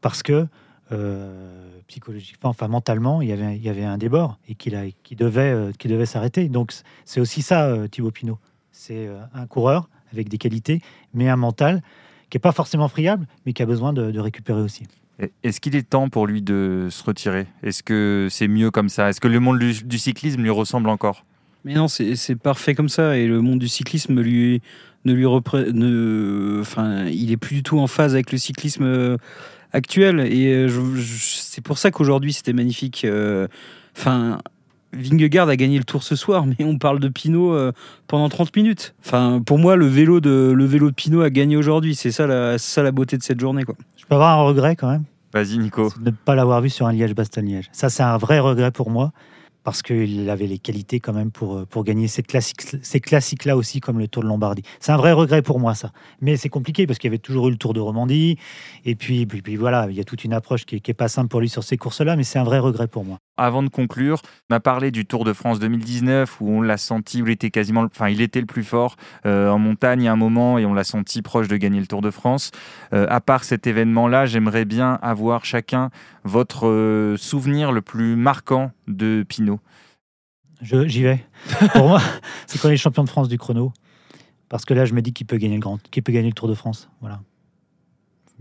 parce 0.01 0.23
que 0.23 0.47
psychologiquement, 1.88 2.51
enfin 2.51 2.67
mentalement, 2.67 3.21
il 3.23 3.29
y 3.29 3.69
avait, 3.69 3.84
un 3.84 3.97
débord 3.97 4.38
et 4.47 4.53
qu'il 4.53 4.73
devait, 5.17 6.06
s'arrêter. 6.06 6.49
Donc 6.49 6.71
c'est 7.03 7.19
aussi 7.19 7.41
ça, 7.41 7.75
Thibaut 7.89 8.12
Pinot. 8.12 8.38
C'est 8.71 9.10
un 9.34 9.47
coureur 9.47 9.89
avec 10.12 10.29
des 10.29 10.38
qualités, 10.38 10.82
mais 11.15 11.29
un 11.29 11.36
mental 11.36 11.82
qui 12.29 12.38
n'est 12.38 12.41
pas 12.41 12.51
forcément 12.51 12.88
friable, 12.89 13.25
mais 13.45 13.53
qui 13.53 13.63
a 13.63 13.65
besoin 13.65 13.91
de, 13.91 14.19
récupérer 14.19 14.62
aussi. 14.62 14.84
Est-ce 15.41 15.60
qu'il 15.60 15.75
est 15.75 15.89
temps 15.89 16.10
pour 16.10 16.27
lui 16.27 16.43
de 16.43 16.89
se 16.91 17.03
retirer? 17.03 17.47
Est-ce 17.63 17.82
que 17.82 18.27
c'est 18.29 18.47
mieux 18.47 18.69
comme 18.69 18.89
ça? 18.89 19.10
Est-ce 19.10 19.19
que 19.19 19.27
le 19.27 19.39
monde 19.39 19.58
du 19.58 19.97
cyclisme 19.97 20.43
lui 20.43 20.51
ressemble 20.51 20.89
encore? 20.89 21.25
Mais 21.65 21.73
non, 21.76 21.88
c'est 21.88 22.36
parfait 22.36 22.76
comme 22.76 22.89
ça. 22.89 23.17
Et 23.17 23.26
le 23.28 23.41
monde 23.41 23.60
du 23.60 23.67
cyclisme 23.67 24.19
lui, 24.21 24.62
ne 25.06 25.13
lui 25.13 25.26
repré- 25.26 25.71
ne, 25.71 26.60
enfin, 26.62 27.06
il 27.06 27.32
est 27.32 27.38
plus 27.38 27.56
du 27.58 27.63
tout 27.63 27.80
en 27.80 27.88
phase 27.88 28.13
avec 28.13 28.32
le 28.32 28.38
cyclisme 28.38 28.84
euh, 28.84 29.17
actuel. 29.71 30.19
Et 30.21 30.47
euh, 30.54 30.67
je- 30.67 30.95
je- 30.95 31.36
c'est 31.36 31.62
pour 31.62 31.78
ça 31.78 31.91
qu'aujourd'hui 31.91 32.34
c'était 32.34 32.54
magnifique. 32.54 33.06
Euh, 33.06 33.47
Enfin, 33.95 34.39
Vingegaard 34.91 35.49
a 35.49 35.56
gagné 35.56 35.78
le 35.78 35.84
Tour 35.84 36.02
ce 36.04 36.15
soir, 36.15 36.45
mais 36.60 36.65
on 36.65 36.78
parle 36.80 36.99
de 36.99 37.08
Pinot 37.10 37.54
euh, 37.54 37.71
pendant 38.08 38.28
30 38.30 38.56
minutes. 38.56 38.95
Enfin, 39.06 39.41
pour 39.45 39.60
moi, 39.60 39.76
le 39.76 39.86
vélo 39.86 40.19
de 40.19 40.52
le 40.56 40.65
vélo 40.65 40.89
de 40.89 40.95
Pinot 40.95 41.21
a 41.21 41.30
gagné 41.30 41.56
aujourd'hui. 41.58 41.93
C'est 41.95 42.12
ça 42.12 42.26
la, 42.28 42.58
ça 42.58 42.82
la 42.84 42.91
beauté 42.91 43.17
de 43.17 43.23
cette 43.23 43.39
journée, 43.39 43.63
quoi. 43.63 43.76
Je 43.97 44.06
peux 44.06 44.15
avoir 44.15 44.39
un 44.39 44.43
regret 44.43 44.76
quand 44.76 44.89
même? 44.89 45.04
Vas-y, 45.34 45.58
Nico. 45.60 45.89
c'est 45.89 46.02
de 46.04 46.10
ne 46.10 46.15
pas 46.15 46.36
l'avoir 46.36 46.62
vu 46.62 46.69
sur 46.69 46.86
un 46.88 46.91
Liège-Bastogne-Liège. 46.93 47.69
Ça, 47.71 47.89
c'est 47.89 48.04
un 48.04 48.17
vrai 48.17 48.39
regret 48.39 48.71
pour 48.71 48.89
moi, 48.91 49.12
parce 49.63 49.82
qu'il 49.82 50.30
avait 50.30 50.47
les 50.47 50.60
qualités 50.60 50.99
quand 50.99 51.13
même 51.13 51.32
pour, 51.32 51.58
euh, 51.58 51.65
pour 51.65 51.84
gagner 51.84 52.08
ces 52.08 52.23
classiques, 52.23 52.62
ces 52.82 52.99
classiques-là 52.99 53.58
aussi, 53.58 53.80
comme 53.80 53.99
le 53.99 54.08
Tour 54.08 54.23
de 54.23 54.28
Lombardie. 54.28 54.63
C'est 54.80 54.91
un 54.91 54.97
vrai 54.97 55.12
regret 55.12 55.41
pour 55.41 55.60
moi, 55.60 55.73
ça. 55.76 55.91
Mais 56.21 56.38
c'est 56.38 56.49
compliqué, 56.49 56.88
parce 56.88 56.99
qu'il 56.99 57.10
y 57.10 57.12
avait 57.12 57.19
toujours 57.19 57.47
eu 57.47 57.52
le 57.52 57.58
Tour 57.58 57.73
de 57.73 57.80
Romandie, 57.80 58.38
et 58.86 58.95
puis, 58.95 59.26
puis, 59.26 59.41
puis 59.41 59.56
voilà, 59.56 59.88
il 59.89 59.95
y 59.95 60.02
a 60.02 60.04
toute 60.04 60.23
une 60.23 60.34
approche 60.34 60.65
qui 60.65 60.82
n'est 60.86 60.93
pas 60.93 61.08
simple 61.08 61.30
pour 61.30 61.41
lui 61.41 61.49
sur 61.49 61.63
ces 61.63 61.78
courses-là, 61.78 62.15
mais 62.15 62.23
c'est 62.23 62.39
un 62.39 62.43
vrai 62.43 62.60
regret 62.60 62.88
pour 62.88 63.06
moi. 63.06 63.19
Avant 63.36 63.63
de 63.63 63.69
conclure, 63.69 64.21
on 64.52 64.56
a 64.56 64.60
parlé 64.60 64.91
du 64.91 65.08
Tour 65.08 65.23
de 65.23 65.34
France 65.34 65.60
2019 65.60 66.39
où 66.39 66.49
on 66.49 66.62
l'a 66.62 66.78
senti, 66.78 67.21
où 67.23 67.26
il 67.26 67.32
était 67.32 67.49
quasiment, 67.49 67.82
enfin, 67.84 68.10
il 68.10 68.21
était 68.21 68.39
le 68.39 68.45
plus 68.45 68.63
fort 68.63 68.95
euh, 69.26 69.49
en 69.49 69.58
montagne 69.58 70.08
à 70.08 70.12
un 70.12 70.15
moment 70.15 70.60
et 70.60 70.65
on 70.65 70.73
l'a 70.76 70.84
senti 70.84 71.23
proche 71.23 71.47
de 71.47 71.58
gagner 71.58 71.80
le 71.80 71.88
Tour 71.88 72.02
de 72.02 72.12
France. 72.12 72.52
Euh, 72.93 73.08
à 73.10 73.21
part 73.21 73.43
cet 73.43 73.65
événement-là, 73.65 74.28
j'aimerais 74.28 74.65
bien 74.65 74.99
avoir 75.02 75.45
chacun 75.45 75.89
votre 76.23 76.67
euh, 76.67 77.17
souvenir 77.17 77.71
le 77.71 77.81
plus 77.81 78.15
marquant 78.15 78.71
de 78.88 79.25
Pinot? 79.27 79.59
J'y 80.62 81.03
vais. 81.03 81.25
Pour 81.73 81.88
moi, 81.88 82.01
c'est 82.47 82.59
quand 82.59 82.69
il 82.69 82.73
est 82.73 82.77
champion 82.77 83.03
de 83.03 83.09
France 83.09 83.27
du 83.27 83.38
chrono, 83.38 83.73
parce 84.49 84.65
que 84.65 84.73
là, 84.73 84.86
je 84.86 84.93
me 84.93 85.01
dis 85.01 85.13
qu'il 85.13 85.27
peut 85.27 85.38
gagner 85.38 85.55
le 85.55 85.62
grand, 85.62 85.81
qu'il 85.89 86.03
peut 86.03 86.13
gagner 86.13 86.29
le 86.29 86.33
Tour 86.33 86.47
de 86.47 86.53
France. 86.53 86.89
Voilà. 87.01 87.21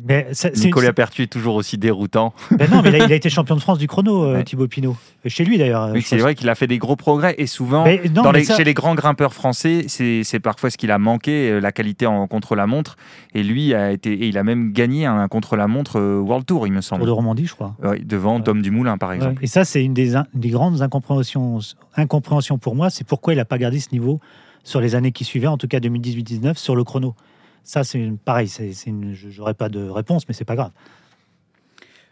Mais 0.05 0.27
c'est- 0.33 0.57
c'est- 0.57 0.65
Nicolas 0.65 0.93
Pertu 0.93 1.23
est 1.23 1.27
toujours 1.27 1.55
aussi 1.55 1.77
déroutant. 1.79 2.33
Ben 2.51 2.69
non, 2.71 2.81
mais 2.83 2.91
là, 2.91 3.05
il 3.05 3.13
a 3.13 3.15
été 3.15 3.29
champion 3.31 3.55
de 3.55 3.61
France 3.61 3.79
du 3.79 3.87
chrono, 3.87 4.25
euh, 4.25 4.35
Ouais. 4.37 4.45
Thibaut 4.45 4.67
Pinot. 4.67 4.97
Chez 5.27 5.45
lui 5.45 5.59
d'ailleurs. 5.59 5.91
Oui, 5.93 6.01
je 6.01 6.07
c'est 6.07 6.17
pense. 6.17 6.23
vrai 6.23 6.35
qu'il 6.35 6.49
a 6.49 6.55
fait 6.55 6.67
des 6.67 6.79
gros 6.79 6.97
progrès 6.97 7.35
et 7.39 7.47
souvent, 7.47 7.85
Mais 7.85 8.01
non, 8.13 8.23
dans 8.23 8.33
mais 8.33 8.39
les- 8.41 8.45
ça- 8.45 8.57
chez 8.57 8.65
les 8.65 8.75
grands 8.75 8.95
grimpeurs 8.95 9.35
français, 9.35 9.85
c'est 9.89 10.25
c'est 10.25 10.41
parfois 10.41 10.71
ce 10.71 10.79
qu'il 10.79 10.91
a 10.91 10.99
manqué, 10.99 11.51
euh, 11.51 11.61
la 11.61 11.73
qualité 11.73 12.07
en 12.07 12.27
contre-la-montre. 12.27 12.97
Et 13.35 13.43
lui 13.43 13.75
a 13.75 13.93
été, 13.93 14.13
et 14.13 14.27
il 14.29 14.39
a 14.39 14.43
même 14.45 14.73
gagné 14.73 15.05
un 15.07 15.29
contre-la-montre 15.29 16.01
euh, 16.01 16.19
World 16.21 16.47
Tour, 16.47 16.67
il 16.67 16.73
me 16.73 16.77
Tour 16.79 16.85
semble. 16.85 17.05
de 17.07 17.11
Romandie, 17.11 17.47
je 17.47 17.55
crois. 17.55 17.77
Ouais, 17.83 17.99
devant 18.01 18.37
Ouais. 18.37 18.43
Dom 18.43 18.63
Dumoulin, 18.63 18.97
par 18.99 19.13
exemple. 19.13 19.37
Ouais. 19.39 19.45
Et 19.45 19.47
ça, 19.47 19.65
c'est 19.65 19.85
une 19.85 19.95
des 19.95 20.11
grandes 20.51 20.81
incompréhensions, 20.83 21.59
incompréhensions 21.97 22.59
pour 22.59 22.75
moi. 22.75 22.91
C'est 22.91 23.07
pourquoi 23.07 23.35
il 23.35 23.37
n'a 23.37 23.45
pas 23.45 23.59
gardé 23.59 23.79
ce 23.79 23.89
niveau 23.93 24.21
sur 24.65 24.81
les 24.81 24.95
années 24.95 25.13
qui 25.13 25.25
suivaient, 25.25 25.47
en 25.49 25.59
tout 25.59 25.69
cas 25.69 25.81
2018-19, 25.81 26.57
sur 26.57 26.75
le 26.77 26.85
chrono. 26.85 27.15
Ça, 27.65 27.85
c'est 27.85 28.11
pareil. 28.25 28.49
C'est, 28.49 28.73
une- 28.87 29.15
je 29.15 29.29
n'aurai 29.41 29.55
pas 29.55 29.69
de 29.69 29.89
réponse, 29.89 30.27
mais 30.29 30.35
c'est 30.35 30.45
pas 30.45 30.57
grave. 30.57 30.71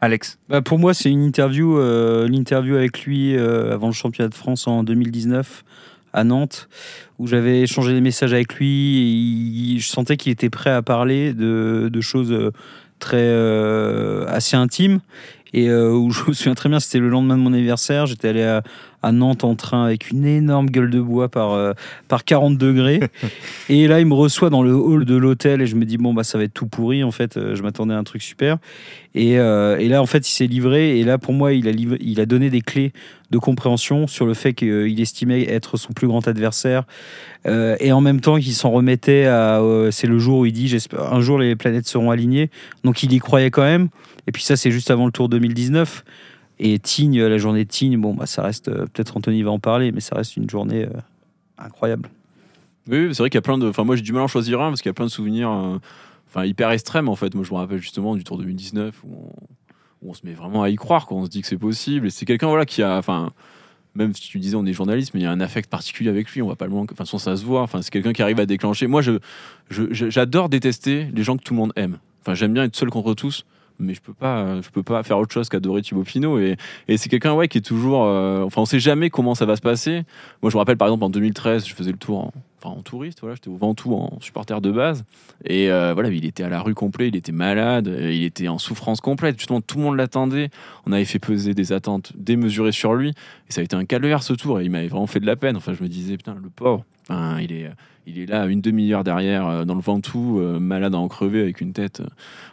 Alex, 0.01 0.39
Bah, 0.49 0.63
pour 0.63 0.79
moi, 0.79 0.95
c'est 0.95 1.11
une 1.11 1.23
interview, 1.23 1.77
euh, 1.79 2.27
l'interview 2.27 2.77
avec 2.77 3.03
lui 3.05 3.37
euh, 3.37 3.75
avant 3.75 3.89
le 3.89 3.93
championnat 3.93 4.29
de 4.31 4.35
France 4.35 4.67
en 4.67 4.83
2019 4.83 5.63
à 6.13 6.25
Nantes, 6.25 6.69
où 7.19 7.27
j'avais 7.27 7.61
échangé 7.61 7.93
des 7.93 8.01
messages 8.01 8.33
avec 8.33 8.55
lui. 8.55 8.97
Et 8.99 9.03
il- 9.75 9.79
je 9.81 9.89
sentais 9.89 10.17
qu'il 10.17 10.33
était 10.33 10.51
prêt 10.51 10.71
à 10.71 10.81
parler 10.83 11.35
de, 11.35 11.91
de 11.93 12.01
choses 12.01 12.33
euh, 12.33 12.51
très 12.99 13.19
euh, 13.21 14.25
assez 14.29 14.57
intimes. 14.57 15.01
Et 15.53 15.69
euh, 15.69 15.93
où 15.93 16.11
je 16.13 16.23
me 16.29 16.33
souviens 16.33 16.55
très 16.55 16.69
bien, 16.69 16.81
c'était 16.81 16.99
le 17.01 17.09
lendemain 17.11 17.37
de 17.37 17.43
mon 17.43 17.53
anniversaire. 17.53 18.07
J'étais 18.07 18.29
allé 18.29 18.43
à, 18.43 18.63
à 19.03 19.13
Nantes 19.13 19.45
en 19.45 19.55
train 19.55 19.85
avec 19.85 20.11
une 20.11 20.25
énorme 20.27 20.67
gueule 20.71 20.91
de 20.91 21.01
bois 21.01 21.29
par, 21.29 21.53
euh, 21.53 21.73
par 22.09 22.25
40 22.25 22.59
degrés. 22.59 23.01
et 23.69 23.87
là, 23.89 24.01
il 24.01 24.07
me 24.07 24.15
reçoit 24.15 24.51
dans 24.51 24.63
le 24.63 24.75
hall 24.75 25.05
de 25.05 25.17
l'hôtel 25.17 25.63
et 25.63 25.67
je 25.67 25.77
me 25.77 25.85
dis, 25.85 25.97
bon, 25.97 26.13
bah, 26.15 26.25
ça 26.25 26.37
va 26.39 26.45
être 26.45 26.55
tout 26.55 26.67
pourri. 26.67 27.03
En 27.05 27.11
fait, 27.11 27.37
Euh, 27.37 27.55
je 27.55 27.63
m'attendais 27.63 27.95
à 27.95 27.99
un 27.99 28.05
truc 28.05 28.23
super. 28.23 28.59
Et, 29.15 29.39
euh, 29.39 29.77
et 29.79 29.89
là, 29.89 30.03
en 30.03 30.07
fait, 30.07 30.29
il 30.29 30.33
s'est 30.33 30.47
livré. 30.47 30.99
Et 31.01 31.05
là, 31.05 31.19
pour 31.19 31.33
moi, 31.33 31.53
il 31.53 31.67
a, 31.69 31.73
livré- 31.73 31.99
il 32.01 32.21
a 32.21 32.27
donné 32.27 32.51
des 32.51 32.61
clés 32.61 32.93
de 33.31 33.39
compréhension 33.39 34.07
sur 34.07 34.27
le 34.27 34.35
fait 34.35 34.53
qu'il 34.55 35.01
estimait 35.01 35.43
être 35.49 35.77
son 35.77 35.93
plus 35.93 36.07
grand 36.07 36.27
adversaire. 36.29 36.85
Euh, 37.47 37.77
et 37.81 37.93
en 37.93 38.01
même 38.01 38.21
temps, 38.21 38.39
qu'il 38.39 38.53
s'en 38.53 38.71
remettait 38.71 39.25
à. 39.27 39.61
euh, 39.61 39.91
c'est 39.91 40.07
le 40.07 40.19
jour 40.19 40.41
où 40.41 40.47
il 40.47 40.53
dit 40.53 40.69
j'espère 40.69 41.13
un 41.13 41.21
jour 41.21 41.39
les 41.39 41.57
planètes 41.57 41.87
seront 41.87 42.11
alignées. 42.11 42.51
Donc, 42.85 43.03
il 43.03 43.13
y 43.13 43.19
croyait 43.19 43.51
quand 43.51 43.63
même. 43.63 43.89
Et 44.27 44.33
puis, 44.33 44.43
ça, 44.43 44.57
c'est 44.57 44.71
juste 44.71 44.91
avant 44.91 45.07
le 45.07 45.13
tour 45.13 45.29
2019. 45.29 46.05
Et 46.63 46.79
Tignes, 46.79 47.19
la 47.23 47.39
journée 47.39 47.65
de 47.65 47.71
Tignes, 47.71 47.99
bon, 47.99 48.13
bah, 48.15 48.27
ça 48.27 48.43
reste. 48.43 48.69
euh, 48.69 48.85
Peut-être 48.93 49.17
Anthony 49.17 49.43
va 49.43 49.51
en 49.51 49.59
parler, 49.59 49.93
mais 49.93 50.01
ça 50.01 50.15
reste 50.15 50.37
une 50.37 50.49
journée 50.49 50.85
euh, 50.85 50.91
incroyable. 51.59 52.11
Oui, 52.89 53.09
c'est 53.15 53.23
vrai 53.23 53.31
qu'il 53.31 53.37
y 53.37 53.39
a 53.39 53.43
plein 53.43 53.57
de. 53.59 53.67
Enfin, 53.69 53.85
moi, 53.85 53.97
j'ai 53.97 54.03
du 54.03 54.13
mal 54.13 54.21
à 54.21 54.25
en 54.25 54.29
choisir 54.29 54.61
un 54.61 54.69
parce 54.69 54.83
qu'il 54.83 54.89
y 54.89 54.91
a 54.91 54.95
plein 54.95 55.07
de 55.07 55.11
souvenirs 55.11 55.51
euh, 55.51 55.79
enfin, 56.29 56.45
hyper 56.45 56.71
extrêmes, 56.71 57.09
en 57.09 57.17
fait. 57.17 57.35
Moi, 57.35 57.45
je 57.45 57.51
me 57.53 57.57
rappelle 57.57 57.79
justement 57.79 58.15
du 58.15 58.25
Tour 58.25 58.37
2019 58.39 59.03
où 59.05 59.33
on, 60.07 60.13
se 60.15 60.21
met 60.27 60.33
vraiment 60.35 60.63
à 60.63 60.69
y 60.71 60.77
croire, 60.77 61.07
quoi. 61.07 61.17
On 61.17 61.25
se 61.25 61.31
dit 61.31 61.41
que 61.41 61.47
c'est 61.47 61.57
possible. 61.59 62.07
Et 62.09 62.11
c'est 62.11 62.27
quelqu'un, 62.27 62.49
voilà, 62.49 62.67
qui 62.67 62.83
a. 62.83 62.99
Enfin, 62.99 63.33
même 63.95 64.15
si 64.15 64.23
tu 64.29 64.39
disais 64.39 64.55
on 64.55 64.67
est 64.67 64.73
journaliste, 64.73 65.15
mais 65.15 65.21
il 65.21 65.23
y 65.25 65.27
a 65.27 65.33
un 65.33 65.41
affect 65.41 65.69
particulier 65.71 66.11
avec 66.11 66.31
lui, 66.31 66.43
on 66.43 66.49
va 66.49 66.57
pas 66.57 66.67
le 66.67 66.73
manquer. 66.73 66.95
Enfin, 66.99 67.05
ça 67.19 67.37
se 67.37 67.45
voit. 67.45 67.63
Enfin, 67.63 67.81
c'est 67.83 67.91
quelqu'un 67.91 68.13
qui 68.13 68.23
arrive 68.23 68.39
à 68.39 68.47
déclencher. 68.47 68.87
Moi, 68.87 69.01
je, 69.03 69.13
je- 69.71 69.93
je- 69.93 70.11
j'adore 70.11 70.49
détester 70.51 71.09
les 71.15 71.23
gens 71.23 71.37
que 71.37 71.43
tout 71.43 71.55
le 71.55 71.59
monde 71.61 71.73
aime. 71.77 71.99
Enfin, 72.23 72.35
j'aime 72.35 72.53
bien 72.53 72.65
être 72.65 72.77
seul 72.77 72.91
contre 72.91 73.15
tous, 73.15 73.45
mais 73.81 73.95
je 73.95 74.01
peux 74.01 74.13
pas, 74.15 74.61
je 74.61 74.69
peux 74.71 74.83
pas 74.83 75.03
faire 75.03 75.19
autre 75.19 75.33
chose 75.33 75.49
qu'adorer 75.49 75.83
Thibaut 75.83 76.05
Pinot. 76.05 76.39
Et, 76.39 76.57
et 76.89 76.97
c'est 76.97 77.09
quelqu'un, 77.09 77.33
ouais, 77.33 77.49
qui 77.49 77.59
est 77.59 77.63
toujours. 77.63 78.05
euh, 78.05 78.43
enfin, 78.45 78.63
on 78.63 78.67
sait 78.67 78.81
jamais 78.81 79.11
comment 79.11 79.35
ça 79.35 79.47
va 79.47 79.57
se 79.57 79.61
passer. 79.61 80.05
Moi, 80.43 80.51
je 80.51 80.57
me 80.57 80.59
rappelle 80.59 80.77
par 80.77 80.89
exemple 80.89 81.05
en 81.05 81.11
2013, 81.11 81.67
je 81.67 81.75
faisais 81.75 81.91
le 81.93 81.99
tour 81.99 82.19
en, 82.19 82.33
en 82.69 82.83
touriste, 82.83 83.21
voilà, 83.21 83.35
j'étais 83.35 83.49
au 83.49 83.57
Ventoux 83.57 83.95
en 83.95 84.19
supporter 84.21 84.61
de 84.61 84.71
base. 84.71 85.05
Et 85.45 85.71
euh, 85.71 85.95
voilà, 85.95 86.11
il 86.11 86.25
était 86.27 86.43
à 86.43 86.49
la 86.49 86.61
rue 86.61 86.75
complet, 86.75 87.09
il 87.09 87.17
était 87.17 87.33
malade, 87.33 87.89
euh, 87.89 88.13
il 88.13 88.25
était 88.25 88.49
en 88.49 88.59
souffrance 88.59 89.01
complète. 89.01 89.39
Justement, 89.39 89.61
tout 89.61 89.79
le 89.79 89.85
monde 89.85 89.97
l'attendait. 89.97 90.51
On 90.87 90.93
avait 90.93 91.05
fait 91.05 91.19
peser 91.19 91.55
des 91.55 91.73
attentes 91.73 92.13
démesurées 92.17 92.73
sur 92.73 92.95
lui. 92.95 93.11
Et 93.49 93.53
ça 93.53 93.63
a 93.63 93.65
été 93.65 93.77
un 93.77 93.85
calvaire 93.87 94.23
ce 94.23 94.35
tour. 94.35 94.61
Et 94.61 94.65
il 94.65 94.71
m'avait 94.71 94.89
vraiment 94.89 95.07
fait 95.07 95.21
de 95.21 95.27
la 95.27 95.37
peine. 95.37 95.57
Enfin, 95.57 95.73
je 95.73 95.83
me 95.83 95.89
disais, 95.89 96.17
putain, 96.17 96.35
le 96.35 96.51
pauvre. 96.51 96.85
Il 97.41 97.51
est, 97.53 97.71
il 98.11 98.19
est 98.23 98.27
là, 98.27 98.47
une 98.47 98.61
demi-heure 98.61 99.05
derrière, 99.05 99.47
euh, 99.47 99.65
dans 99.65 99.75
le 99.75 99.81
Ventoux, 99.81 100.39
euh, 100.41 100.59
malade 100.59 100.95
à 100.95 100.99
en 100.99 101.09
crever, 101.09 101.41
avec 101.41 101.61
une 101.61 101.73
tête 101.73 102.03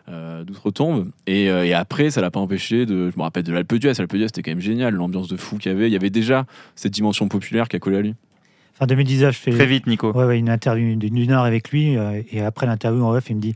euh, 0.10 0.44
d'outre-tombe. 0.44 1.10
Et, 1.26 1.50
euh, 1.50 1.66
et 1.66 1.74
après, 1.74 2.10
ça 2.12 2.22
l'a 2.22 2.32
pas 2.32 2.40
empêché 2.40 2.86
de. 2.86 3.10
Je 3.12 3.18
me 3.18 3.24
rappelle 3.24 3.44
de 3.44 3.52
l'Alpe 3.54 3.74
d'Huez. 3.76 3.94
L'Alpe 3.98 4.16
d'Huez, 4.16 4.28
c'était 4.28 4.44
quand 4.44 4.52
même 4.52 4.62
génial, 4.62 4.94
l'ambiance 4.94 5.28
de 5.28 5.36
fou 5.38 5.58
qu'il 5.58 5.72
y 5.72 5.76
avait. 5.76 5.88
Il 5.90 5.94
y 5.94 5.98
avait 5.98 6.10
déjà 6.10 6.46
cette 6.76 6.94
dimension 6.94 7.28
populaire 7.28 7.68
qui 7.68 7.76
a 7.76 7.80
collé 7.80 7.98
à 7.98 8.02
lui. 8.02 8.16
Fin 8.76 8.86
2019, 8.86 9.34
je 9.36 9.40
fais 9.40 9.52
très 9.52 9.66
vite, 9.66 9.88
Nico. 9.88 10.12
ouais, 10.14 10.26
ouais, 10.26 10.38
une 10.40 10.50
interview 10.50 10.96
d'une 10.96 11.18
une 11.18 11.32
heure 11.32 11.44
avec 11.44 11.72
lui. 11.72 11.98
euh, 11.98 12.22
et 12.32 12.42
après 12.42 12.68
l'interview 12.68 13.04
en 13.04 13.12
off, 13.16 13.30
il 13.30 13.36
me 13.38 13.42
dit 13.42 13.56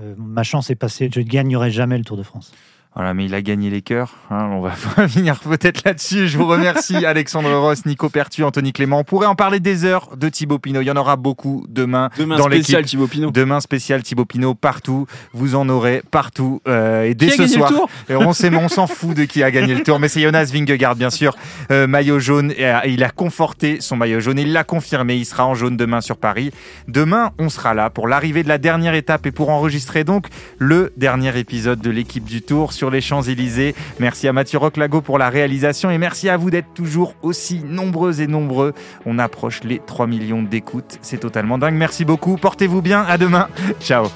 euh, 0.00 0.14
Ma 0.18 0.44
chance 0.44 0.70
est 0.70 0.76
passée, 0.76 1.10
je 1.12 1.18
ne 1.20 1.24
gagnerai 1.24 1.70
jamais 1.72 1.98
le 1.98 2.04
Tour 2.04 2.16
de 2.16 2.22
France. 2.22 2.52
Voilà, 2.96 3.12
mais 3.12 3.26
il 3.26 3.34
a 3.34 3.42
gagné 3.42 3.68
les 3.68 3.82
cœurs. 3.82 4.14
hein, 4.30 4.48
on 4.52 4.62
va 4.62 4.70
finir 5.08 5.38
peut-être 5.40 5.82
là-dessus. 5.84 6.28
Je 6.28 6.38
vous 6.38 6.46
remercie, 6.46 6.96
Alexandre 7.04 7.52
Ross, 7.54 7.84
Nico 7.84 8.08
Pertu, 8.08 8.42
Anthony 8.42 8.72
Clément. 8.72 9.00
On 9.00 9.04
pourrait 9.04 9.26
en 9.26 9.34
parler 9.34 9.60
des 9.60 9.84
heures 9.84 10.16
de 10.16 10.30
Thibaut 10.30 10.58
Pinot. 10.58 10.80
Il 10.80 10.86
y 10.86 10.90
en 10.90 10.96
aura 10.96 11.16
beaucoup 11.16 11.66
demain. 11.68 12.08
Demain, 12.18 12.38
dans 12.38 12.46
spécial. 12.46 12.86
Thibaut 12.86 13.06
Pinot. 13.06 13.30
Demain 13.32 13.60
spécial 13.60 14.02
Thibaut 14.02 14.24
Pinot 14.24 14.54
partout. 14.54 15.06
Vous 15.34 15.56
en 15.56 15.68
aurez 15.68 16.02
partout. 16.10 16.62
euh, 16.66 17.02
et 17.04 17.14
dès 17.14 17.26
Qui 17.26 17.32
a 17.32 17.36
ce 17.36 17.42
gagné 17.42 17.52
soir, 17.54 17.70
le 17.70 17.76
tour 17.76 17.90
Et 18.08 18.16
on 18.16 18.32
sait, 18.32 18.54
on 18.56 18.68
s'en 18.70 18.86
fout 18.86 19.14
de 19.14 19.24
qui 19.24 19.42
a 19.42 19.50
gagné 19.50 19.74
le 19.74 19.82
tour. 19.82 19.98
Mais 20.00 20.08
c'est 20.08 20.22
Jonas 20.22 20.50
Vingegaard, 20.50 20.96
bien 20.96 21.10
sûr. 21.10 21.36
Euh, 21.70 21.86
maillot 21.86 22.18
jaune. 22.18 22.52
Et, 22.56 22.64
euh, 22.66 22.78
il 22.86 23.04
a 23.04 23.10
conforté 23.10 23.82
son 23.82 23.96
maillot 23.96 24.20
jaune. 24.20 24.38
Il 24.38 24.54
l'a 24.54 24.64
confirmé. 24.64 25.16
Il 25.16 25.26
sera 25.26 25.44
en 25.44 25.54
jaune 25.54 25.76
demain 25.76 26.00
sur 26.00 26.16
Paris. 26.16 26.50
Demain, 26.88 27.32
on 27.38 27.50
sera 27.50 27.74
là 27.74 27.90
pour 27.90 28.08
l'arrivée 28.08 28.42
de 28.42 28.48
la 28.48 28.56
dernière 28.56 28.94
étape 28.94 29.26
et 29.26 29.32
pour 29.32 29.50
enregistrer 29.50 30.02
donc 30.02 30.28
le 30.56 30.94
dernier 30.96 31.38
épisode 31.38 31.80
de 31.82 31.90
l'équipe 31.90 32.24
du 32.24 32.40
Tour 32.40 32.72
les 32.90 33.00
Champs-Élysées. 33.00 33.74
Merci 33.98 34.28
à 34.28 34.32
Mathieu 34.32 34.58
Roclago 34.58 35.00
pour 35.00 35.18
la 35.18 35.28
réalisation 35.28 35.90
et 35.90 35.98
merci 35.98 36.28
à 36.28 36.36
vous 36.36 36.50
d'être 36.50 36.72
toujours 36.74 37.14
aussi 37.22 37.62
nombreux 37.64 38.20
et 38.20 38.26
nombreux. 38.26 38.74
On 39.04 39.18
approche 39.18 39.62
les 39.64 39.80
3 39.84 40.06
millions 40.06 40.42
d'écoutes. 40.42 40.98
C'est 41.02 41.18
totalement 41.18 41.58
dingue. 41.58 41.74
Merci 41.74 42.04
beaucoup. 42.04 42.36
Portez-vous 42.36 42.82
bien. 42.82 43.02
À 43.02 43.18
demain. 43.18 43.48
Ciao. 43.80 44.06